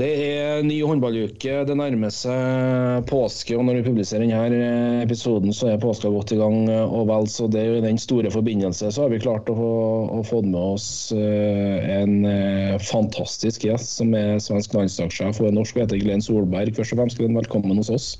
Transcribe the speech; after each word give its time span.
Det 0.00 0.08
er 0.24 0.62
ny 0.64 0.78
håndballuke. 0.86 1.58
Det 1.68 1.74
nærmer 1.76 2.12
seg 2.14 3.02
påske, 3.10 3.52
og 3.58 3.66
når 3.66 3.80
vi 3.80 3.88
publiserer 3.90 4.24
denne 4.24 5.02
episoden, 5.02 5.52
så 5.52 5.68
er 5.68 5.82
påska 5.82 6.08
godt 6.14 6.32
i 6.32 6.38
gang. 6.40 6.62
Og 6.70 7.04
vel, 7.10 7.28
så 7.28 7.48
det 7.52 7.60
er 7.60 7.76
i 7.76 7.84
den 7.84 8.00
store 8.00 8.32
forbindelse 8.32 8.88
så 8.94 9.04
har 9.04 9.12
vi 9.12 9.20
klart 9.20 9.50
å 9.52 9.58
få, 9.58 9.74
å 10.16 10.22
få 10.24 10.40
med 10.46 10.56
oss 10.56 10.88
eh, 11.12 11.92
en 11.98 12.24
eh, 12.24 12.80
fantastisk 12.80 13.68
gjest 13.68 14.00
som 14.00 14.16
er 14.16 14.40
svensk 14.40 14.78
landslagssjef 14.78 15.42
og 15.42 15.50
er 15.50 15.56
norsk 15.58 15.76
og 15.76 15.84
heter 15.84 16.00
Glenn 16.00 16.24
Solberg. 16.24 16.72
Først 16.80 16.96
og 16.96 17.02
fremst, 17.02 17.20
Glenn, 17.20 17.36
velkommen 17.36 17.82
hos 17.82 17.92
oss. 17.92 18.10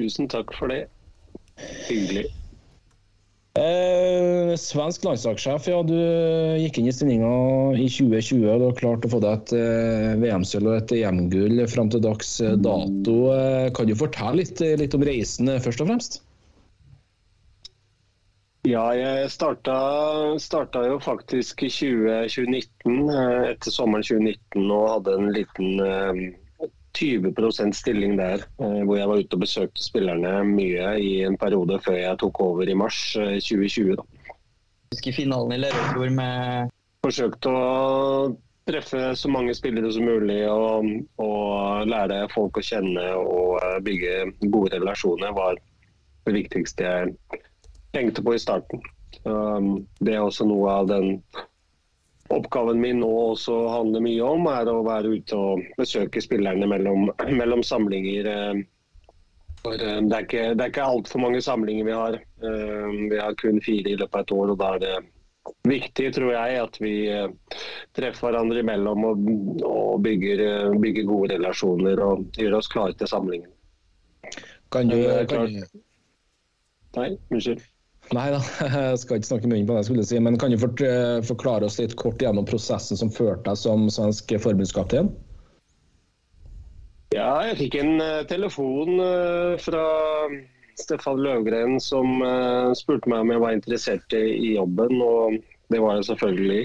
Tusen 0.00 0.30
takk 0.32 0.56
for 0.56 0.72
det. 0.72 0.86
Hyggelig. 1.90 2.30
Eh, 3.58 4.54
svensk 4.54 5.02
landslagssjef, 5.04 5.66
ja. 5.66 5.80
Du 5.82 5.96
gikk 6.62 6.78
inn 6.78 6.86
i 6.86 6.94
stillinga 6.94 7.30
i 7.74 7.88
2020 7.90 8.46
og 8.46 8.62
du 8.62 8.66
har 8.68 8.78
klart 8.78 9.06
å 9.06 9.10
få 9.10 9.18
deg 9.24 9.40
et 9.40 9.54
eh, 9.58 10.14
VM-sølv 10.22 10.70
og 10.70 10.76
et 10.78 10.94
EM-gull 11.00 11.64
fram 11.72 11.90
til 11.90 12.04
dags 12.04 12.36
eh, 12.44 12.54
dato. 12.54 13.16
Eh, 13.34 13.70
kan 13.74 13.90
du 13.90 13.96
fortelle 13.98 14.44
litt, 14.44 14.62
litt 14.62 14.94
om 14.94 15.06
reisen, 15.06 15.50
eh, 15.50 15.62
først 15.64 15.82
og 15.82 15.90
fremst? 15.90 16.20
Ja, 18.68 18.84
jeg 18.92 19.30
starta, 19.32 19.74
starta 20.38 20.84
jo 20.84 20.98
faktisk 21.02 21.62
i 21.64 21.70
20, 21.72 22.28
2019, 22.28 22.98
eh, 23.08 23.44
etter 23.54 23.74
sommeren 23.74 24.04
2019, 24.04 24.66
og 24.68 24.88
hadde 24.94 25.16
en 25.16 25.30
liten 25.34 25.80
eh, 25.80 26.20
20% 26.98 27.76
stilling 27.76 28.16
der, 28.18 28.44
eh, 28.62 28.82
hvor 28.84 28.96
jeg 28.96 29.08
var 29.08 29.22
ute 29.22 29.36
og 29.38 29.44
besøkte 29.44 29.82
spillerne 29.82 30.32
mye 30.48 30.92
i 30.98 31.10
en 31.26 31.38
periode 31.38 31.78
før 31.84 31.98
jeg 31.98 32.18
tok 32.22 32.40
over 32.40 32.68
i 32.68 32.76
mars 32.76 33.00
eh, 33.20 33.38
2020. 33.38 33.96
Da. 33.96 34.36
husker 34.94 35.14
finalen 35.14 35.54
i 35.54 35.60
Lerøyfjord 35.62 36.14
med 36.18 36.76
Forsøkte 37.00 37.48
å 37.48 38.36
treffe 38.68 39.14
så 39.16 39.28
mange 39.32 39.54
spillere 39.56 39.88
som 39.92 40.04
mulig 40.04 40.42
og, 40.50 40.90
og 41.22 41.88
lære 41.88 42.26
folk 42.34 42.60
å 42.60 42.64
kjenne 42.64 43.06
og 43.16 43.56
eh, 43.62 43.78
bygge 43.86 44.50
gode 44.52 44.76
relasjoner 44.76 45.32
var 45.36 45.56
det 46.26 46.34
viktigste 46.36 46.84
jeg 46.84 47.40
tenkte 47.94 48.22
på 48.22 48.36
i 48.36 48.42
starten. 48.42 48.82
Så, 49.16 49.32
um, 49.32 49.86
det 49.98 50.14
er 50.14 50.22
også 50.22 50.46
noe 50.46 50.74
av 50.82 50.90
den 50.90 51.16
oppgaven 52.30 52.80
min 52.80 53.00
nå 53.02 53.08
også 53.32 53.54
handler 53.72 54.02
mye 54.04 54.22
om, 54.26 54.46
er 54.50 54.68
å 54.70 54.80
være 54.86 55.14
ute 55.18 55.36
og 55.38 55.64
besøke 55.78 56.22
spillerne 56.22 56.68
mellom, 56.70 57.08
mellom 57.40 57.62
samlinger. 57.66 58.28
eh, 58.30 58.60
For 59.60 59.74
eh, 59.76 60.00
det 60.06 60.16
er 60.16 60.26
ikke, 60.26 60.44
det 60.56 60.64
er 60.66 60.72
ikke 60.72 60.90
altfor 60.96 61.24
mange 61.26 61.40
samlinger 61.44 61.88
vi 61.88 61.96
har. 61.96 62.18
Eh, 62.42 62.92
Vi 63.10 63.18
har 63.18 63.34
kun 63.40 63.60
fire 63.64 63.90
i 63.92 63.96
løpet 63.98 64.14
av 64.14 64.26
et 64.26 64.36
år, 64.36 64.52
og 64.54 64.60
da 64.62 64.74
er 64.76 64.84
det 64.84 64.94
viktig, 65.66 66.10
tror 66.14 66.32
jeg, 66.36 66.58
at 66.62 66.76
vi 66.78 66.94
treffer 67.96 68.28
hverandre 68.28 68.60
imellom 68.60 69.06
og, 69.08 69.22
og 69.66 70.02
bygger, 70.04 70.42
bygger 70.82 71.08
gode 71.08 71.32
relasjoner 71.34 72.02
og 72.04 72.28
gjør 72.38 72.58
oss 72.60 72.68
klare 72.70 72.94
til 73.00 73.08
samlingen. 73.10 73.48
Kan 74.70 74.92
du, 74.92 75.00
kan 75.26 75.48
du 75.50 75.80
Nei, 76.96 77.08
unnskyld. 77.30 77.62
Nei 78.10 78.26
da, 78.34 78.40
jeg 78.66 79.00
skal 79.04 79.20
ikke 79.20 79.28
snakke 79.28 79.48
munnen 79.50 79.66
på 79.68 79.74
det 79.74 79.82
jeg 79.84 79.88
skulle 79.90 80.06
si, 80.08 80.18
men 80.22 80.38
kan 80.40 80.50
du 80.50 80.58
eh, 80.86 81.20
forklare 81.26 81.66
oss 81.66 81.78
litt 81.78 81.94
kort 82.00 82.22
gjennom 82.22 82.46
prosessen 82.48 82.98
som 82.98 83.12
førte 83.14 83.46
deg 83.46 83.58
som 83.60 83.86
svensk 83.92 84.34
forbundskaptein? 84.42 85.12
Ja, 87.14 87.42
jeg 87.46 87.58
fikk 87.60 87.78
en 87.78 88.02
eh, 88.02 88.24
telefon 88.30 88.98
eh, 89.04 89.54
fra 89.62 89.84
Stefan 90.80 91.22
Løvgren 91.22 91.76
som 91.82 92.22
spurte 92.78 93.10
meg 93.10 93.22
om 93.22 93.30
jeg 93.34 93.40
var 93.42 93.52
interessert 93.52 94.14
i, 94.16 94.54
jobben, 94.54 94.94
og 95.04 95.36
det 95.70 95.80
var 95.82 95.98
jeg 95.98 96.06
selvfølgelig. 96.08 96.62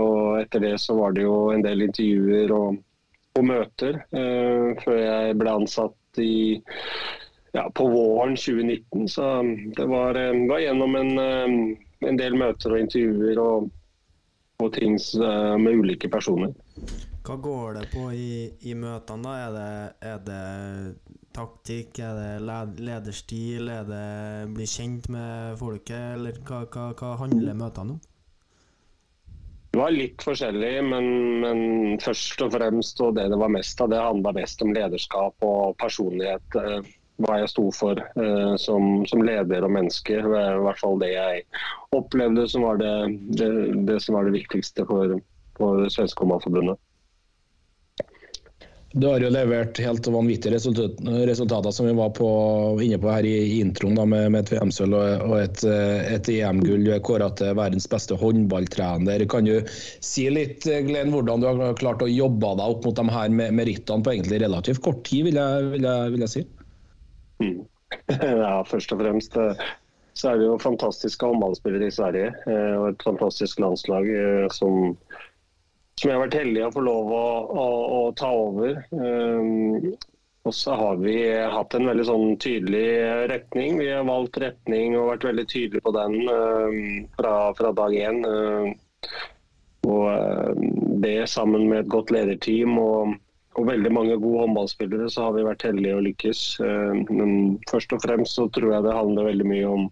Og 0.00 0.38
etter 0.38 0.62
det 0.64 0.70
så 0.80 0.96
var 0.96 1.12
det 1.12 1.26
jo 1.26 1.34
en 1.52 1.60
del 1.60 1.84
intervjuer 1.84 2.54
og, 2.56 2.78
og 3.36 3.44
møter 3.44 3.98
før 4.80 4.96
jeg 4.96 5.36
ble 5.42 5.52
ansatt 5.52 6.22
i 6.22 6.32
ja, 7.52 7.70
på 7.74 7.88
våren 7.88 8.36
2019. 8.36 9.08
Så 9.08 9.42
det 9.76 9.86
var, 9.86 10.14
eh, 10.14 10.48
var 10.48 10.58
gjennom 10.58 10.96
en, 10.96 11.18
eh, 11.18 12.08
en 12.08 12.16
del 12.16 12.36
møter 12.36 12.74
og 12.74 12.80
intervjuer 12.80 13.40
og, 13.40 13.70
og 14.62 14.74
ting 14.74 14.96
eh, 14.96 15.56
med 15.58 15.80
ulike 15.80 16.08
personer. 16.08 16.54
Hva 17.22 17.36
går 17.38 17.74
det 17.78 17.88
på 17.92 18.08
i, 18.18 18.50
i 18.66 18.74
møtene, 18.74 19.22
da? 19.22 19.34
Er 19.38 19.52
det, 19.54 19.72
er 20.10 20.22
det 20.26 21.18
taktikk, 21.32 22.00
er 22.02 22.16
det 22.18 22.72
lederstil, 22.82 23.68
er 23.70 23.84
det 23.86 24.54
bli 24.56 24.66
kjent 24.66 25.06
med 25.12 25.60
folket, 25.60 26.16
eller 26.16 26.40
hva, 26.48 26.64
hva, 26.66 26.88
hva 26.98 27.12
handler 27.20 27.54
møtene 27.54 27.94
om? 27.94 28.00
Det 29.72 29.80
var 29.80 29.94
litt 29.94 30.20
forskjellig, 30.20 30.72
men, 30.84 31.06
men 31.40 31.60
først 32.02 32.42
og 32.44 32.50
fremst, 32.52 32.98
og 33.00 33.14
det 33.16 33.30
det 33.32 33.38
var 33.40 33.54
mest 33.54 33.80
av, 33.80 33.88
det 33.88 34.02
handla 34.02 34.34
mest 34.36 34.60
om 34.66 34.74
lederskap 34.76 35.46
og 35.46 35.78
personlighet. 35.80 36.58
Hva 37.22 37.38
jeg 37.38 37.50
sto 37.52 37.68
for 37.76 37.98
eh, 38.02 38.54
som, 38.58 39.02
som 39.06 39.22
leder 39.22 39.62
og 39.66 39.74
menneske. 39.74 40.20
Det 40.22 40.30
var 40.32 40.56
I 40.58 40.64
hvert 40.66 40.80
fall 40.82 41.02
det 41.02 41.12
jeg 41.14 41.44
opplevde 41.94 42.48
som 42.50 42.64
var 42.66 42.80
det, 42.82 42.94
det, 43.38 43.50
det 43.86 44.00
som 44.02 44.16
var 44.18 44.26
det 44.26 44.38
viktigste 44.40 44.86
for, 44.88 45.18
for 45.58 45.84
svenske 45.92 46.24
håndballforbundet. 46.24 46.80
Du 48.92 49.06
har 49.08 49.22
jo 49.24 49.30
levert 49.32 49.78
helt 49.80 50.06
vanvittige 50.12 50.52
resultat, 50.52 50.98
resultater 51.24 51.72
som 51.72 51.86
vi 51.86 51.94
var 51.96 52.10
på, 52.12 52.26
inne 52.84 52.98
på 53.00 53.08
her 53.08 53.24
i, 53.24 53.60
introen, 53.62 53.94
da, 53.96 54.04
med, 54.04 54.26
med 54.34 54.44
et 54.44 54.52
VM-sølv 54.52 54.98
og, 54.98 55.22
og 55.30 55.36
et, 55.40 55.62
et 56.12 56.28
EM-gull. 56.28 56.84
Du 56.84 56.90
er 56.92 57.00
kåra 57.00 57.30
til 57.38 57.54
verdens 57.56 57.88
beste 57.88 58.18
håndballtrener. 58.20 59.24
Kan 59.32 59.48
du 59.48 59.54
si 60.04 60.26
litt, 60.28 60.68
Glenn, 60.68 61.08
hvordan 61.14 61.40
du 61.40 61.48
har 61.48 61.78
klart 61.80 62.04
å 62.04 62.10
jobbe 62.10 62.52
deg 62.60 62.74
opp 62.74 62.84
mot 62.84 63.00
de 63.00 63.06
her 63.16 63.32
me- 63.32 63.48
merittene 63.62 64.04
på 64.04 64.12
egentlig 64.12 64.42
relativt 64.44 64.84
kort 64.84 65.00
tid, 65.08 65.30
vil 65.30 65.40
jeg, 65.40 65.70
vil 65.72 65.88
jeg, 65.88 66.12
vil 66.18 66.26
jeg 66.26 66.34
si? 66.36 66.44
Mm. 67.42 67.62
Ja, 68.42 68.62
først 68.64 68.92
og 68.94 69.02
fremst 69.02 69.36
eh, 69.36 69.66
så 70.16 70.30
er 70.32 70.40
det 70.40 70.46
jo 70.46 70.60
fantastiske 70.60 71.28
håndballspillere 71.28 71.88
i 71.90 71.94
Sverige. 71.94 72.30
eh, 72.48 72.74
Og 72.78 72.88
et 72.92 73.04
fantastisk 73.04 73.60
landslag 73.60 74.08
eh, 74.08 74.46
som, 74.54 74.94
som 76.00 76.08
jeg 76.08 76.16
har 76.16 76.24
vært 76.24 76.38
heldig 76.40 76.64
å 76.66 76.72
få 76.76 76.86
lov 76.86 77.12
å, 77.16 77.26
å, 77.64 77.66
å 77.98 78.00
ta 78.18 78.30
over. 78.32 78.80
Og 80.42 80.54
så 80.58 80.74
har 80.74 80.96
vi 80.98 81.14
hatt 81.54 81.76
en 81.78 81.86
veldig 81.86 82.06
sånn 82.08 82.32
tydelig 82.42 82.86
retning. 83.30 83.76
Vi 83.78 83.92
har 83.92 84.08
valgt 84.08 84.40
retning 84.42 84.96
og 84.98 85.12
vært 85.12 85.28
veldig 85.28 85.44
tydelige 85.52 85.84
på 85.86 85.92
den 85.94 86.16
fra, 87.14 87.34
fra 87.54 87.70
dag 87.78 87.94
én. 87.94 88.24
Og 89.86 90.64
det 91.04 91.28
sammen 91.30 91.68
med 91.70 91.84
et 91.84 91.92
godt 91.94 92.10
lederteam 92.14 92.74
og, 92.82 93.14
og 93.60 93.68
veldig 93.68 93.92
mange 93.92 94.16
gode 94.16 94.46
håndballspillere, 94.46 95.10
så 95.12 95.26
har 95.26 95.36
vi 95.36 95.44
vært 95.44 95.66
heldige 95.68 95.98
å 95.98 96.04
lykkes. 96.06 96.42
Um, 96.64 97.04
Men 97.10 97.32
først 97.70 97.92
og 97.92 98.02
fremst 98.04 98.38
så 98.38 98.48
tror 98.54 98.72
jeg 98.72 98.86
det 98.86 98.96
handler 98.96 99.28
veldig 99.28 99.48
mye 99.50 99.68
om, 99.68 99.86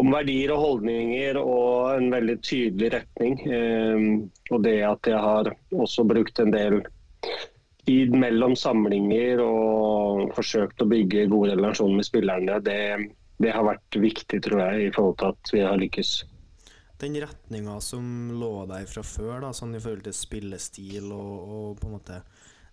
om 0.00 0.12
verdier 0.14 0.54
og 0.54 0.62
holdninger 0.64 1.38
og 1.42 1.98
en 1.98 2.08
veldig 2.14 2.38
tydelig 2.40 2.92
retning. 2.96 3.38
Um, 3.44 4.06
Og 4.50 4.64
det 4.64 4.78
at 4.88 5.10
jeg 5.10 5.20
har 5.20 5.52
også 5.76 6.06
brukt 6.08 6.40
en 6.40 6.54
del 6.54 6.80
tid 7.86 8.14
mellom 8.14 8.54
samlinger 8.56 9.42
og 9.42 10.32
forsøkt 10.36 10.82
å 10.82 10.88
bygge 10.88 11.28
gode 11.32 11.56
relasjoner 11.56 11.98
med 11.98 12.06
spillerne, 12.06 12.60
det, 12.62 13.08
det 13.42 13.52
har 13.52 13.66
vært 13.66 13.98
viktig, 13.98 14.38
tror 14.46 14.62
jeg, 14.62 14.86
i 14.86 14.92
forhold 14.94 15.18
til 15.18 15.32
at 15.34 15.52
vi 15.52 15.64
har 15.66 15.80
lykkes. 15.80 16.12
Den 17.02 17.18
retninga 17.18 17.80
som 17.82 18.30
lå 18.38 18.52
der 18.70 18.86
fra 18.86 19.02
før, 19.02 19.40
da, 19.42 19.50
sånn 19.50 19.74
i 19.74 19.80
forhold 19.82 20.04
til 20.06 20.14
spillestil 20.14 21.10
og, 21.10 21.32
og 21.42 21.80
på 21.80 21.88
en 21.88 21.96
måte 21.96 22.20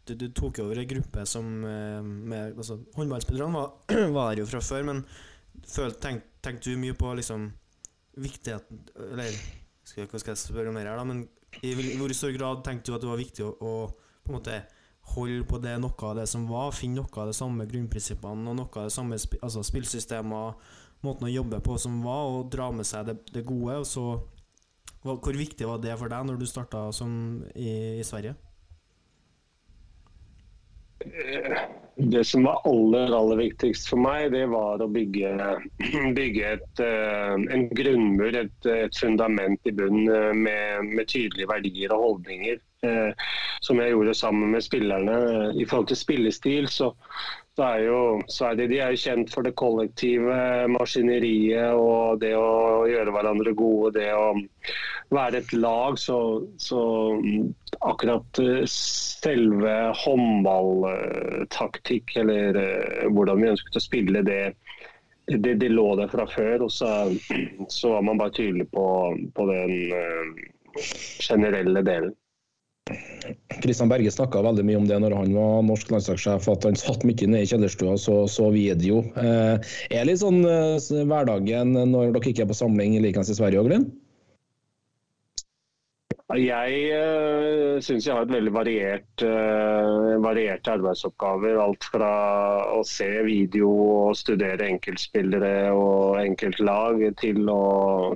du, 0.10 0.16
du 0.20 0.28
tok 0.36 0.62
over 0.64 0.82
ei 0.82 0.90
gruppe 0.90 1.26
som 1.30 1.48
eh, 1.68 2.02
med, 2.04 2.58
altså, 2.58 2.80
Håndballspillerne 2.98 3.56
var, 3.56 3.74
var 4.16 4.32
der 4.32 4.44
jo 4.44 4.50
fra 4.50 4.62
før, 4.64 4.86
men 4.90 5.04
følte, 5.68 6.00
tenk, 6.04 6.28
tenkte 6.44 6.74
du 6.74 6.82
mye 6.82 6.98
på 6.98 7.14
liksom 7.20 7.50
viktigheten 8.20 8.82
Eller 9.12 9.36
skal, 9.88 10.08
hva 10.10 10.22
skal 10.22 10.34
jeg 10.34 10.42
spørre 10.42 10.72
om 10.72 10.78
mer 10.78 10.90
her, 10.90 11.00
da? 11.00 11.06
Men 11.08 11.24
i 11.66 11.72
i 11.74 11.98
hvor 11.98 12.12
stor 12.14 12.34
grad 12.36 12.62
tenkte 12.66 12.92
du 12.92 12.98
at 12.98 13.04
det 13.04 13.10
var 13.10 13.22
viktig 13.22 13.46
å, 13.46 13.54
å 13.60 13.74
på 14.24 14.32
en 14.32 14.38
måte 14.38 14.60
holde 15.16 15.46
på 15.50 15.58
det 15.64 15.78
noe 15.82 16.06
av 16.06 16.20
det 16.20 16.28
som 16.30 16.46
var, 16.50 16.74
finne 16.76 17.02
noe 17.02 17.22
av 17.22 17.32
de 17.32 17.36
samme 17.36 17.66
grunnprinsippene 17.70 18.52
og 18.52 18.60
noe 18.60 18.70
av 18.76 18.90
det 18.90 18.94
samme 18.94 19.18
sp 19.18 19.40
altså 19.42 19.64
spillsystemer, 19.66 20.60
måten 21.06 21.30
å 21.30 21.32
jobbe 21.32 21.62
på 21.66 21.78
som 21.82 21.98
var, 22.04 22.28
og 22.30 22.52
dra 22.54 22.70
med 22.76 22.86
seg 22.88 23.08
det, 23.10 23.18
det 23.34 23.48
gode, 23.48 23.82
og 23.82 23.88
så 23.88 24.06
Hvor 25.00 25.32
viktig 25.34 25.64
var 25.64 25.80
det 25.80 25.94
for 25.96 26.12
deg 26.12 26.26
når 26.28 26.38
du 26.38 26.46
starta 26.46 26.90
i, 27.56 28.00
i 28.02 28.04
Sverige? 28.04 28.36
Det 31.96 32.24
som 32.24 32.44
var 32.44 32.62
aller, 32.64 33.12
aller 33.16 33.36
viktigst 33.36 33.90
for 33.92 34.00
meg, 34.00 34.30
det 34.32 34.46
var 34.52 34.80
å 34.84 34.88
bygge, 34.88 35.34
bygge 36.18 36.54
et, 36.56 36.82
eh, 36.84 37.36
en 37.56 37.66
grunnmur, 37.76 38.36
et, 38.40 38.70
et 38.72 39.00
fundament 39.00 39.68
i 39.68 39.74
bunnen 39.76 40.08
eh, 40.08 40.32
med, 40.36 40.94
med 40.96 41.10
tydelige 41.12 41.50
verdier 41.52 41.96
og 41.96 42.06
holdninger. 42.06 42.62
eh, 42.88 43.28
Som 43.68 43.84
jeg 43.84 43.92
gjorde 43.92 44.16
sammen 44.16 44.56
med 44.56 44.64
spillerne. 44.64 45.18
I 45.60 45.68
forhold 45.68 45.92
til 45.92 46.00
spillestil 46.00 46.72
så 46.72 46.94
er 47.60 47.84
jo 47.90 48.22
Sverige 48.32 48.70
de 48.72 48.80
er 48.80 48.94
jo 48.96 49.02
kjent 49.04 49.34
for 49.34 49.44
det 49.44 49.58
kollektive 49.60 50.36
maskineriet 50.72 51.76
og 51.76 52.22
det 52.22 52.32
å 52.40 52.86
gjøre 52.88 53.12
hverandre 53.12 53.52
gode. 53.52 54.00
det 54.00 54.14
å 54.16 54.32
være 55.14 55.38
et 55.42 55.54
lag, 55.54 56.00
så, 56.00 56.48
så 56.62 56.82
akkurat 57.80 58.40
eh, 58.44 58.64
selve 58.70 59.94
håndballtaktikk, 60.04 62.16
eller 62.22 62.56
eh, 62.62 63.08
hvordan 63.14 63.42
vi 63.42 63.52
ønsket 63.54 63.80
å 63.80 63.82
spille, 63.84 64.20
det, 64.28 64.44
det, 65.32 65.54
det 65.62 65.70
lå 65.74 65.88
der 66.00 66.10
fra 66.14 66.26
før. 66.30 66.58
Og 66.68 66.72
så, 66.74 66.90
så 67.80 67.86
var 67.96 68.02
man 68.06 68.20
bare 68.22 68.38
tydelig 68.38 68.68
på, 68.74 68.86
på 69.36 69.42
den 69.50 69.72
eh, 69.98 70.26
generelle 71.26 71.82
delen. 71.86 72.14
Kristian 73.62 73.92
Berge 73.92 74.10
snakka 74.10 74.42
veldig 74.42 74.64
mye 74.66 74.80
om 74.80 74.88
det 74.90 74.98
når 75.04 75.14
han 75.14 75.36
var 75.36 75.60
norsk 75.68 75.92
landslagssjef, 75.94 76.48
at 76.50 76.64
han 76.66 76.78
satt 76.80 77.04
mye 77.06 77.28
nede 77.30 77.44
i 77.46 77.50
kjellerstua 77.50 77.92
og 77.94 78.00
så, 78.02 78.16
så 78.32 78.50
video. 78.54 78.96
Eh, 79.20 79.56
er 79.94 80.08
litt 80.10 80.22
sånn 80.24 80.42
eh, 80.46 81.06
hverdagen 81.10 81.68
når 81.78 82.16
dere 82.16 82.30
ikke 82.32 82.44
er 82.48 82.50
på 82.50 82.58
samling 82.58 82.98
likens 83.04 83.30
i 83.30 83.38
Sverige 83.38 83.62
òg, 83.62 83.68
Glenn? 83.70 83.86
Jeg 86.38 86.82
uh, 86.94 87.80
syns 87.82 88.06
jeg 88.06 88.14
har 88.14 88.28
et 88.28 88.32
veldig 88.36 88.52
variert, 88.54 89.24
uh, 89.26 90.20
varierte 90.22 90.76
arbeidsoppgaver. 90.76 91.56
Alt 91.58 91.88
fra 91.90 92.10
å 92.76 92.84
se 92.86 93.08
video 93.26 93.72
og 93.72 94.18
studere 94.20 94.68
enkeltspillere 94.70 95.72
og 95.74 96.20
enkeltlag, 96.22 97.02
til 97.18 97.50
å 97.50 97.64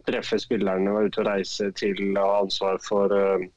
treffe 0.05 0.37
spillerne, 0.37 0.93
være 0.93 1.09
ute 1.09 1.23
og 1.23 1.29
reise, 1.31 1.71
til 1.79 2.03
å 2.13 2.27
ha 2.27 2.35
ansvar 2.43 2.77
for 2.85 3.15
uh, 3.17 3.47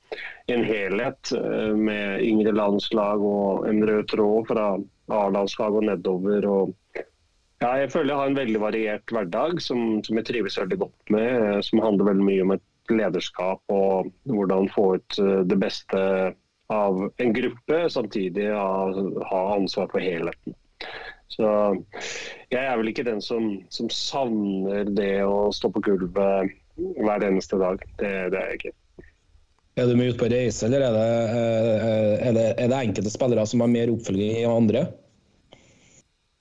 en 0.48 0.64
helhet 0.64 1.32
eh, 1.34 1.74
med 1.74 2.22
yngre 2.22 2.52
landslag 2.54 3.20
og 3.26 3.66
en 3.68 3.82
rød 3.88 4.06
tråd 4.12 4.46
fra 4.52 4.66
A-landslag 5.10 5.74
og 5.80 5.84
nedover. 5.88 6.46
Og 6.46 7.02
ja, 7.60 7.72
jeg 7.82 7.90
føler 7.92 8.12
jeg 8.14 8.20
har 8.22 8.30
en 8.30 8.38
veldig 8.38 8.62
variert 8.62 9.12
hverdag 9.12 9.60
som, 9.64 9.98
som 10.06 10.20
jeg 10.20 10.28
trives 10.30 10.56
veldig 10.60 10.78
godt 10.84 11.12
med. 11.12 11.28
eh, 11.34 11.60
Som 11.66 11.82
handler 11.84 12.12
veldig 12.12 12.28
mye 12.30 12.46
om 12.46 12.56
et 12.56 12.64
lederskap 12.92 13.62
og 13.72 14.10
hvordan 14.30 14.70
få 14.74 14.96
ut 14.98 15.18
eh, 15.22 15.42
det 15.48 15.58
beste 15.60 16.02
av 16.72 17.02
en 17.22 17.34
gruppe, 17.34 17.82
samtidig 17.90 18.48
ha, 18.50 19.42
ansvar 19.54 19.90
for 19.92 20.02
helheten. 20.02 20.56
Så 21.30 21.46
jeg 22.50 22.62
er 22.62 22.76
vel 22.78 22.90
ikke 22.90 23.06
den 23.06 23.20
som, 23.22 23.52
som 23.70 23.90
savner 23.92 24.88
det 24.96 25.20
å 25.26 25.52
stå 25.54 25.70
på 25.74 25.82
gulvet 25.86 26.54
hver 26.76 27.26
eneste 27.26 27.58
dag. 27.60 27.82
Det, 28.00 28.12
det 28.34 28.40
er 28.40 28.50
jeg 28.50 28.60
ikke. 28.60 28.74
Er 29.76 29.90
du 29.90 29.98
mye 29.98 30.14
ute 30.14 30.22
på 30.22 30.30
reise, 30.32 30.66
eller 30.66 30.86
er 30.86 30.94
det, 30.96 31.08
eh, 31.36 32.12
er 32.28 32.36
det, 32.36 32.46
er 32.56 32.70
det 32.72 32.78
enkelte 32.80 33.12
spillere 33.12 33.46
som 33.46 33.62
har 33.62 33.72
mer 33.72 33.92
oppfølging 33.92 34.40
enn 34.40 34.54
andre? 34.54 34.86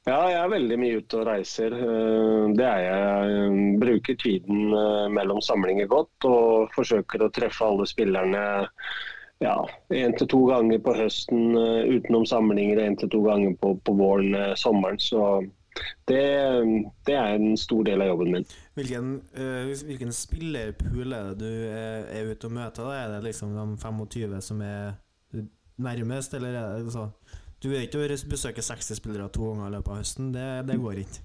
Ja, 0.05 0.19
jeg 0.29 0.37
er 0.37 0.51
veldig 0.53 0.75
mye 0.77 0.97
ute 1.01 1.17
og 1.17 1.25
reiser. 1.25 1.73
Eh, 1.73 2.53
Det 2.53 2.65
er 2.65 2.81
jeg. 2.83 3.77
Bruker 3.81 4.17
tiden 4.21 4.73
eh, 4.77 5.07
mellom 5.09 5.41
samlinger 5.41 5.87
godt 5.89 6.27
og 6.29 6.73
forsøker 6.75 7.25
å 7.25 7.31
treffe 7.33 7.65
alle 7.65 7.87
spillerne 7.89 8.43
ja, 9.41 9.55
én 9.89 10.13
til 10.15 10.29
to 10.29 10.43
ganger 10.51 10.77
på 10.85 10.93
høsten 10.93 11.57
eh, 11.57 11.89
utenom 11.97 12.25
samlinger, 12.29 12.83
én 12.85 12.97
til 13.01 13.09
to 13.09 13.23
ganger 13.25 13.57
på, 13.57 13.73
på 13.81 13.95
våren, 13.97 14.37
sommeren. 14.61 15.01
Så 15.01 15.41
det, 16.05 16.21
det 17.09 17.15
er 17.17 17.39
en 17.39 17.57
stor 17.57 17.81
del 17.89 18.05
av 18.05 18.11
jobben 18.13 18.31
min. 18.37 18.45
Hvilken, 18.77 19.09
hvilken 19.89 20.13
spillerpool 20.13 21.17
er 21.17 21.33
det 21.33 21.39
du 21.41 21.65
er, 21.73 22.29
ute 22.29 22.45
og 22.45 22.53
møter? 22.59 22.85
Da? 22.85 22.93
Er 23.01 23.15
det 23.15 23.25
liksom 23.31 23.57
de 23.57 23.65
25 23.81 24.37
som 24.51 24.61
er 24.61 24.93
nærmest, 25.81 26.37
eller 26.37 26.61
er 26.61 26.85
det 26.85 26.93
så 26.93 27.09
Du 27.61 27.69
vil 27.71 27.85
ikke 27.87 28.07
besøke 28.29 28.61
60 28.61 28.95
spillere 28.99 29.29
to 29.33 29.53
ganger 29.53 29.67
i 29.71 29.75
løpet 29.77 29.91
av 29.93 30.01
høsten, 30.03 30.33
det, 30.35 30.49
det 30.67 30.75
går 30.81 30.99
ikke. 31.05 31.23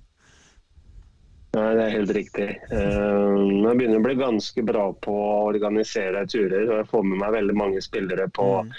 Nei, 1.50 1.74
Det 1.74 1.82
er 1.82 1.94
helt 1.96 2.12
riktig. 2.14 2.44
Eh, 2.70 3.38
Jeg 3.66 3.78
begynner 3.80 3.98
å 3.98 4.04
bli 4.04 4.14
ganske 4.14 4.62
bra 4.62 4.84
på 5.02 5.10
å 5.10 5.48
organisere 5.48 6.22
turer. 6.30 6.68
og 6.70 6.76
Jeg 6.78 6.88
får 6.92 7.02
med 7.08 7.18
meg 7.18 7.32
veldig 7.34 7.56
mange 7.58 7.82
spillere 7.82 8.28
på, 8.30 8.46
Mm. 8.62 8.70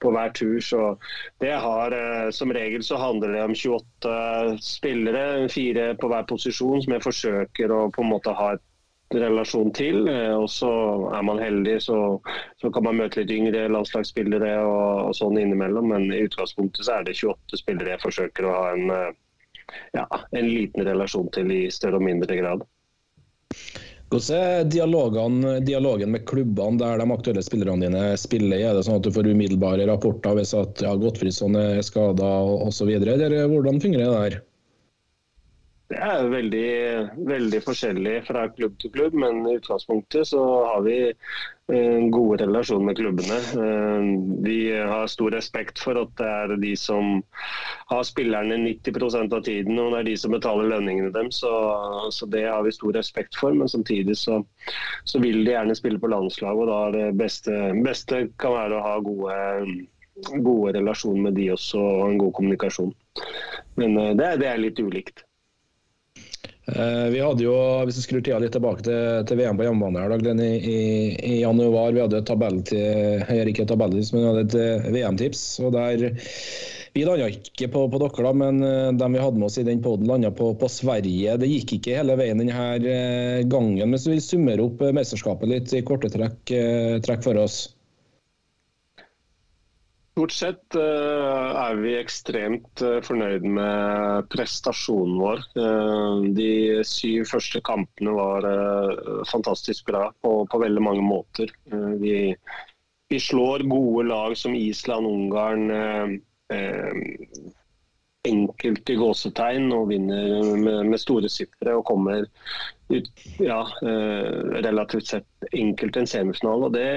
på 0.00 0.12
hver 0.14 0.30
tur. 0.32 0.60
Så 0.60 0.98
det 1.40 1.50
har, 1.58 1.92
eh, 1.92 2.30
Som 2.30 2.50
regel 2.52 2.80
så 2.82 2.96
handler 2.96 3.32
det 3.32 3.42
om 3.42 3.54
28 3.54 4.56
spillere, 4.62 5.48
fire 5.50 5.94
på 5.98 6.08
hver 6.08 6.22
posisjon, 6.30 6.82
som 6.84 6.92
jeg 6.92 7.02
forsøker 7.02 7.68
å 7.74 7.90
på 7.92 8.02
en 8.04 8.10
måte 8.10 8.32
ha 8.34 8.52
et 8.52 8.62
relasjon 9.14 9.72
til. 9.76 10.06
Eh, 10.10 10.34
Og 10.36 10.48
så 10.50 10.70
er 11.14 11.26
man 11.26 11.42
heldig, 11.42 11.78
så, 11.84 11.98
så 12.60 12.70
kan 12.72 12.86
man 12.88 13.00
møte 13.00 13.22
litt 13.22 13.34
yngre 13.34 13.66
landslagsspillere 13.72 14.54
og, 14.64 15.08
og 15.08 15.18
sånn 15.18 15.40
innimellom. 15.40 15.90
Men 15.92 16.08
i 16.12 16.24
utgangspunktet 16.28 16.86
så 16.86 16.98
er 16.98 17.08
det 17.08 17.18
28 17.18 17.60
spillere 17.64 17.96
jeg 17.96 18.04
forsøker 18.06 18.48
å 18.48 18.56
ha 18.56 18.64
en 18.76 18.94
eh, 18.94 19.10
ja, 19.92 20.06
en 20.30 20.48
liten 20.48 20.84
relasjon 20.84 21.30
til 21.34 21.50
i 21.52 21.62
større 21.72 22.00
og 22.00 22.06
mindre 22.06 22.36
grad. 22.38 22.64
Hvordan 24.12 24.36
er 24.36 24.66
dialogen, 24.68 25.36
dialogen 25.64 26.12
med 26.12 26.26
klubbene 26.28 26.76
der 26.80 27.00
de 27.00 27.06
aktuelle 27.14 27.44
spillerne 27.44 27.86
dine 27.86 28.02
spiller? 28.20 28.60
Er 28.60 28.76
det 28.76 28.84
sånn 28.84 28.98
at 29.00 29.06
du 29.06 29.12
får 29.14 29.30
umiddelbare 29.32 29.86
rapporter 29.88 30.36
hvis 30.36 30.52
at 30.58 30.82
ja, 30.84 30.92
Gottfridsson 31.00 31.56
er 31.56 31.80
skada 31.86 32.32
osv., 32.66 32.90
eller 32.92 33.38
hvordan 33.48 33.80
fungerer 33.80 34.10
det 34.10 34.18
der? 34.18 34.42
Det 35.92 35.98
er 36.00 36.28
veldig, 36.32 36.68
veldig 37.28 37.58
forskjellig 37.66 38.12
fra 38.24 38.46
klubb 38.56 38.78
til 38.80 38.92
klubb, 38.94 39.16
men 39.18 39.42
i 39.44 39.58
utgangspunktet 39.58 40.30
så 40.30 40.40
har 40.64 40.84
vi 40.86 40.94
en 41.72 42.06
god 42.14 42.40
relasjon 42.40 42.84
med 42.86 42.96
klubbene. 42.96 43.36
Eh, 43.60 44.06
Vi 44.46 44.56
har 44.72 45.10
stor 45.12 45.34
respekt 45.36 45.82
for 45.82 45.98
at 46.00 46.14
det 46.16 46.28
er 46.28 46.54
de 46.62 46.70
som 46.80 47.18
har 47.90 48.06
spillerne 48.08 48.56
90% 48.62 49.36
av 49.36 49.42
tiden, 49.44 49.78
og 49.78 49.92
det 49.92 49.98
er 50.00 50.08
de 50.08 50.14
som 50.22 50.32
betaler 50.32 50.70
lønningene 50.70 51.12
dem. 51.12 51.28
Så, 51.34 51.50
så 52.10 52.28
det 52.32 52.46
har 52.48 52.64
vi 52.64 52.72
stor 52.72 52.96
respekt 52.96 53.36
for. 53.36 53.52
Men 53.52 53.68
samtidig 53.68 54.16
så, 54.16 54.38
så 55.04 55.20
vil 55.20 55.42
de 55.44 55.52
gjerne 55.52 55.76
spille 55.76 56.00
på 56.00 56.10
landslag, 56.12 56.56
og 56.56 56.70
da 56.70 56.78
er 56.86 56.96
det 56.96 57.08
beste, 57.20 57.58
beste 57.84 58.22
kan 58.40 58.56
være 58.56 58.78
å 58.78 58.86
ha 58.86 58.94
gode, 59.04 59.36
gode 60.38 60.72
relasjoner 60.78 61.28
med 61.28 61.36
de 61.36 61.50
også, 61.52 61.84
og 61.84 62.06
en 62.08 62.22
god 62.24 62.32
kommunikasjon. 62.40 62.96
Men 63.76 64.00
eh, 64.00 64.14
det, 64.16 64.32
det 64.40 64.48
er 64.54 64.64
litt 64.64 64.80
ulikt. 64.80 65.26
Eh, 66.66 67.06
Vi 67.10 67.20
hadde 67.20 67.42
jo, 67.42 67.54
Hvis 67.84 67.98
vi 67.98 68.04
skrur 68.06 68.22
tida 68.22 68.38
litt 68.42 68.54
tilbake 68.54 68.84
til, 68.86 69.24
til 69.26 69.40
VM 69.40 69.58
på 69.58 69.66
hjemmebane 69.66 70.04
her, 70.04 70.14
Glenn, 70.22 70.42
i, 70.44 70.52
i, 70.60 70.76
i 71.32 71.40
januar, 71.40 71.90
vi 71.94 72.04
hadde 72.04 72.20
et 72.22 72.28
tabell 72.28 72.60
men 74.14 74.22
vi 74.22 74.28
hadde 74.30 74.44
et 74.46 74.56
eh, 74.60 74.92
VM-tips. 74.94 75.42
og 75.66 75.74
der 75.74 76.06
Vi 76.92 77.04
landa 77.08 77.26
ikke 77.32 77.70
på, 77.72 77.86
på 77.88 77.98
dere, 78.02 78.24
da, 78.28 78.32
men 78.36 78.62
dem 79.00 79.00
de 79.00 79.10
vi 79.16 79.20
hadde 79.22 79.40
med 79.40 79.48
oss 79.48 79.58
i 79.58 79.66
den 79.66 79.82
poden, 79.82 80.06
landa 80.10 80.30
på, 80.30 80.52
på 80.60 80.68
Sverige. 80.70 81.38
Det 81.40 81.48
gikk 81.48 81.78
ikke 81.78 81.98
hele 81.98 82.18
veien 82.20 82.38
denne 82.42 82.66
eh, 82.78 83.42
gangen. 83.48 83.88
Men 83.88 83.98
så 83.98 84.12
vil 84.12 84.22
summere 84.22 84.68
opp 84.68 84.84
eh, 84.84 84.94
mesterskapet 84.94 85.50
litt 85.50 85.72
i 85.74 85.82
korte 85.88 86.12
trekk, 86.12 86.52
eh, 86.52 86.98
trekk 87.02 87.24
for 87.26 87.40
oss? 87.42 87.62
Stort 90.12 90.32
sett 90.36 90.74
eh, 90.76 91.52
er 91.56 91.78
vi 91.80 91.94
ekstremt 91.96 92.82
eh, 92.84 92.98
fornøyd 93.00 93.46
med 93.48 94.26
prestasjonen 94.34 95.14
vår. 95.16 95.40
Eh, 95.56 96.26
de 96.36 96.48
syv 96.84 97.30
første 97.30 97.62
kampene 97.64 98.12
var 98.18 98.44
fantastisk 99.30 99.88
bra 99.88 100.10
på, 100.20 100.34
på 100.52 100.60
veldig 100.60 100.82
mange 100.84 101.06
måter. 101.06 101.54
Vi, 102.02 102.34
vi 103.08 103.22
slår 103.24 103.64
gode 103.72 104.04
lag 104.10 104.36
som 104.36 104.52
Island, 104.58 105.08
Ungarn. 105.08 106.20
Enkelt 108.28 108.92
i 108.92 108.98
gåsetegn 109.00 109.72
og 109.72 109.88
vinner 109.94 110.52
med, 110.60 110.92
med 110.92 111.00
store 111.00 111.32
sifre 111.32 111.78
og 111.78 111.86
kommer 111.88 112.28
ja, 113.42 113.60
eh, 113.82 114.28
relativt 114.64 115.06
sett 115.06 115.46
enkelt 115.52 115.96
en 115.96 116.06
semifinale. 116.06 116.68
og 116.68 116.72
det, 116.76 116.88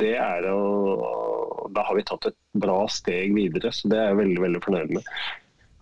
det 0.00 0.14
er 0.18 0.48
å, 0.52 1.68
Da 1.72 1.84
har 1.88 1.96
vi 1.96 2.04
tatt 2.04 2.26
et 2.28 2.36
bra 2.58 2.82
steg 2.92 3.32
videre, 3.36 3.72
så 3.72 3.88
det 3.88 3.98
er 3.98 4.10
jeg 4.10 4.20
veldig, 4.22 4.42
veldig 4.46 4.62
fornøyd 4.66 4.92
med. 4.98 5.08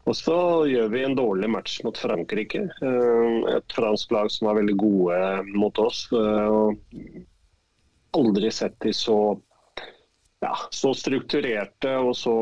Og 0.09 0.17
så 0.17 0.37
gjør 0.71 0.89
vi 0.93 1.03
en 1.05 1.17
dårlig 1.19 1.51
match 1.53 1.81
mot 1.85 1.99
Frankrike. 1.99 2.63
eh, 2.83 3.57
Et 3.57 3.77
fransk 3.77 4.13
lag 4.17 4.31
som 4.33 4.49
var 4.49 4.61
veldig 4.61 4.77
gode 4.81 5.19
mot 5.55 5.79
oss. 5.79 6.07
eh, 6.13 6.47
og 6.49 6.79
Aldri 8.17 8.51
sett 8.51 8.75
de 8.83 8.93
så 8.97 9.39
ja, 10.41 10.57
så 10.71 10.95
strukturerte 10.95 11.97
og 12.01 12.15
så, 12.17 12.35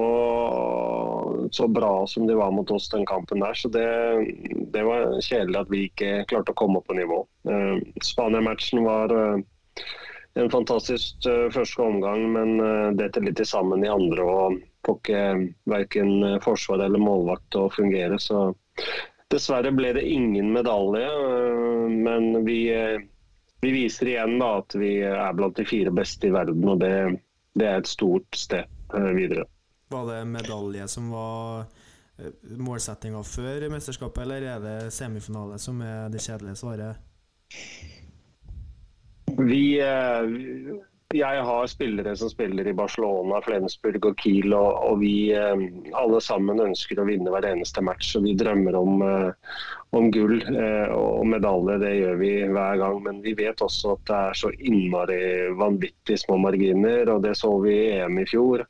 så 1.50 1.66
bra 1.68 2.06
som 2.06 2.26
de 2.26 2.36
var 2.38 2.52
mot 2.54 2.70
oss 2.70 2.88
den 2.88 3.06
kampen 3.06 3.42
der. 3.42 3.54
Så 3.58 3.68
det, 3.74 3.86
det 4.72 4.84
var 4.86 5.18
kjedelig 5.18 5.58
at 5.60 5.72
vi 5.72 5.84
ikke 5.88 6.12
klarte 6.30 6.54
å 6.54 6.58
komme 6.58 6.78
opp 6.78 6.86
på 6.90 6.98
nivå. 6.98 7.24
Uh, 7.48 7.82
Spania-matchen 8.06 8.84
var, 8.86 9.10
uh, 9.10 9.82
en 10.38 10.50
fantastisk 10.54 11.26
uh, 11.26 11.50
første 11.50 11.82
omgang, 11.82 12.22
men 12.36 12.56
uh, 12.62 12.94
detter 12.94 13.26
litt 13.26 13.42
sammen 13.50 13.82
i 13.82 13.90
andre 13.90 14.30
og 14.30 14.62
får 14.86 15.02
ikke 15.02 15.22
verken 15.68 16.40
forsvar 16.40 16.86
eller 16.86 17.02
målvakt 17.02 17.50
til 17.50 17.66
å 17.66 17.74
fungere. 17.74 18.22
Så 18.22 18.52
dessverre 19.34 19.74
ble 19.74 19.90
det 19.98 20.06
ingen 20.06 20.54
medalje, 20.54 21.08
men 21.90 22.44
vi, 22.46 22.60
vi, 23.60 23.72
viser 23.74 24.14
igjen 24.14 24.38
da, 24.38 24.60
at 24.62 24.78
vi 24.78 25.00
er 25.02 25.34
blant 25.36 25.58
de 25.58 25.66
fire 25.68 25.90
beste 25.92 26.30
i 26.30 26.32
verden, 26.32 26.62
og 26.70 26.78
det, 26.80 27.18
det 27.58 27.68
er 27.68 27.82
et 27.82 27.90
stort 27.90 28.38
step 28.38 28.94
videre. 29.16 29.44
Var 29.92 30.08
det 30.08 30.22
medalje 30.28 30.88
som 30.88 31.10
var 31.12 31.68
målsettinga 32.58 33.22
før 33.24 33.68
mesterskapet, 33.72 34.22
eller 34.24 34.46
er 34.54 34.62
det 34.62 34.92
semifinale 34.94 35.58
som 35.62 35.80
er 35.84 36.08
det 36.12 36.22
kjedelige 36.24 36.58
svaret? 36.60 37.04
Vi, 39.38 39.78
eh, 39.80 40.22
jeg 41.16 41.40
har 41.40 41.66
spillere 41.72 42.12
som 42.20 42.28
spiller 42.28 42.66
i 42.68 42.74
Barcelona, 42.76 43.40
Flensburg 43.40 44.04
og 44.10 44.18
Kiel. 44.20 44.52
Og, 44.52 44.74
og, 44.76 44.98
vi 45.00 45.32
eh, 45.32 45.62
alle 45.96 46.20
sammen 46.20 46.60
ønsker 46.60 47.00
å 47.00 47.06
vinne 47.08 47.32
hver 47.32 47.46
eneste 47.48 47.80
match. 47.80 48.10
og 48.18 48.26
Vi 48.26 48.34
drømmer 48.36 48.76
om, 48.76 49.00
eh, 49.06 49.54
om 49.96 50.10
gull 50.12 50.36
og 50.92 51.24
medalje. 51.32 51.78
Det 51.80 51.94
gjør 51.96 52.20
vi 52.20 52.32
hver 52.52 52.80
gang. 52.82 53.00
Men 53.06 53.22
vi 53.24 53.32
vet 53.40 53.64
også 53.64 53.96
at 53.96 54.04
det 54.10 54.18
er 54.18 54.40
så 54.42 54.52
innmari 54.58 55.22
vanvittig 55.56 56.20
små 56.26 56.36
marginer. 56.44 57.08
og 57.14 57.24
Det 57.24 57.38
så 57.40 57.54
vi 57.64 57.78
i 57.86 57.90
EM 58.02 58.20
i 58.20 58.28
fjor. 58.28 58.66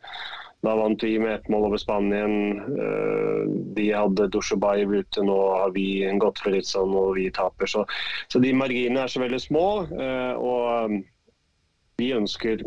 Da 0.62 0.78
vant 0.78 1.02
vi 1.02 1.18
med 1.18 1.34
ett 1.34 1.50
mål 1.50 1.68
over 1.72 1.78
Spanien. 1.78 3.74
De 3.74 3.90
hadde 3.90 4.30
Dushubayev 4.30 4.94
ute, 4.94 5.22
nå 5.22 5.36
har 5.54 5.70
vi 5.74 6.02
en 6.06 6.18
sånn 6.22 6.96
og 6.98 7.14
vi 7.18 7.30
taper. 7.30 7.66
Så, 7.66 7.84
så 8.26 8.38
de 8.42 8.54
marginene 8.54 9.06
er 9.06 9.10
så 9.10 9.22
veldig 9.22 9.42
små. 9.42 9.68
og 10.38 10.98
vi 11.98 12.12
ønsker 12.16 12.64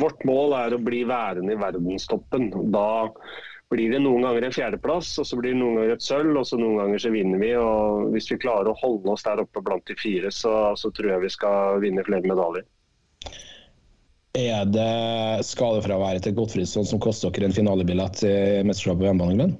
Vårt 0.00 0.24
mål 0.26 0.56
er 0.58 0.74
å 0.74 0.80
bli 0.82 1.04
værende 1.06 1.54
i 1.54 1.58
verdenstoppen. 1.60 2.48
Da 2.74 3.04
blir 3.70 3.92
det 3.92 4.00
noen 4.02 4.24
ganger 4.26 4.48
en 4.48 4.54
fjerdeplass, 4.56 5.12
og 5.22 5.28
så 5.28 5.38
blir 5.38 5.54
det 5.54 5.60
noen 5.60 5.78
ganger 5.78 5.94
et 5.94 6.02
sølv, 6.02 6.32
og 6.40 6.48
så 6.48 6.58
noen 6.58 6.80
ganger 6.80 7.04
så 7.04 7.12
vinner 7.14 7.38
vi. 7.38 7.52
og 7.54 8.08
Hvis 8.10 8.26
vi 8.32 8.40
klarer 8.42 8.72
å 8.72 8.78
holde 8.80 9.14
oss 9.14 9.22
der 9.22 9.44
oppe 9.44 9.62
blant 9.62 9.86
de 9.86 9.94
fire, 10.00 10.32
så, 10.34 10.74
så 10.74 10.90
tror 10.90 11.12
jeg 11.12 11.24
vi 11.28 11.30
skal 11.36 11.78
vinne 11.84 12.02
flere 12.06 12.26
medaljer. 12.26 12.66
Er 14.34 14.66
det 14.66 15.46
skadefraværet 15.46 16.26
til 16.26 16.34
Gottfridsson 16.34 16.90
som 16.90 16.98
koster 17.02 17.30
dere 17.30 17.52
en 17.52 17.54
finalebillett 17.54 18.18
til 18.24 18.66
mesterskapet 18.66 19.04
på 19.04 19.12
hjemmebane? 19.12 19.52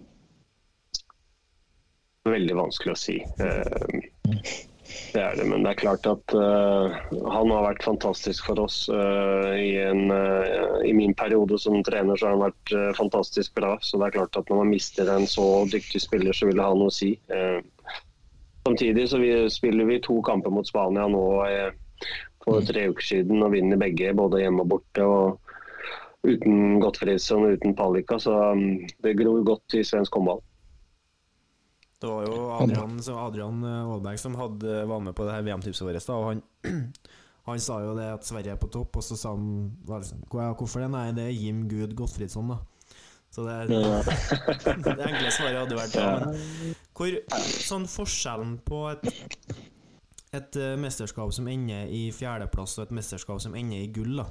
Veldig 2.26 2.56
vanskelig 2.58 2.96
å 2.96 2.99
si. 2.99 3.20
Det 5.15 5.23
er 5.23 5.37
det, 5.39 5.45
men 5.47 5.63
det 5.63 5.73
er 5.73 5.79
klart 5.79 6.07
at 6.11 6.35
uh, 6.35 6.95
han 7.31 7.53
har 7.55 7.67
vært 7.69 7.85
fantastisk 7.87 8.49
for 8.49 8.65
oss. 8.65 8.85
Uh, 8.91 9.55
i, 9.55 9.77
en, 9.83 10.09
uh, 10.11 10.81
I, 10.83 10.93
min 10.97 11.15
periode 11.15 11.59
som 11.63 11.79
trener 11.87 12.19
så 12.19 12.29
har 12.29 12.37
han 12.37 12.47
vært 12.49 12.99
fantastisk 12.99 13.55
bra. 13.59 13.77
Så 13.83 14.01
det 14.01 14.09
er 14.09 14.17
klart 14.19 14.39
at 14.41 14.51
når 14.51 14.65
man 14.65 14.75
mister 14.75 15.11
en 15.13 15.29
så 15.31 15.47
dyktig 15.71 16.03
spiller, 16.03 16.35
så 16.35 16.51
vil 16.51 16.59
det 16.59 16.67
ha 16.67 16.75
noe 16.75 16.91
å 16.91 16.95
si. 16.95 17.15
samtidig 18.65 19.09
så 19.11 19.21
vi, 19.21 19.33
spiller 19.53 19.87
vi 19.87 20.03
to 20.03 20.19
kamper 20.25 20.51
mot 20.51 20.67
Spania 20.67 21.07
nå 21.11 21.25
for 22.45 22.65
tre 22.65 22.89
uker 22.91 23.05
siden 23.05 23.43
og 23.45 23.55
vinner 23.55 23.81
begge, 23.81 24.13
både 24.17 24.43
hjemme 24.43 24.65
og 24.65 24.75
borte. 24.75 25.05
og 25.05 25.41
Uten 26.25 26.81
Gottfridsson 26.81 27.45
og 27.45 27.59
uten 27.59 27.75
Palika, 27.77 28.19
så 28.21 28.33
um, 28.57 28.81
det 29.05 29.19
gror 29.19 29.43
godt 29.45 29.77
i 29.77 29.85
svensk 29.85 30.15
håndball. 30.17 30.41
Det 32.04 32.11
var 32.11 32.26
jo 32.26 32.40
Adrian, 32.52 32.99
Adrian 33.16 33.64
Aalberg 33.64 34.18
som 34.20 34.34
hadde, 34.37 34.84
var 34.87 35.00
med 35.00 35.14
på 35.16 35.25
det 35.25 35.32
her 35.32 35.44
VM-tipset 35.46 35.87
vårt. 35.87 36.08
Og 36.12 36.26
han, 36.28 36.42
han, 37.49 37.62
sa 37.64 37.78
jo 37.80 37.94
det 37.96 38.11
at 38.18 38.26
Sverige 38.28 38.52
er 38.52 38.61
på 38.61 38.68
topp, 38.68 38.99
og 39.00 39.06
så 39.06 39.16
sa 39.16 39.32
han 39.32 39.70
hvorfor 39.88 40.84
det? 40.84 40.90
Nei, 40.92 41.06
det 41.16 41.25
er 41.30 41.32
Jim 41.38 41.64
Gud 41.70 41.96
Gottfridsson, 41.96 42.52
da. 42.52 42.58
Så 43.32 43.46
det, 43.49 43.54
det 44.84 45.06
enkle 45.08 45.30
svaret 45.34 45.62
hadde 45.62 45.78
vært 45.78 45.96
ja. 45.99 46.11
Men 46.28 46.76
hvor, 46.94 47.16
sånn 47.64 47.88
forskjellen 47.90 48.58
på 48.68 48.84
et, 48.92 49.08
et 50.37 50.61
uh, 50.61 50.75
mesterskap 50.78 51.32
som 51.34 51.49
ender 51.50 51.88
i 51.88 52.04
fjerdeplass, 52.14 52.76
og 52.78 52.87
et 52.87 52.94
mesterskap 53.00 53.40
som 53.42 53.56
ender 53.58 53.80
i 53.80 53.88
gull, 53.96 54.20
da. 54.20 54.28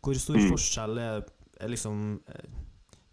Hvor 0.00 0.16
stor 0.16 0.40
mm. 0.40 0.48
forskjell 0.54 0.98
er, 1.04 1.22
er 1.60 1.74
liksom 1.76 2.16
uh, 2.24 2.50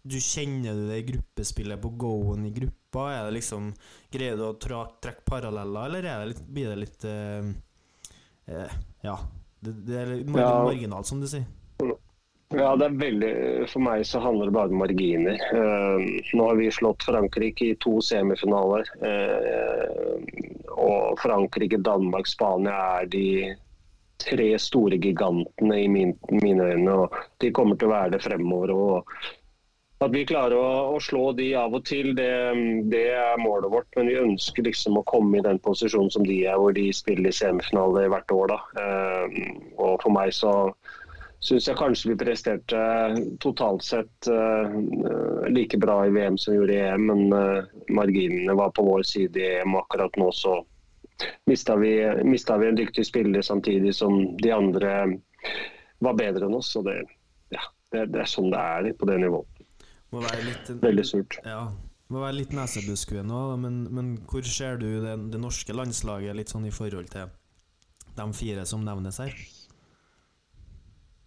du 0.08 0.18
Kjenner 0.20 0.74
du 0.74 0.88
det 0.88 0.96
i 1.02 1.06
gruppespillet 1.12 1.82
på 1.82 1.88
go-en 2.00 2.46
i 2.46 2.50
gruppa? 2.54 3.08
Er 3.12 3.28
det 3.28 3.38
liksom 3.38 3.72
Greier 4.12 4.38
du 4.38 4.46
å 4.48 4.54
trekke 4.56 5.24
paralleller, 5.28 5.88
eller 5.88 6.02
det 6.06 6.32
litt, 6.32 6.42
blir 6.48 6.72
det 6.72 6.80
litt 6.84 7.08
uh, 7.08 7.52
uh, 8.48 8.78
Ja. 9.04 9.18
Det, 9.60 9.72
det 9.84 9.96
er 9.98 10.12
litt 10.12 10.36
ja. 10.38 10.50
marginalt, 10.62 11.08
som 11.08 11.20
du 11.20 11.26
sier. 11.26 11.46
Ja, 12.54 12.70
det 12.78 12.86
er 12.86 13.00
veldig, 13.00 13.30
For 13.68 13.82
meg 13.84 14.04
så 14.08 14.22
handler 14.22 14.48
det 14.48 14.54
bare 14.54 14.72
om 14.72 14.80
marginer. 14.80 15.40
Uh, 15.52 15.98
nå 16.32 16.46
har 16.46 16.60
vi 16.60 16.70
slått 16.72 17.04
Frankrike 17.04 17.72
i 17.72 17.78
to 17.82 17.98
semifinaler. 18.00 18.86
og 20.78 21.18
Frankrike, 21.20 21.82
Danmark, 21.82 22.30
Spania 22.30 22.78
er 23.00 23.10
de 23.10 23.26
tre 24.18 24.58
store 24.58 24.96
gigantene 24.96 25.80
i 25.82 25.88
min, 25.88 26.14
mine 26.30 26.70
øyne. 26.72 26.94
og 26.94 27.18
De 27.42 27.50
kommer 27.54 27.76
til 27.78 27.90
å 27.90 27.94
være 27.94 28.16
det 28.16 28.22
fremover. 28.24 28.72
og 28.74 29.12
at 29.98 30.14
vi 30.14 30.22
klarer 30.26 30.54
å, 30.54 30.94
å, 30.94 30.98
slå 31.02 31.32
de 31.34 31.48
av 31.58 31.74
og 31.74 31.82
til, 31.88 32.12
det, 32.14 32.30
det, 32.92 33.02
er 33.18 33.40
målet 33.42 33.72
vårt. 33.72 33.88
Men 33.96 34.10
vi 34.10 34.20
ønsker 34.20 34.66
liksom 34.68 35.00
å 35.00 35.06
komme 35.10 35.40
i 35.40 35.44
den 35.44 35.58
posisjonen 35.62 36.12
som 36.14 36.26
de 36.26 36.38
er, 36.44 36.58
hvor 36.60 36.76
de 36.76 36.86
spiller 36.94 37.32
i 37.32 37.34
semifinale 37.34 38.06
hvert 38.12 38.34
år. 38.34 38.54
Eh, 38.78 39.42
og 39.74 39.98
for 40.04 40.14
meg 40.14 40.30
så 40.36 40.52
syns 41.42 41.68
jeg 41.68 41.78
kanskje 41.78 42.12
vi 42.12 42.18
presterte 42.18 42.78
totalt 43.42 43.84
sett 43.86 44.30
eh, 44.30 44.78
like 45.50 45.78
bra 45.82 46.00
i 46.06 46.14
VM 46.14 46.38
som 46.38 46.54
vi 46.54 46.60
gjorde 46.60 46.78
i 46.78 46.80
EM, 46.92 47.10
men 47.10 47.34
eh, 47.34 47.76
marginene 47.94 48.58
var 48.58 48.74
på 48.78 48.86
vår 48.86 49.06
side 49.06 49.42
i 49.42 49.52
EM. 49.58 49.76
Akkurat 49.82 50.18
nå 50.18 50.30
så 50.34 50.60
mista 51.50 51.74
vi, 51.78 51.92
mista 52.22 52.58
vi 52.62 52.70
en 52.70 52.78
dyktig 52.78 53.06
spiller 53.06 53.42
samtidig 53.42 53.96
som 53.98 54.20
de 54.38 54.54
andre 54.54 54.94
var 55.98 56.14
bedre 56.18 56.46
enn 56.46 56.58
oss. 56.58 56.70
og 56.78 56.86
det, 56.86 57.00
ja, 57.50 57.66
det, 57.90 58.12
det 58.14 58.22
er 58.22 58.30
sånn 58.30 58.52
det 58.54 58.62
er 58.62 58.92
på 58.94 59.10
det 59.10 59.18
nivået. 59.26 59.57
Må 60.14 60.22
være 60.24 60.44
litt, 60.46 60.70
Veldig 60.82 61.04
surt. 61.04 61.36
Ja, 61.44 61.68
må 62.08 62.22
være 62.22 62.38
litt 62.38 62.54
nesebuskue 62.56 63.24
nå, 63.26 63.42
men, 63.60 63.82
men, 63.92 64.14
hvor 64.30 64.46
ser 64.48 64.80
du 64.80 64.88
det, 65.04 65.14
det, 65.34 65.40
norske 65.42 65.76
landslaget 65.76 66.38
litt 66.38 66.52
sånn 66.54 66.64
i 66.68 66.72
forhold 66.72 67.10
til 67.12 67.28
de 68.16 68.26
fire 68.34 68.64
som 68.66 68.86
nevnes 68.86 69.20
her? 69.20 69.34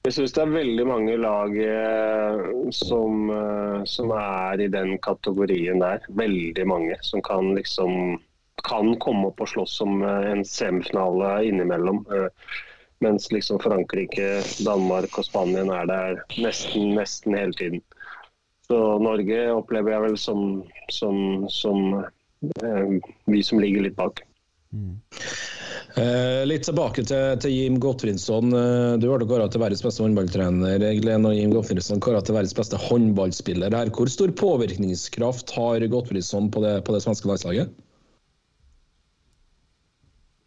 Jeg 0.02 0.16
syns 0.16 0.34
det 0.34 0.42
er 0.42 0.56
veldig 0.56 0.86
mange 0.90 1.14
lag 1.22 1.54
eh, 1.62 2.40
som, 2.74 3.30
eh, 3.30 3.84
som, 3.86 4.10
er 4.18 4.64
i 4.66 4.70
den 4.74 4.96
kategorien 5.06 5.78
der. 5.84 6.02
Veldig 6.18 6.66
mange 6.66 6.98
som 7.06 7.22
kan 7.22 7.54
liksom 7.54 8.18
kan 8.66 8.96
komme 9.02 9.30
opp 9.30 9.42
og 9.46 9.50
slåss 9.54 9.78
om 9.86 10.02
eh, 10.02 10.32
en 10.32 10.42
semifinale 10.46 11.36
innimellom. 11.52 12.02
Eh, 12.10 12.58
mens 13.02 13.30
liksom 13.34 13.62
Frankrike, 13.62 14.42
Danmark 14.66 15.18
og 15.18 15.26
Spania 15.26 15.66
er 15.82 15.88
der 15.90 16.20
nesten, 16.42 16.96
nesten 16.98 17.38
hele 17.38 17.54
tiden. 17.58 17.86
Så 18.72 18.80
Norge 19.04 19.38
opplever 19.52 19.92
jeg 19.92 20.04
vel 20.06 20.14
som, 20.16 20.42
som, 20.96 21.16
som 21.52 21.80
eh, 22.00 22.92
vi 23.28 23.42
som 23.44 23.60
ligger 23.60 23.84
litt 23.84 23.98
bak. 23.98 24.22
Mm. 24.72 24.94
Eh, 26.00 26.44
litt 26.48 26.64
tilbake 26.64 27.04
til, 27.04 27.34
til 27.44 27.52
Jim 27.52 27.82
Gottfridsson. 27.84 28.54
Eh, 28.56 28.94
du 28.96 29.10
ble 29.10 29.28
kåra 29.28 29.50
til 29.52 29.60
verdens 29.60 29.84
beste 29.84 30.06
håndballtrener. 30.06 30.86
Glenn 31.04 31.28
og 31.28 31.36
Jim 31.36 31.52
Gottfridsson 31.52 32.00
kåra 32.00 32.22
til 32.24 32.38
verdens 32.38 32.56
beste 32.56 32.80
håndballspiller. 32.80 33.76
Her. 33.76 33.92
Hvor 33.92 34.08
stor 34.14 34.32
påvirkningskraft 34.40 35.52
har 35.58 35.84
Gottfridsson 35.92 36.48
på 36.56 36.64
det, 36.64 36.78
på 36.88 36.96
det 36.96 37.04
svenske 37.04 37.28
landslaget? 37.28 37.76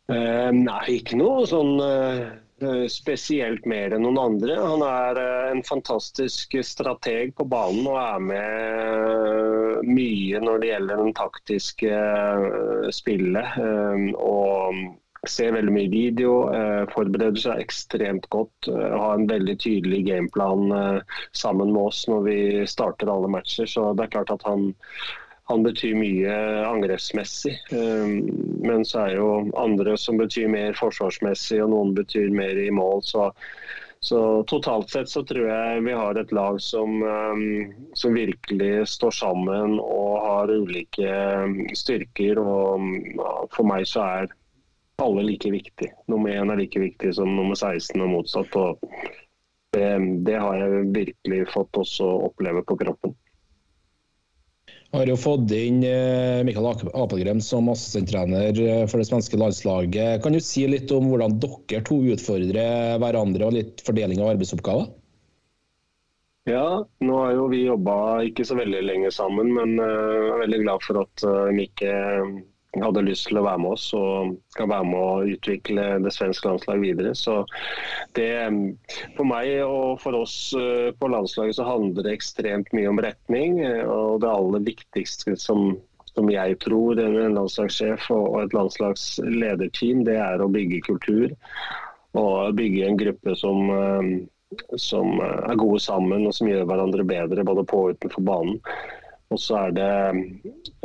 Eh, 0.08 0.48
nei, 0.64 0.84
ikke 0.96 1.20
noe 1.20 1.44
sånn 1.52 1.76
eh, 1.84 2.24
Eh, 2.24 2.43
spesielt 2.92 3.66
mer 3.68 3.94
enn 3.94 4.04
noen 4.06 4.20
andre. 4.20 4.56
Han 4.58 4.82
er 4.86 5.20
eh, 5.20 5.52
en 5.52 5.62
fantastisk 5.66 6.56
strateg 6.66 7.34
på 7.38 7.46
banen 7.50 7.86
og 7.90 8.00
er 8.00 8.26
med 8.30 9.88
mye 9.88 10.42
når 10.42 10.60
det 10.60 10.70
gjelder 10.72 11.02
den 11.02 11.16
taktiske 11.16 11.94
eh, 11.94 12.90
spillet. 12.94 13.58
Og 14.18 14.84
ser 15.24 15.54
veldig 15.56 15.72
mye 15.72 15.88
video, 15.88 16.32
forbereder 16.92 17.40
seg 17.40 17.62
ekstremt 17.62 18.26
godt. 18.28 18.68
Har 18.68 19.14
en 19.14 19.24
veldig 19.30 19.54
tydelig 19.62 20.02
gameplan 20.10 20.66
sammen 21.32 21.72
med 21.72 21.80
oss 21.80 22.02
når 22.12 22.26
vi 22.26 22.36
starter 22.68 23.08
alle 23.08 23.30
matcher. 23.32 23.64
Så 23.64 23.86
det 23.96 24.04
er 24.04 24.12
klart 24.18 24.34
at 24.34 24.44
han 24.44 24.74
han 25.44 25.62
betyr 25.62 25.94
mye 25.94 26.34
angrepsmessig. 26.64 27.58
Ehm, 27.76 28.18
men 28.64 28.84
så 28.84 29.04
er 29.04 29.16
jo 29.18 29.28
andre 29.60 29.96
som 30.00 30.16
betyr 30.20 30.48
mer 30.48 30.76
forsvarsmessig, 30.78 31.60
og 31.64 31.72
noen 31.74 31.94
betyr 31.96 32.30
mer 32.32 32.56
i 32.60 32.70
mål. 32.72 33.02
Så, 33.04 33.28
så 34.04 34.20
totalt 34.48 34.92
sett 34.92 35.12
så 35.12 35.24
tror 35.28 35.50
jeg 35.50 35.82
vi 35.84 35.96
har 35.96 36.20
et 36.20 36.32
lag 36.32 36.60
som, 36.64 37.02
ehm, 37.04 37.74
som, 37.92 38.16
virkelig 38.16 38.86
står 38.94 39.18
sammen 39.18 39.76
og 39.82 40.14
har 40.24 40.54
ulike 40.54 41.10
ehm, 41.10 41.58
styrker. 41.76 42.40
Og 42.40 42.88
for 43.52 43.68
meg 43.68 43.84
så 43.90 44.06
er 44.06 44.32
alle 45.02 45.26
like 45.26 45.50
viktig. 45.52 45.90
Nummer 46.08 46.32
én 46.32 46.52
er 46.54 46.62
like 46.62 46.80
viktig 46.80 47.12
som 47.18 47.36
nummer 47.36 47.58
16 47.58 48.00
og 48.00 48.14
motsatt. 48.16 48.56
og 48.56 48.80
det, 49.74 49.90
det 50.24 50.38
har 50.38 50.56
jeg 50.56 50.88
virkelig 50.94 51.48
fått 51.50 51.76
også 51.76 52.06
oppleve 52.30 52.62
på 52.64 52.78
kroppen. 52.78 53.16
Har 54.94 55.10
jo 55.10 55.16
fått 55.18 55.50
inn 55.50 55.80
eh, 55.82 56.44
Mikael 56.46 56.68
Apelgren 56.94 57.40
som 57.42 57.66
assistenttrener 57.72 58.54
eh, 58.62 58.84
for 58.86 59.02
det 59.02 59.08
svenske 59.08 59.38
landslaget. 59.40 60.22
Kan 60.22 60.36
du 60.36 60.40
si 60.44 60.62
litt 60.70 60.92
om 60.94 61.08
hvordan 61.10 61.40
dere 61.42 61.82
to 61.88 61.98
utfordrer 62.14 63.00
hverandre, 63.02 63.48
og 63.48 63.56
litt 63.56 63.82
fordeling 63.82 64.22
av 64.22 64.36
arbeidsoppgaver? 64.36 64.92
Ja, 66.46 66.84
nå 67.02 67.18
har 67.18 67.34
jo 67.34 67.48
vi 67.50 67.64
jobba 67.64 67.96
ikke 68.28 68.46
så 68.46 68.54
veldig 68.58 68.84
lenge 68.84 69.10
sammen, 69.16 69.50
men 69.56 69.78
jeg 69.80 70.30
er 70.30 70.42
veldig 70.44 70.58
glad 70.66 70.82
for 70.84 71.00
at 71.00 71.24
Mikke 71.56 71.94
hadde 72.82 73.04
lyst 73.06 73.28
til 73.28 73.38
å 73.38 73.44
være 73.46 73.60
med 73.62 73.76
oss 73.76 73.86
og 73.96 74.34
skal 74.54 74.70
være 74.70 74.88
med 74.88 75.00
å 75.00 75.34
utvikle 75.34 75.86
det 76.04 76.12
svenske 76.14 76.48
landslaget 76.48 76.82
videre. 76.82 77.14
Så 77.18 77.36
det, 78.18 78.30
For 79.16 79.28
meg 79.28 79.50
og 79.66 80.00
for 80.02 80.18
oss 80.18 80.36
eh, 80.58 80.90
på 80.98 81.10
landslaget 81.12 81.58
så 81.58 81.68
handler 81.68 82.06
det 82.06 82.16
ekstremt 82.16 82.72
mye 82.76 82.90
om 82.90 83.02
retning. 83.04 83.60
Eh, 83.64 83.84
og 83.86 84.22
Det 84.24 84.30
aller 84.30 84.66
viktigste 84.66 85.36
som, 85.40 85.76
som 86.14 86.30
jeg 86.32 86.58
tror 86.64 87.00
en 87.02 87.38
landslagssjef 87.38 88.10
og 88.14 88.42
et 88.42 88.56
landslagslederteam, 88.56 90.04
det 90.08 90.18
er 90.22 90.42
å 90.42 90.50
bygge 90.52 90.84
kultur. 90.88 91.34
Og 92.18 92.54
bygge 92.58 92.88
en 92.88 93.00
gruppe 93.00 93.36
som, 93.38 93.70
eh, 93.70 94.76
som 94.78 95.18
er 95.22 95.56
gode 95.58 95.80
sammen 95.82 96.26
og 96.28 96.34
som 96.34 96.50
gjør 96.50 96.68
hverandre 96.70 97.06
bedre 97.06 97.46
både 97.46 97.66
på 97.70 97.86
og 97.86 97.96
utenfor 97.96 98.26
banen. 98.26 98.60
Og 99.34 99.40
så 99.42 99.56
er 99.58 99.72
det 99.74 99.86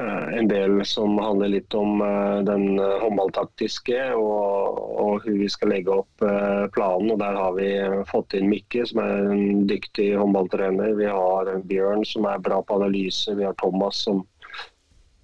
eh, 0.01 0.29
en 0.39 0.48
del 0.50 0.79
som 0.89 1.20
handler 1.22 1.51
litt 1.53 1.75
om 1.77 2.01
eh, 2.01 2.39
den 2.48 2.79
eh, 2.82 2.96
håndballtaktiske 3.03 4.00
og, 4.18 4.79
og 4.79 5.12
hvordan 5.20 5.38
vi 5.44 5.50
skal 5.53 5.74
legge 5.75 6.00
opp 6.01 6.25
planen. 6.74 7.13
og 7.13 7.22
Der 7.22 7.38
har 7.38 7.53
vi 7.60 7.70
fått 8.10 8.34
inn 8.39 8.50
Mikke, 8.50 8.88
som 8.89 9.03
er 9.03 9.29
en 9.36 9.68
dyktig 9.70 10.10
håndballtrener. 10.18 10.98
Vi 10.98 11.08
har 11.13 11.53
Bjørn, 11.70 12.03
som 12.10 12.25
er 12.29 12.41
bra 12.41 12.62
på 12.65 12.82
analyse. 12.82 13.38
Vi 13.38 13.46
har 13.46 13.58
Thomas, 13.62 14.01
som 14.08 14.25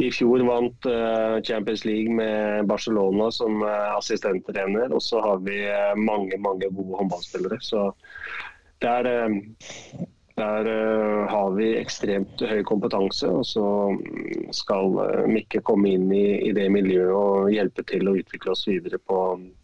i 0.03 0.09
fjor 0.11 0.43
vant 0.43 0.87
Champions 1.47 1.85
League 1.87 2.11
med 2.11 2.67
Barcelona 2.67 3.29
som 3.31 3.63
assistenttrener. 3.65 4.91
Og 4.91 5.01
så 5.01 5.21
har 5.23 5.39
vi 5.45 5.61
mange, 5.97 6.35
mange 6.43 6.67
gode 6.67 6.99
håndballspillere. 6.99 7.61
Så 7.63 7.87
det 8.83 8.91
er 8.91 9.09
der 10.35 10.67
uh, 10.67 11.27
har 11.31 11.51
vi 11.55 11.67
ekstremt 11.79 12.41
høy 12.43 12.61
kompetanse, 12.67 13.27
og 13.31 13.45
så 13.47 13.67
skal 14.55 14.97
uh, 14.99 15.27
Mikke 15.31 15.61
komme 15.63 15.93
inn 15.95 16.09
i, 16.11 16.25
i, 16.49 16.51
det 16.55 16.67
miljøet 16.73 17.13
og 17.15 17.51
hjelpe 17.53 17.85
til 17.87 18.09
å 18.09 18.15
utvikle 18.19 18.51
oss 18.51 18.65
videre 18.67 18.99
på, 18.99 19.19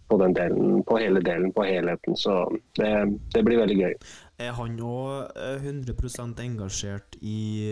på 0.07 0.19
den 0.21 0.35
delen, 0.37 0.79
på 0.87 0.99
hele 1.01 1.23
delen, 1.25 1.51
på 1.55 1.65
helheten. 1.67 2.15
Så 2.15 2.45
det, 2.79 2.91
det 3.35 3.43
blir 3.47 3.59
veldig 3.59 3.77
gøy. 3.81 3.97
Er 4.41 4.55
han 4.57 4.79
òg 4.79 5.35
100% 5.59 6.39
engasjert 6.45 7.19
i, 7.19 7.67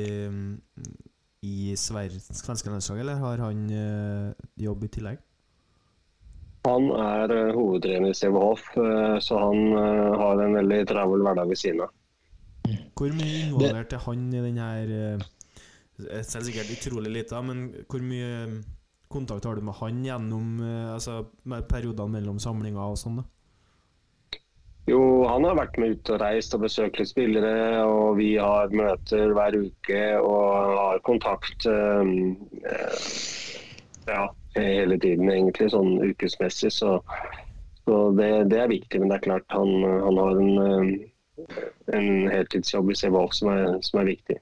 i 1.48 1.56
svenske 1.80 2.68
landslag, 2.68 3.00
eller 3.00 3.24
har 3.24 3.46
han 3.48 3.64
uh, 3.72 4.50
jobb 4.60 4.84
i 4.86 4.92
tillegg? 5.00 5.24
Han 6.68 6.90
er 6.92 7.32
hovedtrener 7.56 8.12
i 8.12 8.18
CVH, 8.20 8.76
så 9.24 9.38
han 9.40 9.72
har 10.20 10.42
en 10.44 10.58
veldig 10.58 10.82
travel 10.92 11.24
hverdag 11.24 11.48
ved 11.48 11.58
siden 11.62 11.86
av. 11.86 11.94
Hvor 12.98 13.16
mye 13.16 13.46
involvert 13.46 13.96
er 13.96 14.04
han 14.06 14.28
i 14.34 14.44
den 14.44 14.60
her 14.62 14.94
eh, 14.98 15.26
Selv 16.24 16.48
sikkert 16.48 16.72
utrolig 16.74 17.12
lite, 17.12 17.42
men 17.44 17.66
hvor 17.90 18.04
mye 18.04 18.30
eh, 18.46 18.56
kontakt 19.10 19.46
har 19.46 19.58
du 19.58 19.66
med 19.66 19.78
han 19.80 20.04
gjennom 20.06 20.62
eh, 20.64 20.94
altså, 20.94 21.24
periodene 21.70 22.20
mellom 22.20 22.40
samlinger 22.42 22.86
og 22.86 23.00
sånn? 23.02 23.22
da? 23.22 23.28
Jo, 24.90 25.02
han 25.30 25.46
har 25.46 25.58
vært 25.60 25.78
med 25.78 25.98
ut 25.98 26.10
og 26.14 26.22
reist 26.22 26.56
og 26.58 26.64
besøkt 26.64 26.98
litt 26.98 27.12
spillere. 27.12 27.84
Og 27.86 28.18
vi 28.18 28.32
har 28.42 28.72
møter 28.74 29.36
hver 29.38 29.58
uke 29.60 30.02
og 30.18 30.78
har 30.80 31.04
kontakt 31.06 31.68
um, 31.70 32.34
ja, 34.10 34.24
hele 34.58 34.98
tiden, 34.98 35.30
egentlig, 35.30 35.70
sånn 35.76 36.00
ukesmessig. 36.02 36.72
Så, 36.74 36.96
så 37.86 38.00
det, 38.18 38.32
det, 38.54 38.64
er 38.64 38.74
viktig. 38.74 39.02
Men 39.02 39.14
det 39.14 39.20
er 39.20 39.28
klart, 39.28 39.48
han, 39.54 39.86
han 40.08 40.22
har 40.24 40.42
en 40.42 40.96
en 41.94 42.30
heltidsjobb 42.32 42.92
i 42.92 42.98
CVH 43.00 43.26
som 43.40 43.52
er, 43.54 43.66
som 43.86 44.02
er 44.02 44.10
viktig. 44.12 44.40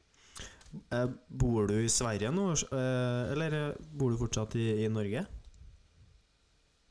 Eh, 0.93 1.09
bor 1.27 1.67
du 1.67 1.75
i 1.81 1.89
Sverige 1.91 2.31
nå, 2.31 2.51
eh, 2.51 3.33
eller 3.33 3.57
bor 3.97 4.13
du 4.13 4.19
fortsatt 4.19 4.55
i, 4.59 4.69
i 4.85 4.89
Norge? 4.91 5.25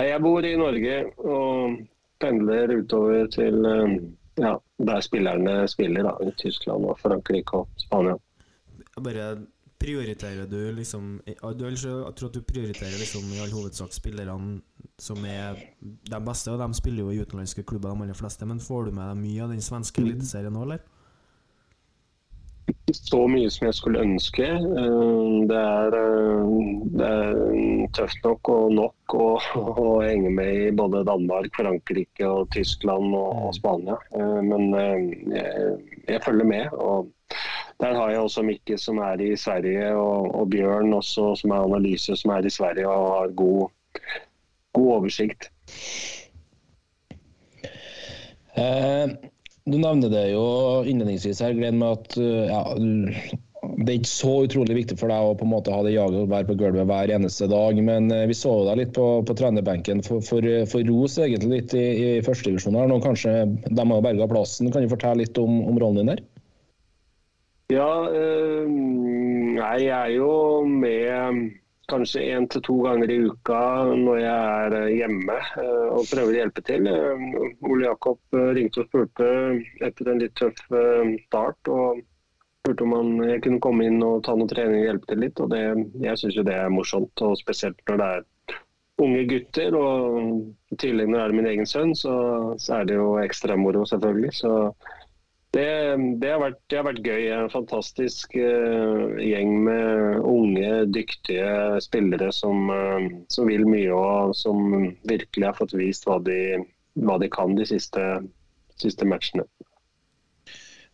Jeg 0.02 0.20
bor 0.20 0.44
i 0.44 0.56
Norge 0.60 0.96
og 1.24 1.78
pendler 2.20 2.72
utover 2.76 3.28
til 3.32 3.68
eh, 3.68 3.98
ja, 4.42 4.56
der 4.78 5.04
spillerne 5.04 5.58
spiller, 5.68 6.08
da, 6.08 6.16
i 6.24 6.32
Tyskland 6.40 6.84
og 6.88 6.98
Frankrike 7.00 7.62
og 7.62 7.68
Spania. 7.80 8.16
Bare 8.96 9.28
prioriterer 9.78 10.48
du 10.50 10.72
liksom 10.76 11.20
Jeg 11.26 11.36
tror 11.40 12.28
at 12.28 12.34
du 12.34 12.42
prioriterer 12.42 12.98
liksom 13.00 13.28
i 13.34 13.40
all 13.44 13.54
hovedsak 13.54 13.94
spillerne 13.94 14.60
som 14.98 15.24
er 15.28 15.58
de 15.82 16.20
beste, 16.24 16.52
og 16.52 16.60
de 16.60 16.78
spiller 16.78 17.04
jo 17.04 17.12
i 17.12 17.20
utenlandske 17.20 17.64
klubber, 17.68 17.92
de 17.92 18.06
aller 18.06 18.16
fleste. 18.16 18.46
Men 18.48 18.62
får 18.62 18.88
du 18.88 18.96
med 18.96 19.10
deg 19.10 19.24
mye 19.24 19.42
av 19.44 19.52
den 19.52 19.64
svenske 19.64 20.00
mm. 20.00 20.06
eliteserien 20.06 20.54
nå, 20.56 20.62
eller? 20.64 20.84
Ikke 22.66 22.94
så 22.98 23.18
mye 23.30 23.50
som 23.52 23.68
jeg 23.68 23.76
skulle 23.78 24.02
ønske. 24.02 24.46
Eh, 24.46 25.34
det 25.50 25.58
er, 25.58 25.96
eh, 26.00 26.54
det 26.98 27.10
er 27.10 27.36
tøft 27.94 28.24
nok 28.26 28.50
og 28.50 28.72
nok 28.74 29.14
å, 29.14 29.28
å, 29.84 29.86
henge 30.02 30.32
med 30.34 30.62
i 30.64 30.72
både 30.74 31.04
Danmark, 31.06 31.52
Frankrike, 31.58 32.26
og 32.26 32.50
Tyskland 32.54 33.14
og, 33.14 33.28
og 33.30 33.52
mm. 33.52 33.58
Spania. 33.60 33.98
Eh, 34.18 34.40
men 34.48 34.66
jeg, 34.74 35.36
jeg, 36.08 36.22
følger 36.26 36.50
med. 36.54 36.74
og 36.74 37.12
Der 37.80 37.92
har 37.92 38.10
jeg 38.10 38.20
også 38.24 38.42
Mikke 38.46 38.78
som 38.80 38.98
er 39.04 39.20
i 39.20 39.34
Sverige, 39.36 39.90
og, 39.94 40.30
og 40.34 40.50
Bjørn 40.50 40.94
også, 40.96 41.34
som 41.42 41.52
er 41.52 41.66
analyse, 41.66 42.16
som 42.16 42.32
er 42.32 42.46
i 42.46 42.52
Sverige 42.52 42.88
og 42.88 43.10
har 43.12 43.34
god 43.36 43.66
god 44.76 44.92
oversikt. 45.00 45.50
Eh, 48.56 49.16
du 49.66 49.80
nevner 49.80 50.12
det 50.12 50.28
jo 50.32 50.46
innledningsvis 50.86 51.42
her, 51.44 51.56
Glenn, 51.56 51.80
med 51.80 51.98
at 51.98 52.16
eh, 52.20 52.52
ja, 52.52 52.62
det 53.76 53.90
er 53.90 53.96
ikke 53.98 54.12
så 54.12 54.32
utrolig 54.46 54.76
viktig 54.78 54.96
for 55.00 55.10
deg 55.10 55.26
å 55.26 55.34
på 55.36 55.44
en 55.44 55.50
måte 55.50 55.74
ha 55.74 55.80
det 55.84 55.96
jaget 55.96 56.20
og 56.22 56.30
være 56.30 56.48
på 56.48 56.56
gulvet 56.60 56.86
hver 56.88 57.12
eneste 57.16 57.48
dag. 57.50 57.80
Men 57.88 58.08
eh, 58.14 58.28
vi 58.30 58.36
så 58.36 58.54
deg 58.68 58.80
litt 58.82 58.94
på, 58.96 59.08
på 59.26 59.36
trenerbenken 59.36 60.04
for, 60.06 60.24
for, 60.24 60.46
for, 60.70 60.86
ros 60.88 61.18
egentlig 61.20 61.62
litt 61.62 61.76
i, 61.76 61.86
i 62.06 62.08
førstedivisjon. 62.24 62.78
Nå 62.92 63.00
kanskje 63.04 63.36
de 63.66 63.90
har 63.92 64.06
berga 64.06 64.30
plassen. 64.30 64.72
Kan 64.72 64.86
du 64.86 64.92
fortelle 64.92 65.24
litt 65.24 65.40
om, 65.42 65.62
om 65.66 65.80
rollen 65.82 66.04
din 66.04 66.14
der? 66.14 66.24
Ja, 67.66 68.08
øh, 68.14 68.68
nei, 68.70 69.78
jeg 69.82 69.90
er 69.90 70.12
jo 70.14 70.64
med 70.70 71.48
kanskje 71.90 72.20
én 72.34 72.44
til 72.46 72.62
to 72.62 72.76
ganger 72.84 73.10
i 73.10 73.16
uka 73.26 73.62
når 73.98 74.18
jeg 74.20 74.66
er 74.66 74.76
eh, 74.80 74.92
hjemme 75.00 75.38
eh, 75.58 75.88
og 75.96 76.06
prøver 76.06 76.30
å 76.30 76.36
hjelpe 76.36 76.62
til. 76.68 76.86
Ole 77.66 77.88
Jakob 77.88 78.36
ringte 78.54 78.84
og 78.84 78.86
spurte 78.86 79.30
etter 79.82 80.12
en 80.12 80.22
litt 80.22 80.36
tøff 80.38 80.60
start. 81.24 81.72
og 81.72 82.04
spurte 82.62 82.86
om 82.86 82.94
han, 82.94 83.10
jeg 83.32 83.42
kunne 83.42 83.62
komme 83.66 83.88
inn 83.90 83.98
og 84.02 84.22
ta 84.28 84.36
noe 84.38 84.50
trening 84.50 84.84
og 84.84 84.86
hjelpe 84.86 85.10
til 85.10 85.22
litt. 85.24 85.42
og 85.42 85.50
det, 85.50 85.62
Jeg 86.06 86.20
syns 86.22 86.38
det 86.46 86.54
er 86.54 86.70
morsomt, 86.70 87.22
og 87.26 87.34
spesielt 87.40 87.82
når 87.90 87.98
det 88.02 88.10
er 88.12 88.24
unge 89.02 89.24
gutter. 89.32 89.74
og 89.74 90.70
I 90.70 90.78
tillegg 90.84 91.10
når 91.10 91.18
det 91.18 91.26
er 91.26 91.36
min 91.40 91.50
egen 91.50 91.66
sønn, 91.66 91.94
så, 91.98 92.14
så 92.62 92.78
er 92.78 92.86
det 92.86 93.00
jo 93.00 93.16
ekstra 93.26 93.58
moro, 93.58 93.82
selvfølgelig. 93.90 94.32
så 94.38 94.54
det, 95.56 95.68
det, 96.20 96.30
har 96.30 96.42
vært, 96.42 96.58
det, 96.68 96.78
har 96.78 96.86
vært, 96.86 97.02
gøy. 97.06 97.26
En 97.34 97.52
fantastisk 97.52 98.36
uh, 98.36 99.16
gjeng 99.22 99.54
med 99.66 100.20
unge, 100.20 100.72
dyktige 100.92 101.80
spillere 101.84 102.30
som, 102.34 102.68
uh, 102.70 103.08
som, 103.32 103.48
vil 103.50 103.66
mye 103.68 103.92
og 103.94 104.36
som 104.36 104.90
virkelig 105.08 105.48
har 105.48 105.58
fått 105.58 105.76
vist 105.78 106.08
hva 106.08 106.20
de, 106.24 106.60
hva 107.02 107.18
de 107.22 107.30
kan 107.32 107.56
de 107.58 107.68
siste, 107.68 108.04
siste 108.82 109.08
matchene. 109.08 109.46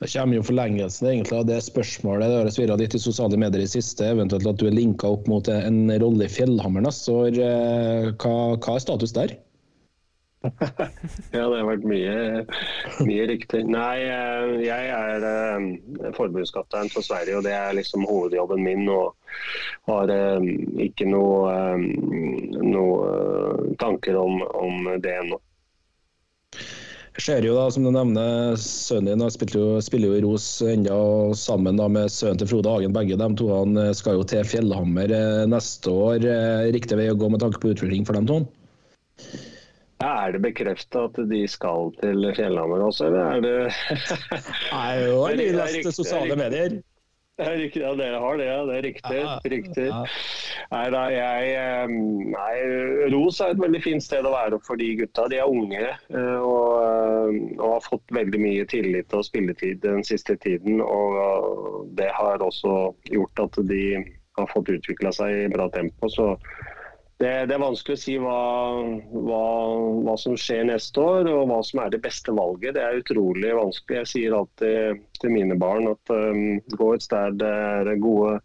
Det 0.03 0.09
kommer 0.11 0.35
jo 0.35 0.42
forlengelsen 0.42 1.07
egentlig 1.07 1.37
av 1.38 1.44
det 1.46 1.61
spørsmålet. 1.62 2.27
Det 2.27 2.38
har 2.40 2.48
svirra 2.51 2.77
litt 2.81 2.96
i 2.98 3.01
sosiale 3.03 3.38
medier 3.38 3.62
i 3.62 3.70
siste. 3.70 4.09
Eventuelt 4.11 4.48
at 4.51 4.59
du 4.59 4.66
er 4.66 4.75
linka 4.75 5.07
opp 5.14 5.29
mot 5.31 5.46
en 5.46 5.85
rolle 6.03 6.27
i 6.27 6.33
Fjellhammer 6.33 6.88
Så. 6.90 7.20
Eh, 7.31 8.09
hva, 8.18 8.35
hva 8.57 8.75
er 8.75 8.83
status 8.83 9.14
der? 9.14 9.37
Ja, 10.42 11.44
det 11.46 11.59
har 11.59 11.68
vært 11.68 11.85
mye, 11.87 12.14
mye 13.07 13.26
rykter. 13.31 13.62
Nei, 13.68 14.02
eh, 14.11 14.55
jeg 14.64 14.90
er 14.96 15.26
uh, 15.26 16.11
forbundskaptein 16.16 16.90
for 16.92 17.07
Sverige, 17.07 17.38
og 17.38 17.46
det 17.46 17.55
er 17.55 17.76
liksom 17.78 18.07
hovedjobben 18.09 18.62
min. 18.64 18.88
Og 18.90 19.14
har 19.90 20.11
uh, 20.11 20.50
ikke 20.83 21.07
noe, 21.11 21.55
noe 22.59 23.74
tanker 23.83 24.18
om, 24.18 24.42
om 24.42 24.92
det 25.02 25.14
ennå. 25.22 25.38
Jeg 27.12 27.26
ser 27.26 27.44
jo 27.44 27.55
da, 27.59 27.66
som 27.68 27.85
du 27.85 27.90
nevner, 27.92 28.55
Sønnen 28.57 29.20
din 29.20 29.33
spiller 29.35 29.59
jo, 29.61 29.81
spiller 29.85 30.09
jo 30.09 30.16
i 30.16 30.22
Ros 30.24 30.46
enda 30.64 30.96
sammen 31.37 31.76
da 31.76 31.85
med 31.92 32.09
sønnen 32.11 32.40
til 32.40 32.48
Frode 32.48 32.72
Hagen. 32.72 32.94
Begge 32.96 33.18
de 33.20 33.28
to 33.37 33.50
han 33.52 33.76
skal 33.94 34.16
jo 34.16 34.24
til 34.26 34.48
Fjellhammer 34.48 35.12
neste 35.52 35.92
år. 35.92 36.24
Riktig 36.72 36.96
vei 36.96 37.11
å 37.12 37.18
gå 37.20 37.28
med 37.28 37.44
tanke 37.44 37.61
på 37.61 37.74
utvikling 37.74 38.09
for 38.09 38.16
dem 38.16 38.31
to? 38.31 38.40
Er 40.02 40.32
det 40.34 40.42
bekrefta 40.44 41.06
at 41.08 41.18
de 41.30 41.42
skal 41.50 41.92
til 42.00 42.30
Fjellhamar 42.36 42.86
også, 42.88 43.10
eller 43.10 43.36
er 43.36 43.44
det 43.44 43.58
Nei, 44.74 44.96
Det 45.02 45.28
riktig, 45.38 45.52
lest 45.58 46.00
sosiale 46.00 46.34
er 46.34 46.40
medier. 46.40 46.80
Det 47.40 47.46
er 47.48 47.56
riktig, 47.56 47.80
ja, 47.80 47.92
dere 47.96 48.18
har 48.20 48.36
det, 48.36 48.46
ja. 48.46 48.58
Det 48.68 48.74
er 48.76 48.82
riktig. 48.84 49.18
Ja, 49.18 49.36
riktig. 49.54 49.86
ja. 49.88 50.02
Nei 50.72 50.82
da, 50.92 51.00
jeg 51.12 51.94
Nei, 52.32 52.52
Ros 53.12 53.40
er 53.40 53.54
et 53.54 53.62
veldig 53.62 53.80
fint 53.84 54.04
sted 54.04 54.28
å 54.28 54.34
være 54.34 54.58
for 54.66 54.80
de 54.80 54.90
gutta. 55.00 55.24
De 55.32 55.40
er 55.40 55.48
unge 55.48 55.80
eh, 55.80 56.44
og, 56.44 57.38
og 57.56 57.64
har 57.64 57.86
fått 57.88 58.14
veldig 58.14 58.40
mye 58.42 58.66
tillit 58.68 59.16
og 59.16 59.24
spilletid 59.26 59.80
den 59.84 60.04
siste 60.06 60.36
tiden. 60.44 60.82
Og 60.84 61.18
eh, 61.22 61.80
det 62.02 62.10
har 62.18 62.44
også 62.44 62.92
gjort 63.10 63.46
at 63.46 63.58
de 63.68 63.82
har 64.38 64.52
fått 64.52 64.70
utvikla 64.76 65.12
seg 65.16 65.46
i 65.46 65.50
bra 65.52 65.70
tempo. 65.72 66.12
Så 66.12 66.34
det, 67.22 67.30
det 67.46 67.54
er 67.54 67.62
vanskelig 67.62 67.94
å 67.94 68.00
si 68.02 68.14
hva, 68.18 68.38
hva, 69.14 69.42
hva 70.02 70.14
som 70.18 70.35
skjer 70.38 70.64
neste 70.66 71.02
år 71.02 71.28
og 71.30 71.44
hva 71.50 71.61
som 71.66 71.82
er 71.85 71.92
det 71.94 72.00
beste 72.02 72.35
valget. 72.35 72.74
Det 72.74 72.82
er 72.82 72.98
utrolig 72.98 73.52
vanskelig. 73.54 74.00
Jeg 74.00 74.11
sier 74.11 74.37
alltid 74.37 75.02
til 75.20 75.35
mine 75.35 75.56
barn 75.61 75.87
at 75.92 76.14
um, 76.14 76.58
gå 76.74 76.88
et 76.96 77.06
sted 77.06 77.38
det 77.38 77.50
er 77.52 77.92
gode, 78.02 78.40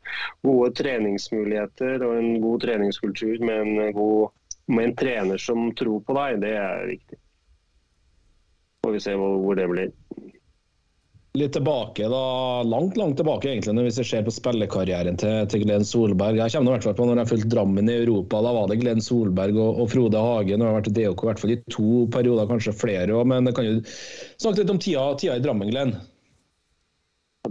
gode 0.45 0.69
treningsmuligheter 0.77 2.05
og 2.05 2.19
en 2.19 2.41
god 2.43 2.67
treningskultur 2.67 3.41
med 3.41 3.63
en, 3.63 3.95
god, 3.97 4.35
med 4.69 4.91
en 4.91 4.97
trener 5.01 5.41
som 5.41 5.71
tror 5.77 6.03
på 6.05 6.17
deg, 6.19 6.41
det 6.45 6.53
er 6.61 6.91
viktig. 6.91 7.21
Får 8.85 8.93
vi 8.93 9.05
se 9.07 9.17
hvor, 9.17 9.39
hvor 9.41 9.57
det 9.57 9.69
blir. 9.73 9.95
Litt 11.38 11.54
tilbake, 11.54 12.08
da, 12.10 12.19
langt 12.65 12.95
langt 12.97 13.19
tilbake 13.19 13.52
egentlig, 13.52 13.76
når 13.78 13.86
vi 13.86 13.91
ser 13.97 14.23
på 14.26 14.32
spillekarrieren 14.34 15.19
til, 15.21 15.43
til 15.52 15.62
Glenn 15.65 15.86
Solberg. 15.86 16.39
Jeg 16.39 16.56
kommer 16.56 16.71
i 16.71 16.76
hvert 16.78 16.88
fall 16.88 16.95
på 16.97 17.06
når 17.06 17.21
jeg 17.21 17.30
fulgte 17.32 17.52
Drammen 17.52 17.91
i 17.91 17.97
Europa. 18.00 18.39
Da 18.41 18.54
var 18.56 18.71
det 18.71 18.80
Glenn 18.82 19.04
Solberg 19.06 19.60
og, 19.62 19.84
og 19.84 19.91
Frode 19.91 20.23
Hagen. 20.23 20.63
Og 20.63 20.71
har 20.71 20.78
vært 20.80 20.89
i 20.89 20.95
DOK 20.97 21.21
i 21.21 21.30
hvert 21.30 21.43
fall 21.43 21.54
i 21.54 21.60
to 21.76 22.06
perioder, 22.15 22.50
kanskje 22.50 22.73
flere 22.73 23.13
òg. 23.13 23.30
Men 23.30 23.52
kan 23.54 23.69
du 23.69 23.91
snakke 23.91 24.63
litt 24.63 24.73
om 24.73 24.82
tida, 24.82 25.06
tida 25.21 25.38
i 25.38 25.43
Drammen, 25.45 25.69
Glenn? 25.69 25.93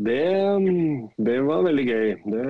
Det, 0.03 0.25
det 1.29 1.38
var 1.46 1.62
veldig 1.68 1.87
gøy. 1.87 2.09
Det, 2.27 2.46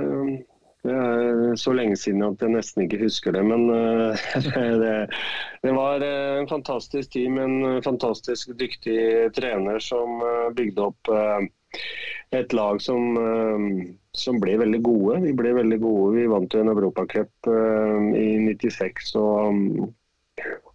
det 0.86 0.94
er 0.94 1.58
så 1.58 1.72
lenge 1.74 1.96
siden 1.98 2.22
at 2.26 2.42
jeg 2.42 2.52
nesten 2.54 2.84
ikke 2.84 3.00
husker 3.02 3.34
det. 3.34 3.42
Men 3.46 3.66
eh, 3.72 4.26
det, 4.82 4.94
det 5.66 5.74
var 5.74 6.04
eh, 6.04 6.38
en 6.40 6.50
fantastisk 6.50 7.12
tid 7.16 7.30
med 7.34 7.44
en 7.44 7.84
fantastisk 7.84 8.54
dyktig 8.60 9.32
trener 9.36 9.82
som 9.82 10.20
eh, 10.22 10.48
bygde 10.56 10.90
opp 10.90 11.12
et 12.34 12.54
lag 12.56 12.78
som, 12.80 13.18
som 14.16 14.38
ble 14.40 14.54
veldig 14.62 14.78
gode. 14.86 15.18
Vi 15.26 15.34
ble 15.36 15.52
veldig 15.58 15.78
gode. 15.82 16.14
Vi 16.16 16.26
vant 16.30 16.56
en 16.56 16.70
europacup 16.72 17.48
i 18.16 18.26
96 18.46 19.10
og, 19.20 19.58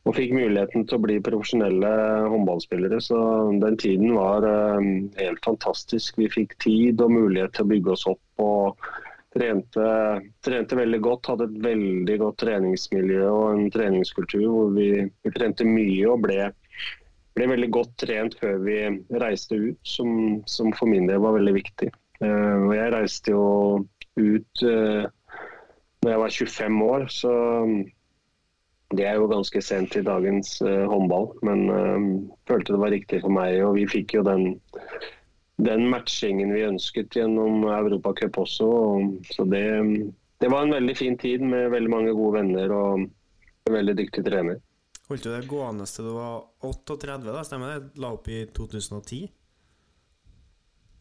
og 0.05 0.15
fikk 0.15 0.35
muligheten 0.35 0.85
til 0.85 0.99
å 0.99 1.03
bli 1.07 1.17
profesjonelle 1.25 1.91
håndballspillere. 2.29 3.01
Så 3.01 3.17
den 3.63 3.79
tiden 3.81 4.13
var 4.13 4.45
helt 4.45 5.41
fantastisk. 5.47 6.21
Vi 6.21 6.29
fikk 6.31 6.53
tid 6.61 7.01
og 7.01 7.15
mulighet 7.17 7.55
til 7.57 7.65
å 7.65 7.71
bygge 7.73 7.95
oss 7.97 8.05
opp. 8.13 8.23
og 8.43 8.91
Trente, 9.31 9.83
trente 10.43 10.75
veldig 10.75 10.99
godt, 11.05 11.29
hadde 11.31 11.45
et 11.47 11.59
veldig 11.63 12.17
godt 12.19 12.41
treningsmiljø 12.43 13.21
og 13.29 13.45
en 13.53 13.69
treningskultur 13.71 14.43
hvor 14.43 14.73
vi, 14.75 14.89
vi 15.07 15.31
trente 15.31 15.63
mye 15.63 16.09
og 16.11 16.25
ble, 16.25 16.49
ble 17.37 17.47
veldig 17.53 17.69
godt 17.71 17.93
trent 18.03 18.35
før 18.41 18.59
vi 18.65 18.75
reiste 19.23 19.55
ut, 19.55 19.79
som, 19.87 20.41
som 20.51 20.73
for 20.75 20.91
min 20.91 21.07
del 21.07 21.23
var 21.23 21.37
veldig 21.37 21.55
viktig. 21.61 21.87
Uh, 22.19 22.75
jeg 22.75 22.91
reiste 22.91 23.31
jo 23.31 23.45
ut 24.19 24.65
uh, 24.67 25.07
når 26.01 26.11
jeg 26.11 26.21
var 26.25 26.37
25 26.41 26.83
år, 26.89 27.07
så 27.13 27.33
det 28.97 29.07
er 29.07 29.15
jo 29.15 29.31
ganske 29.31 29.61
sent 29.63 29.95
i 29.95 30.03
dagens 30.03 30.57
uh, 30.65 30.85
håndball. 30.91 31.31
Men 31.45 31.63
uh, 31.71 32.05
følte 32.49 32.75
det 32.75 32.83
var 32.83 32.93
riktig 32.95 33.21
for 33.23 33.33
meg, 33.33 33.61
og 33.63 33.77
vi 33.79 33.87
fikk 33.89 34.17
jo 34.17 34.27
den 34.27 34.49
den 35.61 35.83
matchingen 35.91 36.53
vi 36.55 36.63
ønsket 36.67 37.09
gjennom 37.17 37.63
Europacup 37.69 38.37
også. 38.43 38.65
og- 38.65 39.25
Så 39.35 39.41
det, 39.49 39.63
det 40.39 40.49
var 40.51 40.61
en 40.63 40.71
veldig 40.73 40.97
fin 40.97 41.17
tid 41.17 41.41
med 41.41 41.69
veldig 41.71 41.89
mange 41.89 42.13
gode 42.17 42.33
venner 42.41 42.71
og 42.73 42.99
en 42.99 43.11
veldig 43.73 43.95
dyktig 43.97 44.23
trener. 44.25 44.55
Holdt 45.09 45.23
du 45.23 45.29
det 45.35 45.47
gående 45.49 45.85
til 45.85 46.05
du 46.07 46.11
var 46.15 46.43
38, 46.63 47.23
da, 47.33 47.43
stemmer 47.43 47.67
det? 47.79 47.89
La 47.99 48.07
opp 48.15 48.27
i 48.31 48.45
2010? 48.55 49.29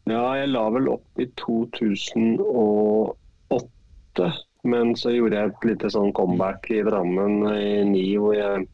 Ja, 0.09 0.33
jeg 0.35 0.49
la 0.49 0.65
vel 0.73 0.87
opp 0.91 1.19
i 1.21 1.25
2008, 1.39 4.27
men 4.63 4.95
så 4.99 5.09
gjorde 5.15 5.35
jeg 5.37 5.47
et 5.53 5.65
lite 5.69 5.87
sånn 5.93 6.11
comeback 6.17 6.67
i 6.73 6.81
Drammen 6.83 7.45
i 7.55 7.83
ni, 7.87 8.03
hvor 8.17 8.35
jeg 8.35 8.67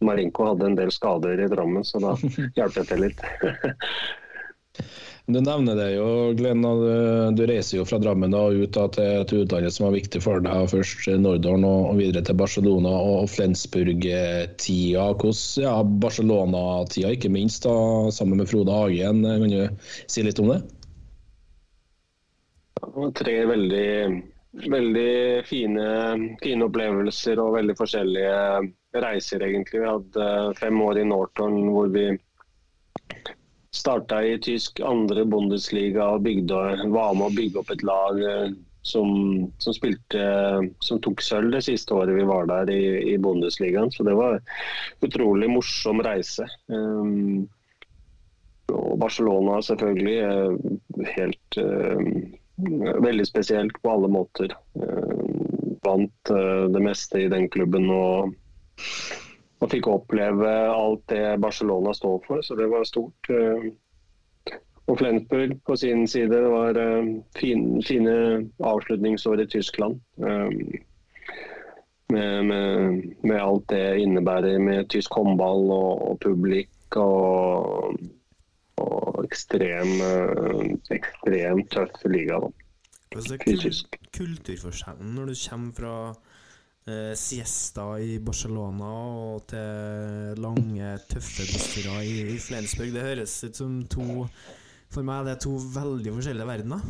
Marinko 0.00 0.44
hadde 0.50 0.66
en 0.66 0.74
del 0.78 0.90
skader 0.90 1.40
i 1.44 1.48
Drammen, 1.52 1.84
så 1.86 2.00
da 2.02 2.16
hjalp 2.58 2.74
jeg 2.80 2.86
til 2.90 3.00
litt. 3.06 3.20
Du 5.26 5.40
nevner 5.40 5.74
det 5.74 5.88
jo, 5.96 6.32
Glenn. 6.38 6.62
Du, 6.62 7.30
du 7.34 7.40
reiser 7.50 7.80
jo 7.80 7.84
fra 7.88 7.98
Drammen 7.98 8.30
da, 8.30 8.44
ut 8.46 8.76
da, 8.76 8.84
til 8.94 9.22
et 9.24 9.32
utlandet 9.34 9.74
som 9.74 9.88
var 9.88 9.96
viktig 9.96 10.20
for 10.22 10.38
deg. 10.44 10.68
Først 10.70 11.08
Nordhorn 11.18 11.66
og, 11.66 11.96
videre 11.98 12.22
til 12.28 12.38
Barcelona 12.38 12.92
og, 12.94 13.26
Flensburg-tida. 13.34 15.08
Hvordan 15.18 15.64
ja, 15.64 15.72
Barcelona-tida, 16.06 17.10
ikke 17.16 17.32
minst, 17.34 17.66
da, 17.66 17.74
sammen 18.14 18.38
med 18.38 18.46
Frode 18.52 18.78
Hagen. 18.78 19.24
Kan 19.26 19.50
du 19.50 20.06
si 20.06 20.22
litt 20.22 20.38
om 20.38 20.52
det? 20.54 20.60
Tre 23.18 23.34
veldig, 23.50 23.90
veldig 24.70 25.10
fine, 25.48 25.88
fine 26.38 26.68
opplevelser 26.70 27.42
og 27.42 27.56
veldig 27.58 27.74
forskjellige 27.82 28.38
reiser, 29.02 29.42
egentlig. 29.42 29.82
Vi 29.82 29.90
hadde 29.90 30.30
fem 30.62 30.78
år 30.86 31.02
i 31.02 31.08
Norton 31.10 31.58
hvor 31.74 31.90
vi 31.90 32.12
starta 33.76 34.22
i 34.24 34.38
tysk 34.42 34.80
andre 34.84 35.24
Bundesliga 35.28 36.08
og 36.16 36.24
bygde, 36.26 36.62
var 36.94 37.14
med 37.16 37.28
å 37.28 37.36
bygge 37.36 37.60
opp 37.62 37.72
et 37.74 37.84
lag 37.86 38.22
eh, 38.22 38.48
som, 38.86 39.10
som 39.58 39.74
spilte 39.74 40.22
som 40.84 41.00
tok 41.02 41.22
sølv 41.24 41.56
det 41.56 41.64
siste 41.66 41.94
året 41.94 42.14
vi 42.14 42.26
var 42.28 42.46
der 42.50 42.70
i, 42.70 43.14
i 43.14 43.16
Bundesligaen. 43.18 43.90
Så 43.90 44.06
det 44.06 44.14
var 44.14 44.38
utrolig 45.04 45.50
morsom 45.50 46.02
reise. 46.06 46.46
Um, 46.70 47.48
og 48.72 48.96
Barcelona 49.02 49.58
selvfølgelig 49.62 50.16
er 50.26 51.12
helt 51.16 51.58
eh, 51.62 52.06
veldig 53.06 53.26
spesielt 53.28 53.78
på 53.82 53.92
alle 53.94 54.10
måter. 54.10 54.54
Eh, 54.78 55.14
vant 55.86 56.34
uh, 56.34 56.66
det 56.72 56.82
meste 56.82 57.22
i 57.22 57.30
den 57.30 57.50
klubben 57.52 57.90
og, 57.94 58.32
og 59.60 59.70
fikk 59.72 59.86
oppleve 59.88 60.50
alt 60.68 61.04
det 61.08 61.40
Barcelona 61.40 61.94
står 61.96 62.18
for, 62.26 62.42
så 62.44 62.56
det 62.58 62.68
var 62.70 62.84
stort. 62.84 63.30
eh. 63.30 63.70
Og 64.86 64.98
Flensburg 65.00 65.56
på 65.66 65.74
sin 65.76 66.04
side, 66.06 66.28
det 66.30 66.50
var 66.52 66.76
eh, 66.78 67.08
fin, 67.38 67.82
fine 67.82 68.12
avslutningsår 68.62 69.40
i 69.42 69.46
Tyskland. 69.46 70.00
eh, 70.22 70.82
Med, 72.08 72.44
med, 72.46 73.02
med 73.26 73.40
alt 73.42 73.64
det 73.72 73.98
innebærer 73.98 74.60
med 74.62 74.86
tysk 74.92 75.10
håndball 75.18 75.64
og, 75.74 76.04
og 76.10 76.20
publikk 76.22 76.96
og, 77.02 77.96
og 78.78 79.24
ekstrem, 79.24 79.90
ekstremt 80.94 81.66
tøff 81.74 82.04
liga. 82.06 82.38
Da. 82.38 82.52
Kul 83.42 83.74
kulturforskjellen 84.14 85.16
når 85.16 85.32
du 85.32 85.34
kommer 85.48 85.74
fra 85.74 85.96
eh, 86.86 87.12
siesta 87.18 87.88
i 88.02 88.18
Barcelona 88.22 88.92
og 89.26 89.42
til 89.50 90.40
lange, 90.42 90.94
tøffe 91.10 91.46
bussturer 91.50 92.06
i, 92.06 92.14
i 92.36 92.38
Flensburg? 92.42 92.94
Det 92.94 93.04
høres 93.08 93.36
ut 93.44 93.60
som 93.64 93.82
to 93.90 94.24
For 94.94 95.02
meg 95.04 95.26
det 95.26 95.36
er 95.36 95.42
to 95.42 95.56
veldig 95.74 96.14
forskjellige 96.14 96.48
verdener. 96.48 96.82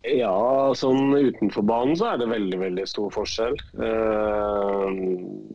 Ja, 0.00 0.72
sånn 0.80 1.12
utenfor 1.12 1.64
banen 1.68 1.96
så 1.98 2.06
er 2.10 2.20
det 2.22 2.30
veldig 2.30 2.58
veldig 2.62 2.86
stor 2.88 3.10
forskjell. 3.12 3.58
Eh, 3.84 4.86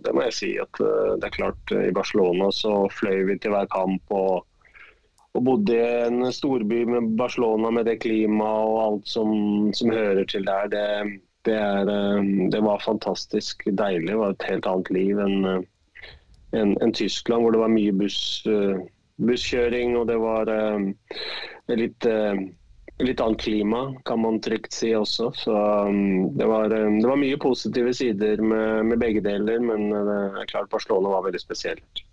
det 0.05 0.13
må 0.13 0.25
jeg 0.27 0.35
si 0.37 0.51
at 0.61 0.81
eh, 0.85 1.15
det 1.17 1.31
er 1.31 1.33
klart 1.33 1.73
I 1.73 1.93
Barcelona 1.95 2.51
så 2.53 2.83
fløy 2.93 3.23
vi 3.31 3.39
til 3.41 3.55
hver 3.55 3.65
kamp 3.73 4.13
og, 4.13 4.45
og 5.33 5.47
bodde 5.49 5.73
i 5.73 5.87
en 6.05 6.29
storby 6.29 6.83
med 6.85 7.15
Barcelona 7.17 7.73
med 7.73 7.89
det 7.89 7.97
klimaet 8.05 8.69
og 8.69 8.77
alt 8.83 9.09
som, 9.09 9.33
som 9.73 9.89
hører 9.89 10.29
til 10.29 10.45
der. 10.45 10.69
Det, 10.69 10.85
det, 11.45 11.55
er, 11.59 11.89
eh, 11.91 12.49
det 12.53 12.61
var 12.65 12.83
fantastisk 12.83 13.63
deilig. 13.69 14.09
Det 14.11 14.19
var 14.19 14.35
et 14.35 14.49
helt 14.49 14.67
annet 14.69 14.91
liv 14.95 15.21
enn 15.23 15.47
en, 15.53 15.65
enn- 16.55 16.77
enn 16.83 16.93
Tyskland, 16.95 17.43
hvor 17.45 17.55
det 17.55 17.63
var 17.63 17.73
mye 17.73 17.95
buss, 17.95 18.19
eh, 18.49 18.83
busskjøring 19.25 19.95
og 19.99 20.07
det 20.11 20.19
var 20.21 20.51
eh, 20.51 20.87
litt 21.75 22.05
eh, 22.09 22.45
litt 23.03 23.19
annet 23.19 23.41
klima, 23.43 23.79
kan 24.07 24.21
man 24.23 24.37
trygt 24.39 24.71
si 24.71 24.93
også. 24.95 25.25
Så 25.35 25.51
um, 25.89 26.29
det, 26.37 26.45
var, 26.47 26.69
det 26.71 27.03
var 27.03 27.19
mye 27.19 27.35
positive 27.43 27.91
sider 27.97 28.39
med, 28.39 28.85
med 28.87 29.01
begge 29.01 29.19
deler, 29.25 29.59
men 29.59 29.89
det 29.91 30.15
er 30.39 30.47
klart 30.47 30.69
Barcelona 30.71 31.11
var 31.17 31.25
veldig 31.25 31.41
spesielt. 31.43 32.04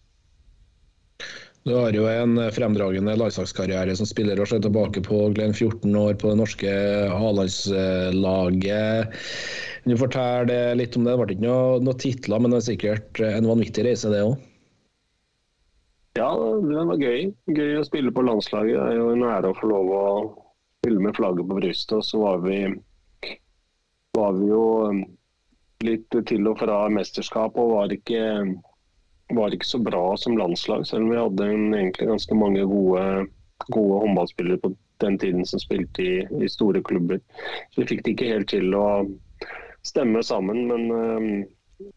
Du 1.62 1.76
har 1.76 1.94
jo 1.94 2.08
en 2.10 2.40
fremdragende 2.50 3.12
landslagskarriere 3.20 3.94
som 3.94 4.06
spiller 4.10 4.40
og 4.42 4.48
ser 4.50 4.58
tilbake 4.64 4.98
på 5.06 5.28
Glenn 5.36 5.54
14 5.54 5.94
år 5.94 6.16
på 6.18 6.32
det 6.32 6.38
norske 6.40 6.72
A-landslaget. 7.14 9.14
Kan 9.82 9.92
du 9.92 9.96
fortelle 10.00 10.56
litt 10.78 10.96
om 10.98 11.04
det? 11.06 11.14
Det 11.14 11.20
ble 11.20 11.34
ikke 11.36 11.46
noen 11.46 11.84
noe 11.86 12.00
titler, 12.02 12.38
men 12.42 12.50
det 12.50 12.58
er 12.58 12.70
sikkert 12.72 13.10
en 13.28 13.46
vanvittig 13.46 13.82
reise, 13.86 14.10
det 14.10 14.24
òg? 14.26 14.34
Ja, 16.18 16.30
det 16.66 16.82
var 16.90 16.98
gøy. 17.00 17.30
Gøy 17.56 17.72
å 17.78 17.86
spille 17.86 18.10
på 18.12 18.24
landslaget. 18.26 18.76
Det 18.76 18.90
er 18.90 18.96
jo 18.98 19.06
en 19.14 19.24
ære 19.30 19.48
å 19.52 19.56
få 19.56 19.66
lov 19.70 19.86
å 19.96 20.04
spille 20.82 21.00
med 21.00 21.16
flagget 21.16 21.48
på 21.48 21.58
brystet. 21.60 21.94
Og 22.00 22.04
så 22.04 22.16
var 22.20 22.36
vi, 22.44 22.58
var 24.18 24.32
vi 24.36 24.44
jo 24.50 24.64
um, 24.90 25.00
litt 25.86 26.10
til 26.28 26.42
og 26.50 26.58
fra 26.60 26.82
mesterskap 26.92 27.52
og 27.54 27.72
var 27.76 27.86
ikke, 27.94 28.20
var 29.36 29.54
ikke 29.54 29.68
så 29.68 29.80
bra 29.82 30.04
som 30.20 30.38
landslag. 30.38 30.86
Selv 30.88 31.06
om 31.06 31.12
vi 31.12 31.20
hadde 31.20 31.48
en, 31.48 31.66
egentlig 31.74 32.08
ganske 32.10 32.38
mange 32.38 32.66
gode, 32.68 33.04
gode 33.68 34.02
håndballspillere 34.04 34.62
på 34.62 34.74
den 35.02 35.18
tiden 35.18 35.46
som 35.48 35.62
spilte 35.62 36.04
i, 36.04 36.14
i, 36.42 36.50
store 36.50 36.82
klubber. 36.86 37.18
Så 37.72 37.82
vi 37.82 37.88
fikk 37.90 38.04
det 38.04 38.14
ikke 38.14 38.30
helt 38.34 38.52
til 38.52 38.76
å 38.78 38.86
stemme 39.86 40.22
sammen. 40.26 40.68
Men 40.70 41.44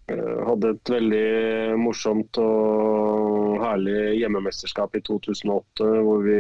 Eh, 0.08 0.46
hadde 0.48 0.70
et 0.76 0.90
veldig 0.90 1.78
morsomt 1.82 2.38
og 2.42 3.58
herlig 3.62 4.20
hjemmemesterskap 4.20 4.96
i 4.98 5.02
2008, 5.06 5.90
hvor 6.06 6.22
vi 6.26 6.40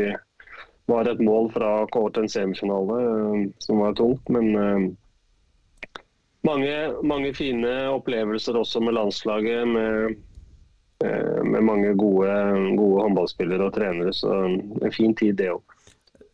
var 0.90 1.10
et 1.10 1.22
mål 1.24 1.50
fra 1.54 1.72
komme 1.94 2.14
til 2.14 2.26
en 2.26 2.32
semifinale, 2.36 3.00
eh, 3.02 3.48
som 3.66 3.82
var 3.84 3.98
tungt. 3.98 4.30
Men 4.34 4.52
eh, 4.62 4.86
mange, 6.46 6.78
mange 7.04 7.34
fine 7.38 7.74
opplevelser 7.94 8.58
også 8.62 8.84
med 8.86 8.98
landslaget. 9.00 9.68
med 9.68 10.22
med 11.46 11.65
mange 11.65 11.94
gode, 12.00 12.32
gode 12.80 13.06
håndballspillere 13.06 13.68
og 13.68 13.76
trenere. 13.76 14.13
Så 14.15 14.34
en 14.46 14.96
fin 14.96 15.15
tid, 15.18 15.38
det 15.41 15.52
òg. 15.54 15.76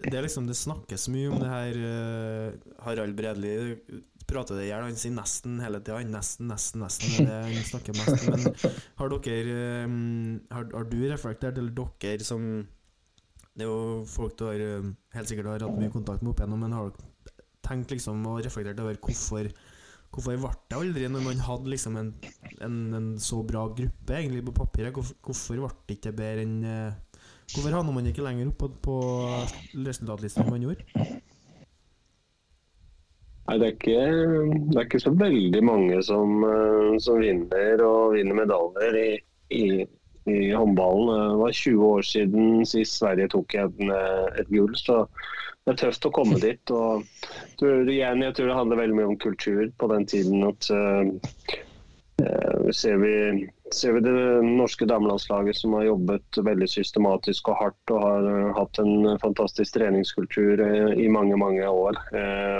Det, 0.01 0.17
liksom, 0.25 0.47
det 0.49 0.57
snakkes 0.57 1.09
mye 1.13 1.29
om 1.29 1.37
det 1.37 1.49
her 1.51 1.75
Harald 2.81 3.13
Bredli 3.13 3.51
prater 4.31 4.57
det 4.57 4.67
i 4.67 4.69
hjel. 4.69 4.85
Han 4.85 4.99
sier 4.99 5.13
nesten 5.15 5.59
hele 5.63 5.81
tida. 5.81 6.01
Nesten, 6.07 6.49
nesten, 6.51 6.83
nesten. 6.85 7.27
Det 7.27 7.39
han 7.47 7.67
snakker 7.67 7.97
mest 7.97 8.27
Men 8.29 8.47
har 9.01 9.15
dere 9.15 9.57
um, 9.85 10.39
har, 10.51 10.69
har, 10.75 10.87
du 10.89 10.99
reflektert, 11.11 11.59
eller 11.59 11.75
dere 11.75 12.27
som 12.27 12.47
Det 13.51 13.65
er 13.65 13.69
jo 13.69 14.03
folk 14.07 14.37
du 14.39 14.47
har 14.47 14.61
helt 15.17 15.31
sikkert 15.31 15.51
har 15.51 15.65
hatt 15.67 15.79
mye 15.79 15.93
kontakt 15.93 16.23
med 16.23 16.33
opp 16.33 16.41
igjennom, 16.41 16.63
men 16.63 16.77
har 16.77 16.91
dere 16.91 17.09
tenkt 17.61 17.91
liksom 17.93 18.23
og 18.25 18.41
reflektert 18.45 18.79
over 18.81 18.97
hvorfor 18.97 19.51
Hvorfor 20.11 20.35
ble 20.35 20.51
det 20.67 20.75
aldri, 20.75 21.07
når 21.07 21.23
man 21.23 21.45
hadde 21.45 21.71
liksom 21.71 21.95
en, 21.99 22.09
en, 22.59 22.79
en, 22.97 23.11
så 23.21 23.39
bra 23.47 23.63
gruppe 23.71 24.17
egentlig 24.17 24.43
på 24.49 24.57
papiret, 24.57 24.91
hvorfor, 24.91 25.15
hvorfor 25.23 25.61
ble 25.61 25.71
det 25.87 25.97
ikke 25.99 26.15
bedre 26.17 26.43
enn 26.43 26.57
uh, 26.67 26.99
Hvorfor 27.51 27.73
havna 27.75 27.91
man 27.91 28.05
ikke 28.07 28.23
lenger 28.23 28.47
opp 28.47 28.61
på, 28.85 28.97
resultatlista 29.75 30.43
enn 30.43 30.53
man 30.53 30.63
gjorde? 30.63 30.85
Nei, 33.47 33.57
det 33.59 33.65
er, 33.65 33.73
ikke, 33.73 34.03
det 34.71 34.77
er 34.77 34.85
ikke 34.85 35.01
så 35.03 35.11
veldig 35.19 35.61
mange 35.67 35.97
som, 36.07 36.45
eh, 36.47 36.93
som 37.03 37.19
vinner 37.19 37.83
og 37.83 38.13
vinner 38.15 38.37
medaljer 38.37 38.95
i, 39.01 39.09
i, 39.57 39.65
i, 40.31 40.37
håndballen. 40.55 41.11
Det 41.33 41.41
var 41.41 41.57
20 41.59 41.83
år 41.89 42.07
siden 42.07 42.61
sist 42.69 43.01
Sverige 43.01 43.33
tok 43.33 43.57
et, 43.59 43.83
et 44.39 44.53
gull, 44.53 44.71
så 44.79 45.01
det 45.65 45.73
er 45.73 45.79
tøft 45.85 46.07
å 46.07 46.13
komme 46.15 46.39
dit. 46.47 46.73
Og 46.75 47.05
tror, 47.59 47.89
igjen, 47.89 48.25
jeg 48.25 48.37
tror 48.37 48.51
det 48.51 48.59
handler 48.59 48.81
veldig 48.83 48.99
mye 48.99 49.11
om 49.13 49.21
kultur 49.21 49.65
på 49.77 49.91
den 49.93 50.07
tiden. 50.09 50.43
at 50.47 50.69
uh, 50.71 51.05
ser, 52.71 52.97
vi, 53.01 53.13
ser 53.73 53.97
vi 53.97 54.03
det 54.05 54.15
norske 54.45 54.85
damelandslaget 54.89 55.57
som 55.57 55.77
har 55.77 55.89
jobbet 55.89 56.41
veldig 56.49 56.69
systematisk 56.69 57.49
og 57.49 57.61
hardt 57.61 57.95
og 57.95 58.03
har 58.05 58.27
uh, 58.29 58.51
hatt 58.57 58.81
en 58.83 59.15
fantastisk 59.21 59.77
treningskultur 59.77 60.61
uh, 60.61 60.91
i 60.97 61.07
mange, 61.09 61.37
mange 61.41 61.69
år. 61.69 61.97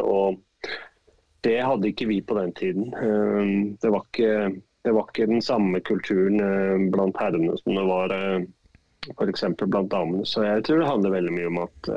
og 0.02 0.42
det 1.42 1.62
hadde 1.62 1.90
ikke 1.90 2.08
vi 2.10 2.22
på 2.22 2.38
den 2.38 2.54
tiden. 2.54 2.94
Eh, 2.94 3.78
det 3.82 3.90
var 3.90 4.06
ikke, 4.06 4.62
det 4.86 4.94
var 4.94 5.08
ikke 5.10 5.30
den 5.30 5.42
samme 5.42 5.82
kulturen 5.82 6.40
eh, 6.40 6.90
blant 6.94 7.18
herrene 7.18 7.56
som 7.64 7.78
det 7.78 7.86
var 7.90 8.14
eh, 8.16 8.44
f.eks. 9.16 9.48
blant 9.64 9.92
damene. 9.92 10.26
Så 10.26 10.46
jeg 10.46 10.66
tror 10.68 10.84
det 10.84 10.92
handler 10.92 11.18
veldig 11.18 11.34
mye 11.34 11.50
om 11.50 11.64
at 11.66 11.92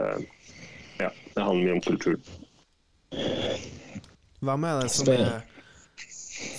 det 1.34 1.42
handler 1.42 1.64
mye 1.64 1.76
om 1.76 1.84
kultur. 1.84 2.16
Hvem 4.44 4.66
er 4.68 4.80
det 4.82 4.90
som 4.92 5.10
er, 5.12 5.30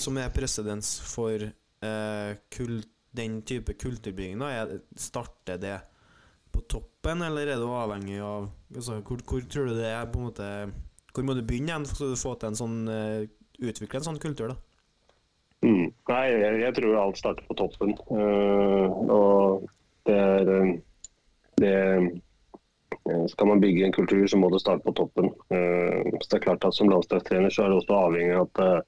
som 0.01 0.19
er 0.19 0.33
presedens 0.35 0.95
for 1.05 1.45
eh, 1.45 2.31
kult, 2.53 2.89
den 3.15 3.41
type 3.47 3.75
kulturbygging? 3.79 4.41
Da? 4.41 4.65
Starter 4.99 5.61
det 5.61 5.77
på 6.51 6.63
toppen, 6.71 7.23
eller 7.23 7.47
er 7.47 7.59
det 7.59 7.67
avhengig 7.67 8.19
av 8.23 8.49
altså, 8.75 8.99
hvor, 9.03 9.23
hvor, 9.27 9.47
tror 9.51 9.69
du 9.69 9.77
det 9.77 9.89
er 9.91 10.05
på 10.11 10.21
en 10.21 10.29
måte 10.29 10.49
hvor 11.15 11.23
må 11.23 11.35
du 11.35 11.45
begynne 11.47 11.79
for 11.87 12.11
å 12.11 12.19
få 12.19 12.33
til 12.39 12.51
en 12.51 12.57
sånn, 12.59 12.79
uh, 12.91 13.23
utvikle 13.63 14.01
en 14.01 14.07
sånn 14.09 14.19
kultur? 14.19 14.51
da? 14.51 14.57
Mm. 15.63 15.87
Nei, 16.11 16.23
jeg, 16.27 16.57
jeg, 16.61 16.75
tror 16.77 16.97
alt 16.99 17.19
starter 17.21 17.47
på 17.47 17.55
toppen. 17.61 17.95
Uh, 18.11 18.91
og 19.15 19.69
det 20.05 20.17
er 20.19 20.51
eh, 20.53 20.73
det, 21.63 21.77
Skal 23.29 23.47
man 23.47 23.61
bygge 23.61 23.85
en 23.85 23.93
kultur, 23.93 24.25
så 24.27 24.37
må 24.41 24.49
det 24.49 24.63
starte 24.63 24.81
på 24.85 24.95
toppen. 24.97 25.29
Uh, 25.53 26.01
så 26.19 26.29
det 26.31 26.37
er 26.39 26.45
klart 26.47 26.65
at 26.65 26.73
Som 26.73 26.89
landslagstrener 26.89 27.53
så 27.53 27.65
er 27.65 27.73
det 27.73 27.79
også 27.81 27.99
avhengig 27.99 28.37
av 28.39 28.47
at, 28.47 28.85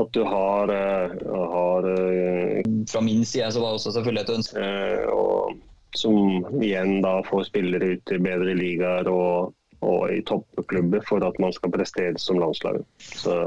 at 0.00 0.12
du 0.16 0.22
har, 0.24 0.72
har 1.54 1.88
Fra 2.88 3.02
min 3.04 3.24
side 3.24 3.50
så 3.52 3.60
var 3.60 3.74
det 3.74 3.80
også 3.80 3.92
selvfølgelig 3.98 4.22
et 4.22 4.36
ønske. 4.36 4.70
og 5.12 5.58
som 5.98 6.44
igjen 6.62 7.00
da 7.02 7.16
får 7.26 7.48
spillere 7.48 7.96
ut 7.96 8.12
i 8.14 8.20
bedre 8.22 8.54
ligaer 8.54 9.08
og 9.10 9.50
og 9.80 10.12
i 10.12 10.20
toppklubber 10.28 11.04
for 11.08 11.24
at 11.24 11.38
man 11.40 11.54
skal 11.56 11.72
prestere 11.72 12.18
som 12.20 12.40
landslag. 12.40 12.82
Så 13.00 13.46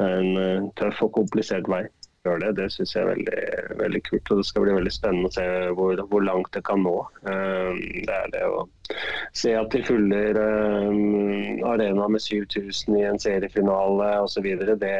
det 0.00 0.06
er 0.06 0.22
en 0.22 0.70
tøff 0.80 1.02
og 1.04 1.12
komplisert 1.18 1.68
vei. 1.70 1.84
Gjør 2.22 2.38
det. 2.38 2.50
Det 2.54 2.68
syns 2.70 2.92
jeg 2.94 3.02
er 3.02 3.08
veldig, 3.08 3.38
veldig, 3.80 4.00
kult. 4.06 4.30
og 4.30 4.38
Det 4.38 4.46
skal 4.46 4.62
bli 4.62 4.74
veldig 4.76 4.92
spennende 4.94 5.30
å 5.30 5.34
se 5.34 5.46
hvor, 5.78 6.02
hvor 6.12 6.22
langt 6.22 6.52
det 6.54 6.62
kan 6.68 6.84
nå. 6.86 6.94
Uh, 7.26 7.74
det 8.06 8.14
er 8.14 8.28
det 8.34 8.42
å 8.46 8.60
se 9.34 9.56
at 9.58 9.74
de 9.74 9.80
fyller 9.88 10.38
uh, 10.38 10.92
arena 11.72 12.06
med 12.14 12.22
7000 12.22 13.00
i 13.00 13.02
en 13.08 13.18
seriefinale 13.22 14.12
osv. 14.22 14.46
Det, 14.62 14.92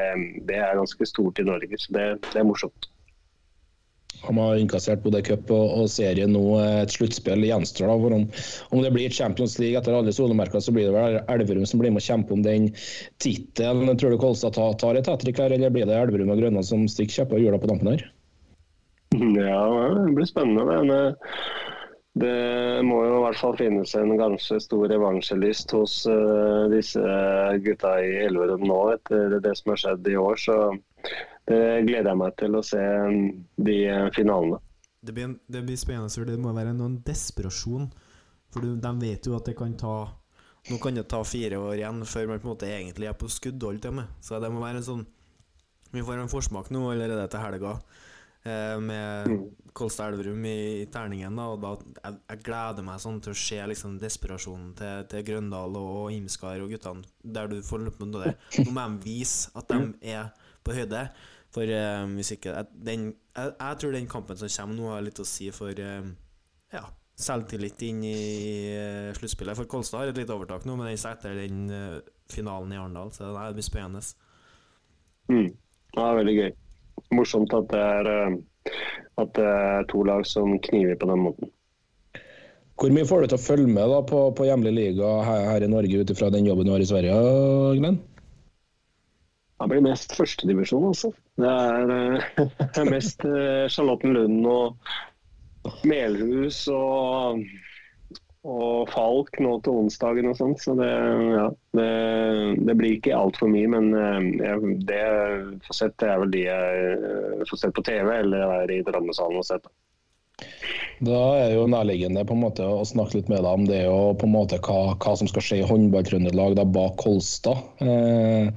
det 0.51 0.59
er 0.59 0.81
ganske 0.81 1.07
stort 1.13 1.39
i 1.39 1.47
Norge. 1.47 1.79
så 1.79 1.95
det, 1.95 2.09
det 2.33 2.43
er 2.43 2.49
morsomt. 2.49 2.91
Han 4.23 4.39
har 4.39 4.61
innkassert 4.61 5.03
både 5.03 5.23
cup 5.27 5.51
og, 5.51 5.83
og 5.83 5.91
serie 5.91 6.29
nå. 6.31 6.43
Et 6.83 6.95
sluttspill 6.95 7.45
gjenstår. 7.49 7.91
da, 7.91 7.99
for 8.05 8.17
om, 8.19 8.27
om, 8.71 8.83
det 8.85 8.93
blir 8.95 9.15
Champions 9.15 9.59
League 9.59 9.79
etter 9.81 9.97
alle 9.99 10.15
solemerker, 10.15 10.63
så 10.63 10.75
blir 10.75 10.91
det 10.91 10.97
vel 10.97 11.19
Elverum 11.33 11.67
som 11.69 11.83
blir 11.83 11.95
med 11.95 12.03
å 12.03 12.07
kjempe 12.07 12.37
om 12.37 12.45
den 12.47 12.71
tittelen. 13.23 13.91
Tror 13.99 14.15
du 14.15 14.21
Kolstad 14.23 14.55
tar, 14.59 14.77
tar 14.81 15.01
et 15.01 15.11
hat 15.11 15.27
her, 15.27 15.57
eller 15.59 15.75
blir 15.75 15.89
det 15.89 15.99
Elverum 15.99 16.31
og 16.35 16.43
Grønland 16.43 16.69
som 16.69 16.87
stikker 16.91 17.23
kjepper 17.23 17.41
i 17.41 17.47
hjula 17.47 17.61
på 17.63 17.71
dampen 17.71 17.95
her? 17.95 18.07
Ja, 19.13 19.67
det 19.99 20.15
blir 20.17 20.29
spennende. 20.29 20.65
Men 20.65 20.91
eh, 20.91 21.13
det 22.23 22.85
må 22.85 23.01
jo 23.07 23.19
i 23.19 23.25
hvert 23.25 23.41
fall 23.41 23.57
finnes 23.57 23.95
en 23.97 24.15
ganske 24.21 24.59
stor 24.61 24.85
revansjelyst 24.93 25.73
hos 25.73 25.95
uh, 26.09 26.69
disse 26.73 27.01
gutta 27.65 27.95
i 28.05 28.19
Elverum 28.27 28.67
nå, 28.69 28.81
etter 28.99 29.39
det 29.41 29.55
som 29.57 29.73
har 29.73 29.81
skjedd 29.81 30.11
i 30.13 30.19
år. 30.21 30.41
Så 30.41 30.57
det 31.49 31.61
gleder 31.89 32.13
jeg 32.13 32.21
meg 32.21 32.37
til 32.39 32.57
å 32.59 32.63
se 32.67 32.81
um, 32.81 33.23
de 33.67 33.77
uh, 33.91 34.09
finalene. 34.15 34.61
Det 35.03 35.15
blir, 35.17 35.35
det 35.51 35.65
blir 35.67 35.79
spennende. 35.81 36.27
Det 36.29 36.39
må 36.39 36.55
være 36.55 36.75
noen 36.77 37.01
desperasjon. 37.07 37.89
For 38.53 38.63
de 38.63 38.93
vet 39.01 39.27
jo 39.27 39.35
at 39.39 39.49
det 39.49 39.57
kan 39.59 39.73
ta 39.79 39.97
Nå 40.71 40.77
kan 40.79 40.95
det 40.95 41.09
ta 41.11 41.19
fire 41.27 41.59
år 41.59 41.81
igjen 41.81 42.05
før 42.07 42.29
man 42.31 42.39
på 42.39 42.47
en 42.47 42.53
måte 42.53 42.69
egentlig 42.71 43.09
er 43.11 43.17
på 43.19 43.27
skuddhold 43.27 43.81
til 43.83 43.97
meg. 43.97 44.13
Så 44.23 44.39
det 44.39 44.51
må 44.53 44.61
være 44.63 44.79
en 44.79 44.87
sånn 44.87 45.01
Vi 45.91 46.05
får 46.07 46.21
en 46.23 46.31
forsmak 46.31 46.71
nå 46.71 46.85
allerede 46.93 47.25
til 47.33 47.43
helga 47.43 47.73
eh, 48.47 48.77
med 48.79 49.27
mm. 49.27 49.41
Kolstad 49.75 50.13
Elverum 50.13 50.47
i, 50.47 50.87
terningen. 50.95 51.35
Da, 51.35 51.49
og 51.51 51.59
da 51.65 51.73
jeg, 51.81 52.21
jeg, 52.31 52.43
gleder 52.47 52.87
meg 52.87 53.03
sånn 53.03 53.19
til 53.25 53.35
å 53.35 53.41
se 53.43 53.59
liksom 53.73 53.99
desperasjonen 54.05 54.71
til, 54.79 55.03
til 55.11 55.27
Grøndal 55.33 55.75
og, 55.81 55.91
og 56.05 56.15
Imskar 56.15 56.63
og 56.63 56.71
guttene, 56.71 57.11
der 57.25 57.51
du 57.51 57.59
får 57.67 57.83
løpt 57.89 58.07
med 58.07 58.21
det. 58.21 58.37
Nå 58.63 58.71
må 58.71 58.87
de 58.87 59.03
vise 59.09 59.51
at 59.59 59.75
de 59.75 60.15
er 60.15 60.31
på 60.65 60.75
høyde. 60.77 61.07
For 61.53 61.69
uh, 61.69 62.09
hvis 62.17 62.33
ikke 62.37 62.65
den, 62.73 63.11
jeg, 63.37 63.53
jeg, 63.59 63.79
tror 63.81 63.95
den 63.95 64.09
kampen 64.11 64.39
som 64.41 64.53
kommer 64.57 64.79
nå, 64.79 64.91
har 64.95 65.05
litt 65.05 65.21
å 65.21 65.29
si 65.29 65.51
for 65.53 65.77
uh, 65.77 66.09
ja, 66.73 66.85
selvtillit 67.21 67.85
inn 67.89 68.03
i 68.09 68.17
uh, 68.73 69.11
sluttspillet. 69.19 69.59
For 69.59 69.69
Kolstad 69.71 70.01
har 70.03 70.13
et 70.13 70.23
litt 70.23 70.33
overtak 70.33 70.65
nå, 70.69 70.79
men 70.79 70.89
den 70.89 71.01
etter 71.13 71.37
den 71.37 71.65
uh, 71.69 71.99
finalen 72.33 72.73
i 72.73 72.81
Arendal. 72.81 73.13
Så 73.13 73.29
det 73.29 73.57
blir 73.59 73.69
spennende. 73.69 74.05
Mm. 75.29 75.51
Ja, 75.99 76.13
veldig 76.17 76.37
gøy. 76.39 76.53
Morsomt 77.13 77.53
at 77.57 77.69
det, 77.73 77.83
er, 77.83 78.39
at 79.21 79.35
det 79.37 79.49
er 79.49 79.91
to 79.93 80.01
lag 80.09 80.25
som 80.29 80.57
kniver 80.65 80.97
på 81.01 81.09
den 81.11 81.27
måten. 81.27 81.53
Hvor 82.81 82.91
mye 82.91 83.07
får 83.07 83.23
du 83.23 83.31
til 83.31 83.39
å 83.39 83.43
følge 83.43 83.71
med 83.71 83.93
da, 83.93 84.01
på, 84.09 84.23
på 84.35 84.47
hjemlig 84.49 84.73
liga 84.75 85.11
her, 85.27 85.45
her, 85.53 85.65
i 85.67 85.71
Norge 85.71 86.01
ut 86.01 86.13
ifra 86.15 86.33
den 86.33 86.49
jobben 86.49 86.67
du 86.67 86.73
har 86.73 86.83
i 86.83 86.89
Sverige, 86.89 87.19
Glenn? 87.79 88.01
Det 89.63 89.71
blir 89.71 89.85
mest 89.85 90.15
førstedivisjon, 90.19 90.89
altså. 90.91 91.13
Det 91.41 91.51
er, 91.51 91.93
uh, 92.43 92.81
mest 92.91 93.23
uh, 93.27 93.69
Charlottenlund 93.71 94.47
og 94.51 95.85
Melhus 95.87 96.65
og 96.73 97.45
og 98.43 98.89
Falk 98.91 99.37
nå 99.39 99.53
til 99.63 99.77
onsdagen 99.85 100.27
og 100.33 100.39
sånt. 100.39 100.63
Så 100.63 100.75
det, 100.79 100.89
ja, 100.91 101.47
det, 101.79 101.91
det 102.67 102.75
blir 102.79 102.97
ikke 102.97 103.15
altfor 103.15 103.51
mye. 103.53 103.71
Men 103.71 103.93
eh, 103.95 104.19
jeg, 104.43 104.75
det 104.89 105.05
får 105.69 105.79
sett, 105.79 106.07
er 106.07 106.19
vel 106.25 106.35
de 106.35 106.43
jeg 106.49 106.91
eh, 106.97 107.45
får 107.51 107.63
sett 107.63 107.77
på 107.77 107.87
TV 107.87 108.11
eller 108.17 108.57
er 108.63 108.75
i 108.75 108.83
Drammenshallen 108.87 109.39
og 109.39 109.47
sett. 109.47 109.71
Da 111.03 111.21
er 111.39 111.53
det 111.53 111.57
jo 111.59 111.69
nærliggende 111.71 112.25
på 112.27 112.35
en 112.35 112.43
måte 112.43 112.67
å 112.67 112.83
snakke 112.87 113.21
litt 113.21 113.31
med 113.31 113.43
deg 113.43 113.51
om 113.51 113.65
det 113.67 113.81
og 113.91 114.19
på 114.19 114.27
en 114.27 114.35
måte 114.35 114.59
hva, 114.63 114.97
hva 115.03 115.15
som 115.19 115.31
skal 115.31 115.45
skje 115.47 115.63
i 115.63 115.67
håndballtrøndelag 115.67 116.59
bak 116.75 116.99
Kolstad. 117.03 117.63
Eh, 117.83 118.51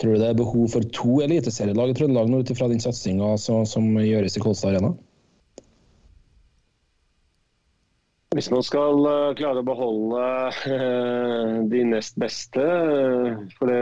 tror 0.00 0.14
du 0.14 0.22
det 0.22 0.30
er 0.32 0.38
behov 0.38 0.68
for 0.72 0.92
to 0.94 1.18
eliteserielag 1.24 1.92
i 1.92 1.96
Trøndelag 1.98 2.30
nå 2.30 2.42
ut 2.42 2.50
ifra 2.54 2.68
den 2.70 2.82
satsinga 2.82 3.34
som, 3.38 3.90
gjøres 4.02 4.38
i 4.38 4.42
Kolstad 4.42 4.74
Arena? 4.74 4.94
Hvis 8.34 8.48
man 8.50 8.64
skal 8.66 9.04
uh, 9.06 9.34
klare 9.38 9.60
å 9.62 9.66
beholde 9.66 10.22
uh, 10.66 11.60
de 11.70 11.82
nest 11.86 12.16
beste, 12.18 12.64
uh, 12.64 13.44
for 13.60 13.70
det, 13.70 13.76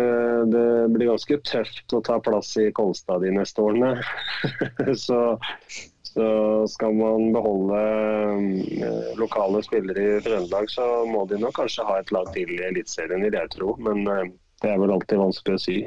det, 0.53 0.64
blir 0.92 1.09
ganske 1.09 1.38
tøft 1.48 1.94
å 1.96 2.03
ta 2.05 2.18
plass 2.20 2.51
i 2.61 2.66
Kolstad 2.77 3.25
de 3.25 3.33
neste 3.33 3.64
årene, 3.64 3.94
så, 5.07 5.22
så, 6.05 6.29
skal 6.68 7.01
man 7.01 7.33
beholde 7.33 7.81
lokale 9.16 9.64
spillere 9.64 10.05
i 10.05 10.20
Trøndelag, 10.29 10.68
så 10.68 10.90
må 11.09 11.25
de 11.33 11.40
nok 11.40 11.57
kanskje 11.62 11.88
ha 11.88 12.03
et 12.03 12.12
lag 12.12 12.29
til 12.37 12.53
i 12.53 12.61
Eliteserien, 12.68 13.25
vil 13.25 13.40
jeg 13.40 13.55
tro. 13.57 13.72
Men 13.81 14.05
det 14.62 14.72
er 14.72 14.81
vel 14.81 14.94
alltid 14.94 15.20
vanskelig 15.20 15.59
å 15.59 15.62
si. 15.62 15.79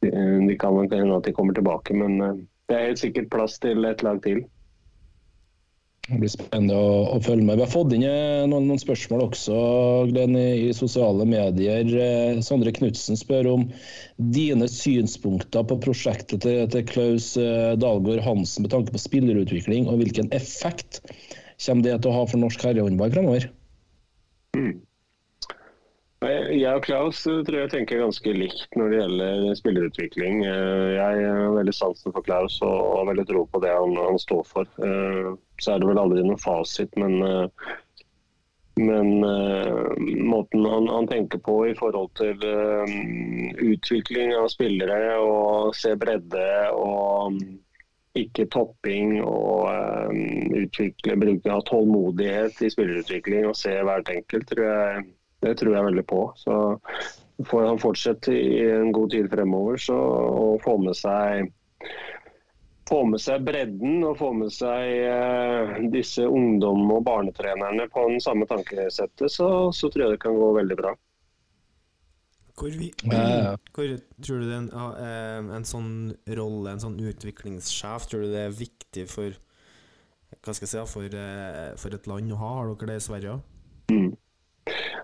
Det 0.00 0.10
de 0.10 0.54
kan 0.58 0.78
hende 0.80 1.16
at 1.16 1.26
de 1.26 1.34
kommer 1.36 1.54
tilbake, 1.54 1.94
men 1.94 2.18
det 2.70 2.76
er 2.76 2.88
helt 2.88 3.02
sikkert 3.02 3.30
plass 3.32 3.58
til 3.62 3.84
et 3.88 4.02
lag 4.06 4.22
til. 4.24 4.44
Det 6.10 6.18
blir 6.18 6.30
spennende 6.32 6.74
å, 6.74 6.94
å, 7.14 7.18
følge 7.22 7.44
med. 7.46 7.60
Vi 7.60 7.62
har 7.62 7.70
fått 7.70 7.92
inn 7.94 8.02
eh, 8.08 8.42
noen, 8.50 8.66
noen 8.66 8.80
spørsmål 8.82 9.28
også 9.28 9.58
Glenn, 10.10 10.34
i, 10.34 10.72
sosiale 10.74 11.26
medier. 11.28 11.86
Eh, 11.86 12.40
Sondre 12.42 12.72
Knutsen 12.74 13.18
spør 13.18 13.50
om 13.52 13.66
dine 14.34 14.66
synspunkter 14.70 15.66
på 15.70 15.78
prosjektet 15.84 16.42
til, 16.42 16.64
til 16.72 16.86
Klaus 16.88 17.36
eh, 17.38 17.76
Dalgård 17.78 18.24
Hansen 18.26 18.66
med 18.66 18.74
tanke 18.74 18.94
på 18.96 19.02
spillerutvikling, 19.02 19.86
og 19.86 20.02
hvilken 20.02 20.32
effekt 20.34 21.02
kommer 21.60 21.86
det 21.86 22.00
til 22.00 22.10
å 22.10 22.18
ha 22.18 22.26
for 22.26 22.42
norsk 22.42 22.66
herrehåndball 22.66 23.14
fremover? 23.14 23.46
Mm. 24.58 24.80
Jeg 26.20 26.68
og 26.76 26.82
Klaus 26.84 27.22
tror 27.24 27.54
jeg 27.56 27.70
tenker 27.72 28.02
ganske 28.02 28.32
likt 28.36 28.74
når 28.76 28.90
det 28.92 28.96
gjelder 28.98 29.54
spillerutvikling. 29.56 30.42
Jeg 30.44 31.22
har 31.24 31.54
veldig 31.54 31.72
sansen 31.72 32.12
for 32.12 32.26
Klaus 32.26 32.58
og 32.60 32.98
har 32.98 33.06
veldig 33.08 33.24
tro 33.30 33.44
på 33.48 33.60
det 33.64 33.70
han, 33.72 33.94
han 33.96 34.20
står 34.20 34.42
for 34.50 34.68
så 35.60 35.72
er 35.72 35.80
det 35.80 35.88
vel 35.88 36.00
aldri 36.02 36.24
noen 36.24 36.40
fasit, 36.40 36.92
men, 37.00 37.22
eh, 37.24 37.72
men 38.80 39.08
måten 40.28 40.68
han, 40.68 40.90
han, 40.92 41.08
tenker 41.08 41.40
på 41.44 41.56
i 41.70 41.74
forhold 41.78 42.12
til 42.20 42.44
utvikling 43.64 44.32
av 44.36 44.48
spillere 44.52 45.16
og 45.24 45.74
se 45.76 45.94
bredde 46.00 46.46
og 46.72 47.32
um, 47.32 47.40
ikke 48.16 48.48
topping 48.52 49.20
og 49.22 49.68
utvikle, 50.56 51.16
bruke, 51.20 51.58
tålmodighet 51.68 52.60
i 52.64 52.70
spillerutvikling 52.72 53.48
og 53.48 53.56
se 53.56 53.74
hvert 53.86 54.08
enkelt, 54.12 54.48
tror 54.50 54.64
jeg, 54.66 55.04
det 55.40 55.56
tror 55.60 55.74
jeg 55.76 55.88
veldig 55.88 56.06
på. 56.06 56.22
Så 56.36 56.54
får 57.48 57.66
han 57.66 57.80
fortsette 57.80 58.34
i 58.36 58.64
en 58.70 58.92
god 58.92 59.12
tid 59.14 59.30
fremover 59.32 59.80
så, 59.80 59.96
og 59.96 60.64
få 60.64 60.76
med 60.82 60.96
seg 60.98 61.50
få 62.90 63.04
med 63.06 63.22
seg 63.22 63.44
bredden 63.46 64.02
og 64.02 64.16
få 64.18 64.32
med 64.34 64.50
seg 64.52 64.88
eh, 65.06 65.76
disse 65.92 66.24
ungdom- 66.26 66.90
og 66.90 67.04
barnetrenerne 67.06 67.86
på 67.92 68.08
den 68.10 68.18
samme 68.22 68.48
tankesettet, 68.50 69.30
så, 69.30 69.70
så, 69.70 69.90
tror 69.90 70.06
jeg 70.08 70.16
det 70.16 70.24
kan 70.24 70.34
gå 70.34 70.50
veldig 70.58 70.78
bra. 70.80 70.94
Hvor, 72.60 72.74
vi, 72.76 72.90
hvor 73.06 73.92
tror 74.20 74.42
du 74.42 74.48
det 74.48 74.56
er 74.56 74.64
en, 74.64 74.72
eh, 74.74 75.52
en, 75.56 75.68
sånn 75.68 75.92
rolle, 76.36 76.74
en 76.74 76.82
sånn 76.82 76.98
utviklingssjef, 76.98 78.10
tror 78.10 78.26
du 78.26 78.34
det 78.34 78.42
er 78.48 78.58
viktig 78.58 79.06
for 79.08 79.38
hva 80.40 80.54
skal 80.54 80.66
jeg 80.66 80.72
si, 80.74 80.82
for, 80.90 81.14
eh, 81.22 81.70
for 81.80 81.94
et 81.94 82.10
land 82.10 82.34
å 82.34 82.42
ha? 82.42 82.50
Har 82.58 82.74
dere 82.74 82.92
det 82.92 83.00
i 83.00 83.06
Sverige 83.06 83.38
òg? 83.38 83.46
Mm. 83.94 84.10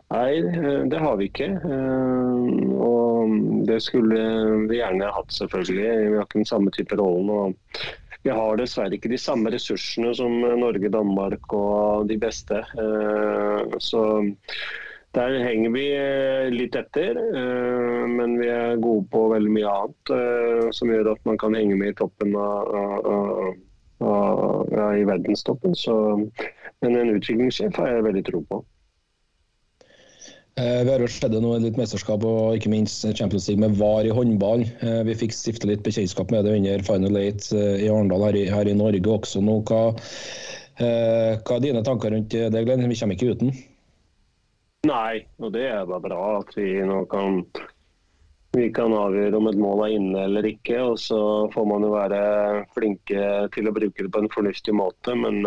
Nei, 0.09 0.39
eh, 0.39 0.83
det 0.87 0.99
har 1.03 1.17
vi 1.19 1.27
ikke. 1.31 1.49
Eh, 1.67 2.73
og 2.87 3.37
det 3.67 3.81
skulle 3.83 4.23
vi 4.71 4.81
gjerne 4.81 5.13
hatt, 5.13 5.35
selvfølgelig. 5.35 5.87
Vi 6.13 6.17
har 6.17 6.27
ikke 6.27 6.43
den 6.43 6.51
samme 6.53 6.75
type 6.75 6.99
rollen. 6.99 7.31
og 7.31 7.81
Vi 8.23 8.35
har 8.35 8.59
dessverre 8.59 8.95
ikke 8.95 9.11
de 9.11 9.19
samme 9.19 9.51
ressursene 9.55 10.15
som 10.15 10.41
Norge, 10.61 10.91
Danmark 10.91 11.53
og 11.55 12.09
de 12.11 12.19
beste. 12.23 12.63
Eh, 12.79 13.79
så 13.83 14.03
der 15.17 15.39
henger 15.41 15.73
vi 15.73 15.85
litt 16.53 16.75
etter, 16.77 17.17
men 18.13 18.35
vi 18.37 18.51
er 18.53 18.83
gode 18.85 19.07
på 19.09 19.23
veldig 19.31 19.53
mye 19.55 19.71
annet 19.71 20.75
som 20.77 20.93
gjør 20.93 21.15
at 21.15 21.23
man 21.25 21.39
kan 21.41 21.57
henge 21.57 21.79
med 21.81 21.95
i 21.95 21.97
toppen 21.97 22.37
av, 22.37 22.69
av, 23.09 23.55
av 24.05 24.75
ja, 24.77 24.91
i 24.93 25.07
verdenstoppen. 25.09 25.73
Så, 25.73 25.97
men 26.85 27.01
en 27.01 27.15
utviklingssjef 27.17 27.81
har 27.81 27.95
jeg 27.95 28.05
veldig 28.11 28.25
tro 28.29 28.43
på. 28.51 28.61
Eh, 30.61 30.85
vi 30.85 30.93
har 30.93 31.03
jo 31.05 31.07
sett 31.13 31.35
det 31.35 31.41
nå 31.45 31.51
litt 31.61 31.77
mesterskap 31.77 32.23
og 32.25 32.55
ikke 32.57 32.71
minst 32.73 33.03
Champions 33.19 33.45
League 33.51 33.61
med 33.61 33.75
VAR 33.77 34.07
i 34.09 34.13
håndball. 34.17 34.63
Eh, 34.81 35.03
vi 35.05 35.17
fikk 35.21 35.35
stifte 35.37 35.69
litt 35.69 35.83
bekjentskap 35.85 36.33
med 36.33 36.49
det 36.49 36.55
under 36.57 36.85
Final 36.87 37.19
Eight 37.21 37.51
eh, 37.53 37.83
i 37.85 37.91
Arendal 37.93 38.25
her, 38.25 38.39
her, 38.55 38.71
i 38.71 38.77
Norge 38.77 39.13
også 39.19 39.43
nå. 39.45 39.59
Hva, 39.69 39.83
hva 40.81 41.59
er 41.59 41.61
dine 41.65 41.85
tanker 41.85 42.13
rundt 42.13 42.33
det, 42.33 42.65
Glenn? 42.65 42.89
Vi 42.89 42.97
kommer 42.97 43.19
ikke 43.19 43.37
uten? 43.37 43.53
Nei, 44.89 45.27
og 45.45 45.53
det 45.53 45.69
er 45.69 45.85
bare 45.91 46.05
bra 46.07 46.25
at 46.39 46.57
vi 46.57 46.71
nå 46.89 47.03
kan 47.13 47.43
vi 48.57 48.71
kan 48.73 48.95
avgjøre 48.97 49.37
om 49.37 49.51
et 49.51 49.61
mål 49.61 49.83
er 49.85 49.95
inne 49.99 50.25
eller 50.25 50.49
ikke. 50.49 50.81
og 50.81 51.01
Så 51.05 51.21
får 51.53 51.69
man 51.69 51.85
jo 51.85 51.93
være 51.93 52.21
flinke 52.73 53.25
til 53.53 53.69
å 53.69 53.77
bruke 53.77 54.07
det 54.07 54.13
på 54.15 54.25
en 54.25 54.33
fornuftig 54.33 54.73
måte. 54.79 55.13
Men 55.21 55.45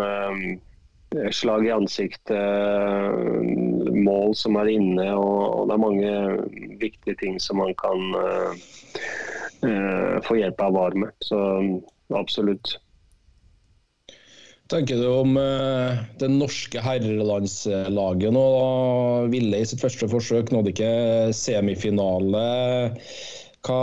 slag 1.32 1.66
i 1.66 1.72
ansiktet, 1.74 2.38
mål 3.94 4.34
som 4.38 4.58
er 4.60 4.70
inne, 4.70 5.08
og, 5.18 5.66
det 5.66 5.74
er 5.74 5.82
mange 5.82 6.12
viktige 6.82 7.16
ting 7.18 7.40
som 7.42 7.58
man 7.62 7.74
kan 7.80 8.14
uh, 8.14 8.52
få 10.26 10.38
hjelp 10.38 10.62
av 10.62 10.76
VAR 10.76 10.96
med. 11.02 11.10
Så 11.26 11.40
absolutt. 12.14 12.76
tenker 14.70 15.02
du 15.02 15.08
om 15.10 15.34
uh, 15.34 15.98
det 16.22 16.30
norske 16.30 16.78
herrelandslaget 16.84 18.36
nå? 18.36 18.46
Ville 19.34 19.58
i 19.58 19.66
sitt 19.66 19.82
første 19.82 20.08
forsøk, 20.10 20.54
nådde 20.54 20.74
ikke 20.76 20.94
semifinale. 21.34 22.46
Hva, 23.66 23.82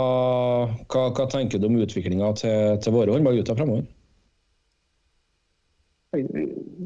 hva, 0.90 1.04
hva 1.14 1.28
tenker 1.30 1.60
du 1.60 1.68
om 1.68 1.76
utviklinga 1.78 2.32
til, 2.40 2.80
til 2.82 2.96
våre 2.96 3.12
håndballgutter 3.14 3.60
fremover? 3.60 3.86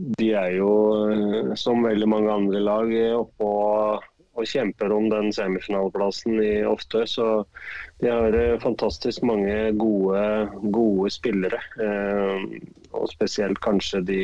De 0.02 0.32
er 0.34 0.56
jo, 0.56 0.70
eh, 1.12 1.52
som 1.58 1.84
veldig 1.86 2.08
mange 2.10 2.32
andre 2.34 2.62
lag, 2.64 2.92
oppe 3.14 3.46
og, 3.46 4.06
og 4.34 4.48
kjemper 4.48 4.90
om 4.94 5.06
den 5.12 5.30
semifinaleplassen 5.34 6.40
ofte. 6.66 7.04
Så 7.06 7.26
de 8.02 8.10
har 8.10 8.34
eh, 8.34 8.58
fantastisk 8.62 9.22
mange 9.28 9.70
gode, 9.78 10.22
gode 10.74 11.12
spillere. 11.14 11.60
Eh, 11.78 12.48
og 12.92 13.12
spesielt 13.12 13.62
kanskje 13.62 14.02
de, 14.08 14.18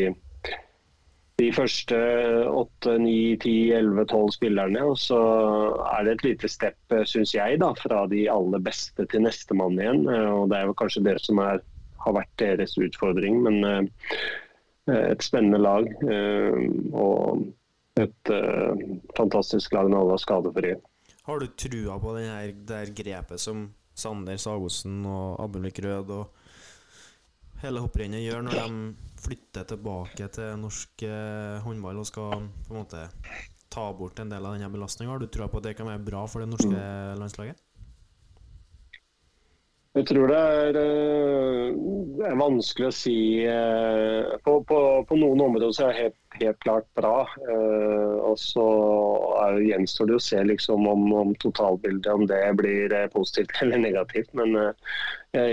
de 1.39 1.53
første 1.55 2.01
8, 2.51 2.99
9, 3.05 3.15
10, 3.37 3.55
11, 3.79 4.05
12 4.11 4.35
spillerne. 4.41 4.83
Og 4.83 4.99
så 4.99 5.23
er 5.93 6.09
det 6.09 6.17
et 6.17 6.27
lite 6.33 6.51
stepp, 6.51 6.99
syns 7.07 7.37
jeg, 7.39 7.63
da, 7.63 7.71
fra 7.79 8.03
de 8.11 8.27
aller 8.33 8.67
beste 8.67 9.07
til 9.13 9.29
nestemann 9.29 9.79
igjen. 9.79 10.09
Og 10.11 10.51
det 10.51 10.59
er 10.59 10.73
jo 10.73 10.77
kanskje 10.83 11.07
det 11.07 11.21
som 11.23 11.39
er, 11.45 11.63
har 12.03 12.19
vært 12.19 12.35
deres 12.43 12.75
utfordring. 12.83 13.45
men 13.47 13.63
Eh, 13.69 14.47
et 14.89 15.25
spennende 15.25 15.61
lag. 15.61 15.89
Eh, 16.03 16.69
og 16.97 17.45
et 17.99 18.33
eh, 18.33 18.85
fantastisk 19.19 19.75
lag 19.77 19.91
når 19.91 20.05
alle 20.05 20.17
er 20.17 20.25
skadefrie. 20.25 20.79
Har 21.29 21.43
du 21.43 21.51
trua 21.61 21.99
på 22.01 22.15
det 22.17 22.29
der 22.69 22.95
grepet 22.97 23.43
som 23.43 23.69
Sander 23.99 24.39
Sagosen 24.41 25.03
og 25.09 25.41
Abelvik 25.43 25.83
Rød 25.85 26.13
og 26.15 27.63
hele 27.65 27.83
hopprennet 27.83 28.23
gjør 28.23 28.45
når 28.47 28.61
de 28.61 29.19
flytter 29.19 29.67
tilbake 29.67 30.29
til 30.33 30.61
norsk 30.63 31.03
håndball 31.65 31.99
og 31.99 32.07
skal 32.07 32.47
på 32.69 32.77
en 32.77 32.79
måte 32.79 33.03
ta 33.69 33.89
bort 33.99 34.23
en 34.23 34.31
del 34.31 34.47
av 34.47 34.55
denne 34.55 34.71
belastninga? 34.73 35.11
Har 35.11 35.21
du 35.21 35.27
trua 35.27 35.51
på 35.51 35.59
at 35.59 35.67
det 35.67 35.75
kan 35.77 35.91
være 35.91 36.07
bra 36.07 36.23
for 36.31 36.45
det 36.45 36.53
norske 36.53 36.71
mm. 36.71 37.19
landslaget? 37.19 37.61
Jeg 39.99 40.07
tror 40.07 40.31
det 40.31 40.39
er, 40.39 40.77
eh, 40.79 41.71
det 42.19 42.27
er 42.29 42.37
vanskelig 42.39 42.87
å 42.87 42.95
si. 42.95 43.17
Eh, 43.51 44.37
på, 44.45 44.53
på, 44.69 44.79
på, 45.09 45.19
noen 45.19 45.43
områder 45.43 45.73
så 45.75 45.89
er 45.89 45.91
det 45.91 46.03
helt, 46.05 46.19
helt 46.39 46.61
klart 46.63 46.87
bra. 46.99 47.17
Eh, 47.43 48.15
og 48.29 48.37
så 48.39 48.67
gjenstår 49.65 50.11
det 50.11 50.19
å 50.21 50.23
se 50.23 50.45
liksom 50.47 50.87
om, 50.87 51.03
om, 51.19 51.35
totalbildet, 51.43 52.13
om 52.15 52.29
det 52.31 52.41
blir 52.61 52.95
positivt 53.15 53.57
eller 53.65 53.83
negativt. 53.89 54.31
Men 54.39 54.55
jeg, 54.61 54.77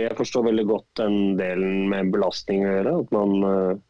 jeg 0.03 0.13
forstår 0.21 0.45
veldig 0.51 0.69
godt 0.75 0.87
den 1.01 1.19
delen 1.41 1.89
med 1.89 2.13
belastning 2.13 2.67
å 2.67 2.73
gjøre. 2.75 2.95
At 3.01 3.17
man 3.17 3.83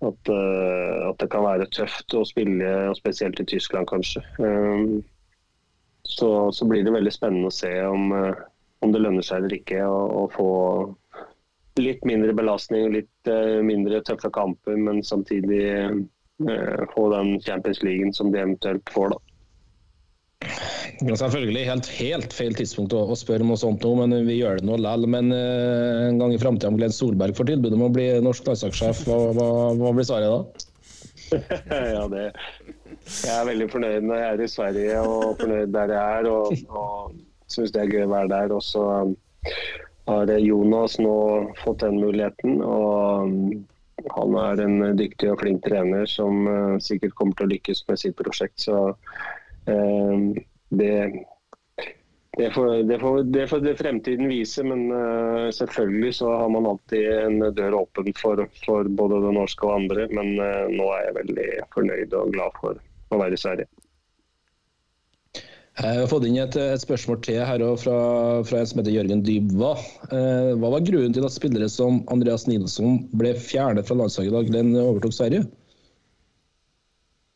At, 0.00 0.30
at 0.32 1.18
det 1.20 1.26
kan 1.28 1.44
være 1.44 1.66
tøft 1.76 2.14
å 2.16 2.22
spille, 2.24 2.68
og 2.88 2.96
spesielt 2.96 3.36
i 3.42 3.44
Tyskland 3.44 3.84
kanskje. 3.90 4.22
Så, 6.08 6.28
så 6.56 6.68
blir 6.70 6.86
det 6.86 6.94
veldig 6.94 7.12
spennende 7.12 7.50
å 7.50 7.52
se 7.52 7.74
om, 7.84 8.06
om 8.80 8.92
det 8.92 9.02
lønner 9.04 9.24
seg 9.24 9.42
eller 9.42 9.56
ikke 9.58 9.84
å, 9.86 10.24
få 10.34 10.50
litt 11.80 12.04
mindre 12.08 12.34
belastning, 12.36 12.90
litt 12.92 13.30
uh, 13.30 13.60
mindre 13.64 14.02
tøffe 14.04 14.30
kamper, 14.34 14.76
men 14.76 15.02
samtidig 15.06 15.64
uh, 16.44 16.86
få 16.94 17.08
den 17.14 17.36
Champions 17.44 17.82
League 17.86 18.12
som 18.16 18.32
de 18.32 18.42
eventuelt 18.42 18.92
får, 18.92 19.14
da. 19.14 19.20
Ja, 21.00 21.16
selvfølgelig 21.16 21.62
helt, 21.68 21.88
helt 21.96 22.34
feil 22.36 22.56
tidspunkt 22.56 22.92
å, 22.96 23.06
å, 23.08 23.16
spørre 23.16 23.44
om 23.44 23.52
noe 23.52 23.60
sånt 23.60 23.84
nå, 23.84 23.92
men 24.02 24.12
vi 24.26 24.40
gjør 24.40 24.60
det 24.60 24.66
nå 24.68 24.76
likevel. 24.80 25.06
Men 25.14 25.32
uh, 25.32 26.08
en 26.08 26.20
gang 26.20 26.34
i 26.34 26.40
framtida 26.40 26.72
om 26.72 26.76
Glenn 26.80 26.92
Solberg 26.96 27.36
får 27.38 27.52
tilbud 27.52 27.76
om 27.76 27.86
å 27.86 27.92
bli 27.94 28.10
norsk 28.24 28.48
landslagssjef, 28.48 29.06
hva, 29.08 29.20
hva, 29.36 29.48
hva, 29.80 29.94
blir 29.96 30.08
svaret 30.08 30.34
da? 30.34 30.66
ja, 31.94 32.04
det 32.10 32.24
Jeg 32.26 33.32
er 33.32 33.46
veldig 33.46 33.68
fornøyd 33.70 34.06
når 34.08 34.18
jeg 34.18 34.30
er 34.30 34.40
i 34.42 34.48
Sverige 34.50 35.02
og 35.06 35.26
fornøyd 35.40 35.74
der 35.76 35.94
jeg 35.94 36.20
er. 36.20 36.30
Og, 36.30 36.64
og 36.68 37.18
syns 37.54 37.74
det 37.74 37.84
er 37.84 37.94
gøy 37.94 38.06
å 38.06 38.12
være 38.14 38.32
der. 38.32 38.54
Og 38.56 38.62
så 38.64 38.84
um, 39.06 39.16
har 40.10 40.32
Jonas 40.38 40.98
nå 41.02 41.16
fått 41.64 41.84
den 41.84 42.00
muligheten. 42.02 42.60
Og 42.64 43.26
um, 43.26 43.66
han 44.16 44.38
er 44.40 44.62
en 44.64 44.78
dyktig 44.96 45.32
og 45.32 45.42
flink 45.42 45.64
trener 45.66 46.08
som 46.08 46.46
uh, 46.48 46.78
sikkert 46.82 47.16
kommer 47.18 47.36
til 47.36 47.48
å 47.48 47.52
lykkes 47.54 47.84
med 47.90 48.00
sitt 48.00 48.16
prosjekt. 48.20 48.56
Så 48.62 48.78
uh, 48.94 50.16
det, 50.70 50.94
det, 52.38 52.48
får, 52.54 52.70
det, 52.88 53.00
får, 53.02 53.18
det 53.34 53.46
får 53.50 53.68
fremtiden 53.80 54.30
vise, 54.30 54.64
men 54.64 54.86
uh, 54.94 55.50
selvfølgelig 55.54 56.14
så 56.22 56.32
har 56.42 56.54
man 56.54 56.70
alltid 56.70 57.10
en 57.18 57.44
dør 57.56 57.82
åpen 57.82 58.12
for, 58.18 58.46
for 58.64 58.88
både 59.02 59.20
det 59.26 59.36
norske 59.36 59.68
og 59.68 59.76
andre. 59.82 60.08
Men 60.14 60.36
uh, 60.40 60.66
nå 60.72 60.88
er 60.96 61.08
jeg 61.08 61.18
veldig 61.20 61.50
fornøyd 61.76 62.18
og 62.22 62.34
glad 62.38 62.58
for 62.62 62.80
å 63.10 63.20
være 63.20 63.36
i 63.36 63.44
Sverige. 63.44 63.70
Jeg 65.80 65.96
har 65.96 66.10
fått 66.10 66.26
inn 66.28 66.36
et, 66.36 66.56
et 66.60 66.82
spørsmål 66.82 67.22
til 67.24 67.38
her 67.40 67.62
fra, 67.80 67.94
fra, 68.44 68.58
en 68.60 68.68
som 68.68 68.82
heter 68.82 68.92
Jørgen 68.92 69.22
Dybva. 69.24 69.70
Eh, 70.12 70.50
hva 70.60 70.74
var 70.74 70.82
grunnen 70.84 71.14
til 71.16 71.24
at 71.24 71.32
spillere 71.32 71.70
som 71.72 72.02
Andreas 72.12 72.44
Nilsson 72.50 72.98
ble 73.16 73.32
fjernet 73.40 73.88
fra 73.88 73.96
landslaget 73.96 74.34
da 74.34 74.42
Glenn 74.44 74.74
overtok 74.76 75.14
Sverige? 75.16 75.46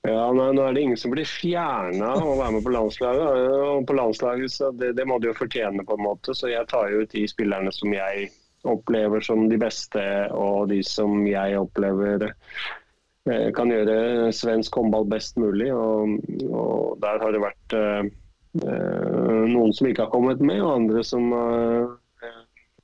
Ja, 0.05 0.27
nei, 0.37 0.51
Nå 0.53 0.61
er 0.61 0.75
det 0.77 0.83
ingen 0.85 1.01
som 1.01 1.15
blir 1.15 1.25
fjerna 1.25 2.11
å 2.21 2.35
være 2.37 2.59
med 2.59 2.67
på 2.67 2.73
landslaget. 2.75 3.47
Og 3.65 3.87
på 3.89 3.97
landslaget 3.97 4.53
så 4.53 4.69
det, 4.77 4.93
det, 4.99 5.07
må 5.09 5.17
de 5.23 5.31
jo 5.31 5.39
fortjene, 5.39 5.87
på 5.89 5.97
en 5.97 6.05
måte. 6.05 6.35
Så 6.37 6.51
jeg 6.53 6.69
tar 6.69 6.91
jo 6.93 7.01
ut 7.01 7.15
de 7.15 7.25
spillerne 7.31 7.73
som 7.73 7.95
jeg 7.97 8.29
opplever 8.69 9.25
som 9.25 9.47
de 9.49 9.57
beste, 9.61 10.03
og 10.37 10.69
de 10.69 10.83
som 10.85 11.25
jeg 11.25 11.57
opplever 11.57 12.29
eh, 12.29 13.49
kan 13.57 13.73
gjøre 13.73 14.29
svensk 14.37 14.77
håndball 14.77 15.09
best 15.09 15.41
mulig. 15.41 15.71
Og, 15.73 16.21
og 16.53 17.01
der 17.01 17.25
har 17.25 17.33
det 17.33 17.43
vært 17.47 17.79
eh, 17.81 18.05
eh 18.05 18.21
noen 18.63 19.73
som 19.75 19.89
ikke 19.89 20.07
har 20.07 20.13
kommet 20.13 20.43
med, 20.45 20.63
og 20.63 20.77
andre 20.77 21.03
som 21.07 21.33
eh, 21.35 21.95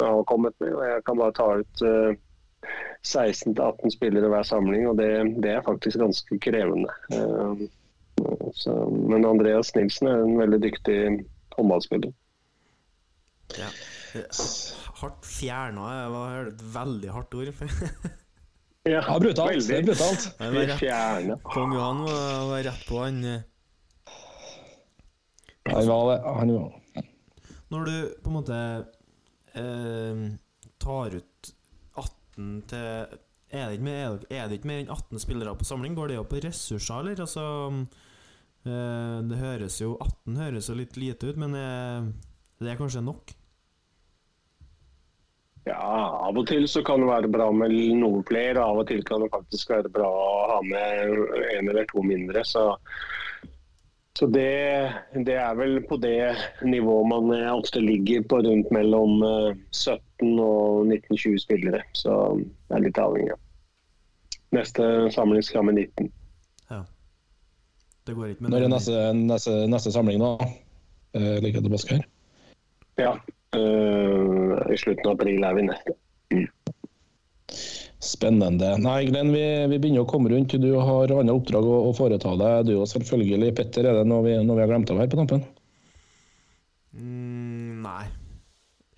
har 0.02 0.24
kommet 0.28 0.56
med. 0.60 0.74
Og 0.74 0.84
jeg 0.86 1.04
kan 1.06 1.20
bare 1.20 1.36
ta 1.36 1.48
ut 1.60 1.84
eh, 1.86 2.14
16-18 3.06 3.94
spillere 3.94 4.30
hver 4.32 4.46
samling, 4.46 4.88
og 4.90 4.98
det, 5.00 5.10
det, 5.44 5.54
er 5.56 5.66
faktisk 5.66 6.00
ganske 6.02 6.40
krevende. 6.42 6.92
Eh, 7.14 7.66
så, 8.54 8.74
men 8.90 9.24
Andreas 9.24 9.72
Nilsen 9.76 10.10
er 10.10 10.24
en 10.24 10.40
veldig 10.40 10.60
dyktig 10.62 10.98
håndballspiller. 11.56 12.12
Ja. 13.58 13.70
Hardt 15.00 15.26
fjerna 15.26 15.86
var 16.12 16.50
et 16.50 16.64
veldig 16.74 17.12
hardt 17.14 17.34
ord. 17.38 17.52
ja, 18.90 18.98
ja, 18.98 19.16
brutalt. 19.22 19.54
Veldig. 19.54 19.70
Det 19.70 19.78
er 19.78 19.86
brutalt. 19.86 20.82
Fjerna. 20.82 21.38
Kong 21.46 21.72
Johan 21.78 22.04
var 22.50 22.66
rett 22.66 22.84
på, 22.88 23.00
han. 23.06 23.22
Han 25.70 25.88
var 25.88 26.04
det. 26.10 26.18
Han 26.26 26.52
var 26.54 27.06
Når 27.70 27.84
du 27.86 27.96
på 28.22 28.30
en 28.30 28.36
måte 28.36 28.60
eh, 29.54 30.22
tar 30.82 31.16
ut 31.16 31.50
18 31.94 32.62
til 32.70 33.18
er 33.50 33.72
det, 33.72 33.80
mer, 33.82 34.20
er 34.30 34.46
det, 34.46 34.60
ikke 34.60 34.70
mer, 34.70 34.84
enn 34.84 34.92
18 34.94 35.22
spillere 35.24 35.56
på 35.58 35.66
samling? 35.66 35.96
Går 35.98 36.12
det 36.12 36.20
jo 36.20 36.26
på 36.30 36.38
ressurser, 36.44 37.00
eller? 37.02 37.22
Altså, 37.24 37.42
eh, 38.62 39.16
det 39.26 39.40
høres 39.40 39.80
jo 39.80 39.96
18 39.98 40.38
høres 40.38 40.70
jo 40.70 40.76
litt 40.78 40.98
lite 41.00 41.32
ut, 41.32 41.40
men 41.40 41.56
eh, 41.58 42.10
det 42.62 42.70
er 42.70 42.78
kanskje 42.78 43.02
nok? 43.02 43.34
Ja, 45.66 46.28
av 46.28 46.38
og 46.38 46.46
til 46.48 46.64
så 46.70 46.84
kan 46.86 47.02
det 47.02 47.10
være 47.10 47.30
bra 47.32 47.50
med 47.52 47.74
noen 47.98 48.22
flere. 48.28 48.62
Av 48.62 48.80
og 48.80 48.86
til 48.88 49.02
kan 49.06 49.24
det 49.24 49.32
faktisk 49.34 49.74
være 49.74 49.90
bra 49.92 50.08
å 50.08 50.46
ha 50.54 50.60
med 50.64 51.18
en 51.58 51.72
eller 51.72 51.90
to 51.90 52.04
mindre. 52.06 52.44
Så 52.46 52.64
så 54.18 54.26
det, 54.26 54.92
det, 55.14 55.34
er 55.34 55.54
vel 55.54 55.78
på 55.88 55.96
det 55.96 56.34
nivået 56.66 57.08
man 57.08 57.30
eh, 57.36 57.52
ofte 57.54 57.80
ligger 57.80 58.24
på 58.28 58.40
rundt 58.42 58.70
mellom 58.74 59.22
17 59.70 60.00
eh, 60.00 60.40
og 60.44 60.86
19-20 60.86 61.38
spillere. 61.38 61.82
Så 61.92 62.16
det 62.42 62.76
er 62.76 62.84
litt 62.84 62.98
avhengig. 62.98 63.38
Neste 64.50 64.84
samling 65.14 65.44
skal 65.46 65.64
med 65.64 65.78
19. 65.78 66.10
Ja. 66.70 66.82
Det 68.06 68.16
går 68.16 68.32
ikke 68.32 68.42
med 68.42 68.50
Når 68.50 68.66
er 68.66 68.72
neste, 68.74 68.96
neste, 69.14 69.54
neste 69.70 69.92
samling, 69.94 70.20
da? 70.20 70.50
Eh, 71.14 71.38
ligger 71.42 71.62
det 71.62 71.70
på 71.70 71.82
her? 71.94 72.02
Ja. 72.98 73.14
Øh, 73.54 74.58
I 74.74 74.76
slutten 74.76 75.06
av 75.06 75.14
april 75.14 75.44
er 75.44 75.54
vi 75.54 75.68
neste. 75.70 75.94
Mm. 76.34 76.48
Spennende. 78.00 78.78
Nei, 78.80 79.04
Glenn, 79.10 79.28
vi, 79.34 79.42
vi, 79.68 79.76
begynner 79.76 80.06
å 80.06 80.08
komme 80.08 80.30
rundt. 80.32 80.54
Du 80.56 80.70
har 80.80 81.12
andre 81.12 81.34
oppdrag 81.36 81.66
å, 81.68 81.76
å 81.90 81.92
foreta 81.96 82.32
deg. 82.40 82.70
Du 82.70 82.78
og 82.78 82.88
selvfølgelig. 82.88 83.52
Petter, 83.58 83.90
er 83.90 84.00
det 84.00 84.06
noe 84.08 84.24
vi, 84.24 84.38
noe 84.40 84.56
vi 84.56 84.64
har 84.64 84.70
glemt 84.72 84.92
av 84.92 85.02
her 85.02 85.10
på 85.12 85.20
tampen? 85.20 85.44
Mm, 86.96 87.84
nei. 87.84 88.08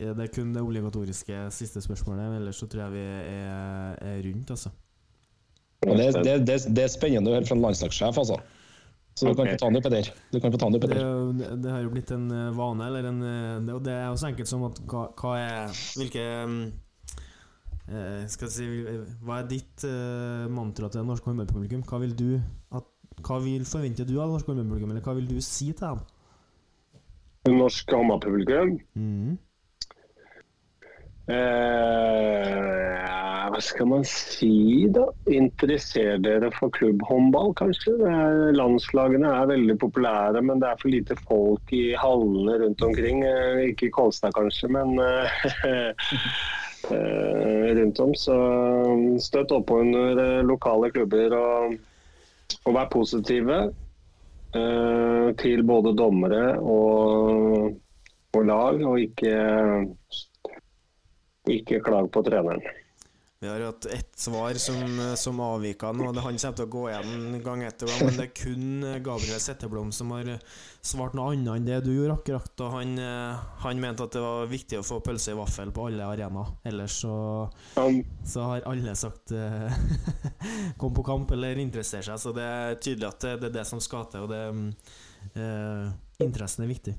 Det 0.02 0.14
er 0.24 0.30
kun 0.34 0.54
det 0.54 0.62
obligatoriske 0.62 1.44
siste 1.54 1.82
spørsmålet. 1.82 2.38
Ellers 2.38 2.62
så 2.62 2.70
tror 2.70 2.84
jeg 2.86 2.94
vi 2.94 3.02
er, 3.02 3.98
er 4.06 4.22
rundt, 4.28 4.54
altså. 4.54 4.70
Det, 5.82 6.08
det, 6.22 6.36
det, 6.46 6.56
det, 6.70 6.82
er 6.84 6.90
spennende 6.90 7.30
å 7.30 7.34
høre 7.34 7.46
fra 7.48 7.58
en 7.58 7.64
landslagssjef, 7.64 8.22
altså. 8.22 8.38
Så 9.18 9.28
du 9.28 9.34
kan 9.36 9.50
få 9.50 9.58
ta 9.58 9.68
den 9.68 9.80
opp 9.82 9.90
der. 9.92 10.08
Du 10.30 10.38
kan 10.40 10.54
få 10.54 10.62
ta 10.62 10.70
den 10.70 10.78
opp. 10.78 10.86
Det, 10.88 11.50
det, 11.58 11.74
har 11.74 11.82
jo 11.82 11.90
blitt 11.92 12.14
en 12.14 12.30
eh, 12.32 12.54
vane, 12.56 12.86
eller 12.86 13.10
en 13.10 13.18
det, 13.66 13.82
det 13.90 13.98
er 13.98 14.06
jo 14.06 14.22
så 14.22 14.30
enkelt 14.30 14.48
som 14.48 14.62
at 14.70 14.78
hva, 14.88 15.08
hva 15.18 15.34
er 15.42 15.82
Hvilke 15.98 16.24
mm, 16.48 16.62
Eh, 17.90 18.24
skal 18.30 18.50
si, 18.52 18.66
hva 19.26 19.40
er 19.40 19.48
ditt 19.50 19.84
eh, 19.88 20.46
mantra 20.52 20.86
til 20.88 21.02
det 21.02 21.08
norske 21.08 21.26
håndballpublikum? 21.30 21.82
Hva 21.88 21.98
vil 22.04 22.14
du 22.14 22.28
at, 22.38 22.86
Hva 23.26 23.38
vil 23.42 23.64
forventer 23.68 24.06
du 24.06 24.18
av 24.20 24.28
det 24.28 24.38
norske 24.38 24.52
håndballpublikum, 24.52 24.92
eller 24.94 25.06
hva 25.06 25.16
vil 25.18 25.30
du 25.30 25.40
si 25.42 25.72
til 25.72 25.86
dem? 25.88 26.04
Norsk 27.58 27.90
håndballpublikum? 27.90 28.76
Mm. 28.94 29.34
Eh, 31.32 33.02
hva 33.52 33.60
skal 33.62 33.86
man 33.90 34.06
si, 34.06 34.86
da? 34.94 35.04
Interesser 35.30 36.22
dere 36.22 36.50
for 36.54 36.70
klubbhåndball, 36.74 37.52
kanskje? 37.58 37.98
Er, 38.08 38.54
landslagene 38.56 39.34
er 39.42 39.50
veldig 39.52 39.76
populære, 39.82 40.42
men 40.46 40.62
det 40.62 40.70
er 40.70 40.80
for 40.80 40.94
lite 40.94 41.18
folk 41.26 41.74
i 41.74 41.84
hallene 41.98 42.58
rundt 42.62 42.86
omkring. 42.86 43.26
Eh, 43.26 43.68
ikke 43.72 43.90
i 43.90 43.94
Kolstad, 43.98 44.34
kanskje, 44.38 44.70
men 44.78 44.98
eh, 45.02 45.46
Eh, 45.66 45.90
rundt 46.90 48.00
om. 48.00 48.14
Så 48.14 48.34
um, 48.34 49.20
støtt 49.20 49.52
opp 49.52 49.70
under 49.70 50.18
eh, 50.18 50.42
lokale 50.46 50.90
klubber 50.90 51.36
og, 51.36 51.78
og 52.64 52.76
vær 52.76 52.90
positive 52.92 53.58
uh, 54.56 55.28
til 55.40 55.64
både 55.66 55.94
dommere 55.96 56.58
og, 56.60 57.72
og 58.36 58.46
lag, 58.48 58.84
og 58.86 59.00
ikke, 59.00 59.36
ikke 61.60 61.82
klag 61.84 62.10
på 62.12 62.24
treneren. 62.26 62.64
Vi 63.42 63.48
har 63.48 63.60
hatt 63.60 63.86
ett 63.86 64.18
svar 64.18 64.54
som, 64.54 65.14
som 65.16 65.40
avvika 65.40 65.88
nå. 65.92 66.04
Han 66.04 66.36
kommer 66.38 66.52
til 66.54 66.62
å 66.62 66.70
gå 66.70 66.82
igjen 66.92 67.40
gang 67.42 67.64
etter 67.66 67.88
gang. 67.90 68.04
Men 68.06 68.20
det 68.20 68.26
er 68.28 68.36
kun 68.38 68.84
Gabriel 69.02 69.40
Setteblom 69.42 69.90
som 69.90 70.12
har 70.14 70.30
svart 70.78 71.16
noe 71.18 71.32
annet 71.32 71.50
enn 71.56 71.66
det 71.66 71.80
du 71.82 71.90
gjorde 71.90 72.20
akkurat. 72.20 72.62
Og 72.62 72.76
han, 72.76 72.92
han 73.64 73.82
mente 73.82 74.06
at 74.06 74.14
det 74.14 74.22
var 74.22 74.46
viktig 74.46 74.78
å 74.78 74.84
få 74.86 75.00
pølse 75.02 75.34
i 75.34 75.40
vaffel 75.40 75.74
på 75.74 75.88
alle 75.90 76.06
arenaer. 76.06 76.54
Ellers 76.70 77.00
så, 77.02 77.16
så 78.22 78.46
har 78.46 78.68
alle 78.70 78.94
sagt 79.02 79.34
eh, 79.34 79.74
kom 80.78 80.94
på 80.94 81.02
kamp 81.10 81.34
eller 81.34 81.58
interesser 81.58 82.06
seg. 82.06 82.22
Så 82.22 82.30
det 82.38 82.46
er 82.46 82.78
tydelig 82.78 83.10
at 83.10 83.26
det, 83.26 83.36
det 83.42 83.50
er 83.50 83.58
det 83.58 83.68
som 83.74 83.82
skal 83.82 84.06
til. 84.14 84.22
Og 84.22 84.30
det, 84.30 84.46
eh, 85.34 85.90
interessen 86.22 86.62
er 86.62 86.70
viktig. 86.76 86.94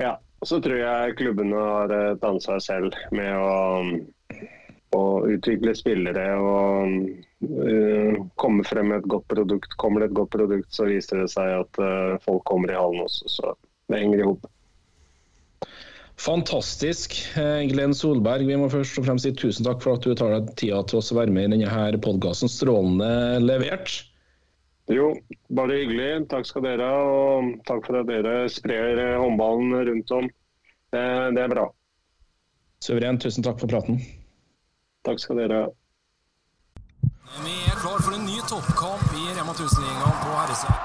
Ja, 0.00 0.16
og 0.40 0.48
så 0.48 0.64
tror 0.64 0.80
jeg 0.80 1.20
klubbene 1.20 1.60
har 1.60 1.92
et 2.00 2.24
ansvar 2.24 2.64
selv 2.64 2.96
med 3.12 3.36
å 3.36 3.52
å 4.94 5.04
utvikle 5.34 5.74
spillere 5.76 6.24
og 6.38 6.94
uh, 7.50 8.24
komme 8.40 8.64
frem 8.66 8.90
med 8.92 9.02
et 9.02 9.10
godt 9.10 9.26
produkt. 9.32 9.76
Kommer 9.80 10.02
det 10.02 10.12
et 10.12 10.18
godt 10.18 10.32
produkt, 10.34 10.70
så 10.74 10.88
viser 10.88 11.24
det 11.24 11.30
seg 11.34 11.52
at 11.60 11.80
uh, 11.82 12.16
folk 12.24 12.44
kommer 12.48 12.72
i 12.72 12.78
hallen 12.78 13.04
også. 13.04 13.30
Så 13.30 13.54
det 13.90 14.00
henger 14.02 14.22
i 14.22 14.28
hop. 14.30 14.48
Fantastisk. 16.24 17.16
Eh, 17.36 17.66
Glenn 17.68 17.94
Solberg, 17.94 18.46
vi 18.46 18.56
må 18.56 18.68
først 18.70 18.98
og 19.00 19.06
fremst 19.08 19.26
si 19.26 19.32
tusen 19.34 19.66
takk 19.66 19.82
for 19.82 19.98
at 19.98 20.06
du 20.06 20.14
tar 20.16 20.30
deg 20.36 20.52
tida 20.60 20.80
til 20.86 21.00
oss 21.00 21.10
å 21.12 21.18
være 21.18 21.34
med 21.34 21.48
i 21.50 21.56
denne 21.58 22.02
podkasten. 22.02 22.50
Strålende 22.50 23.42
levert. 23.42 23.96
Jo, 24.92 25.10
bare 25.56 25.80
hyggelig. 25.80 26.26
Takk 26.30 26.46
skal 26.48 26.66
dere 26.68 26.86
ha. 26.86 27.04
Og 27.04 27.54
takk 27.68 27.86
for 27.88 28.00
at 28.00 28.10
dere 28.10 28.44
sprer 28.52 29.00
håndballen 29.18 29.74
rundt 29.90 30.14
om. 30.14 30.28
Det, 30.94 31.06
Det 31.34 31.42
er 31.44 31.56
bra. 31.56 31.70
Suverent. 32.84 33.24
tusen 33.24 33.44
takk 33.44 33.58
for 33.58 33.70
praten. 33.70 33.98
Takk 35.04 35.20
skal 35.20 35.36
dere 35.36 35.56
ha. 35.60 35.64
Vi 37.44 37.54
er 37.70 37.76
klar 37.82 37.98
for 38.04 38.14
en 38.16 38.24
ny 38.24 38.38
toppkamp 38.48 39.10
i 39.20 39.24
Rema 39.36 39.52
1000-ligaen 39.52 40.16
på 40.22 40.30
herresida. 40.38 40.76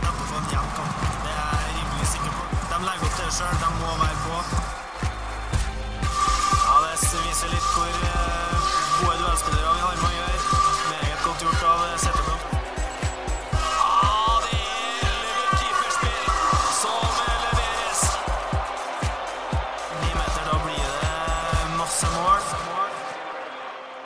Kjempe 0.00 0.24
for 0.30 0.38
en 0.40 0.48
jevn 0.54 0.72
kamp. 0.78 0.96
Det 1.26 1.34
er 1.34 1.52
jeg 1.60 1.76
rimelig 1.76 2.08
sikker 2.14 2.32
på. 2.38 2.42
De 2.72 2.80
legger 2.88 3.06
opp 3.10 3.16
det 3.20 3.28
sjøl. 3.36 3.54
De 3.62 3.68
må 3.78 3.90
være 4.02 4.18
på. 4.24 4.34
Ja, 6.64 6.74
det 6.86 6.94
viser 7.28 7.54
litt 7.54 7.70
hvor 7.76 7.94
eh, 8.10 8.19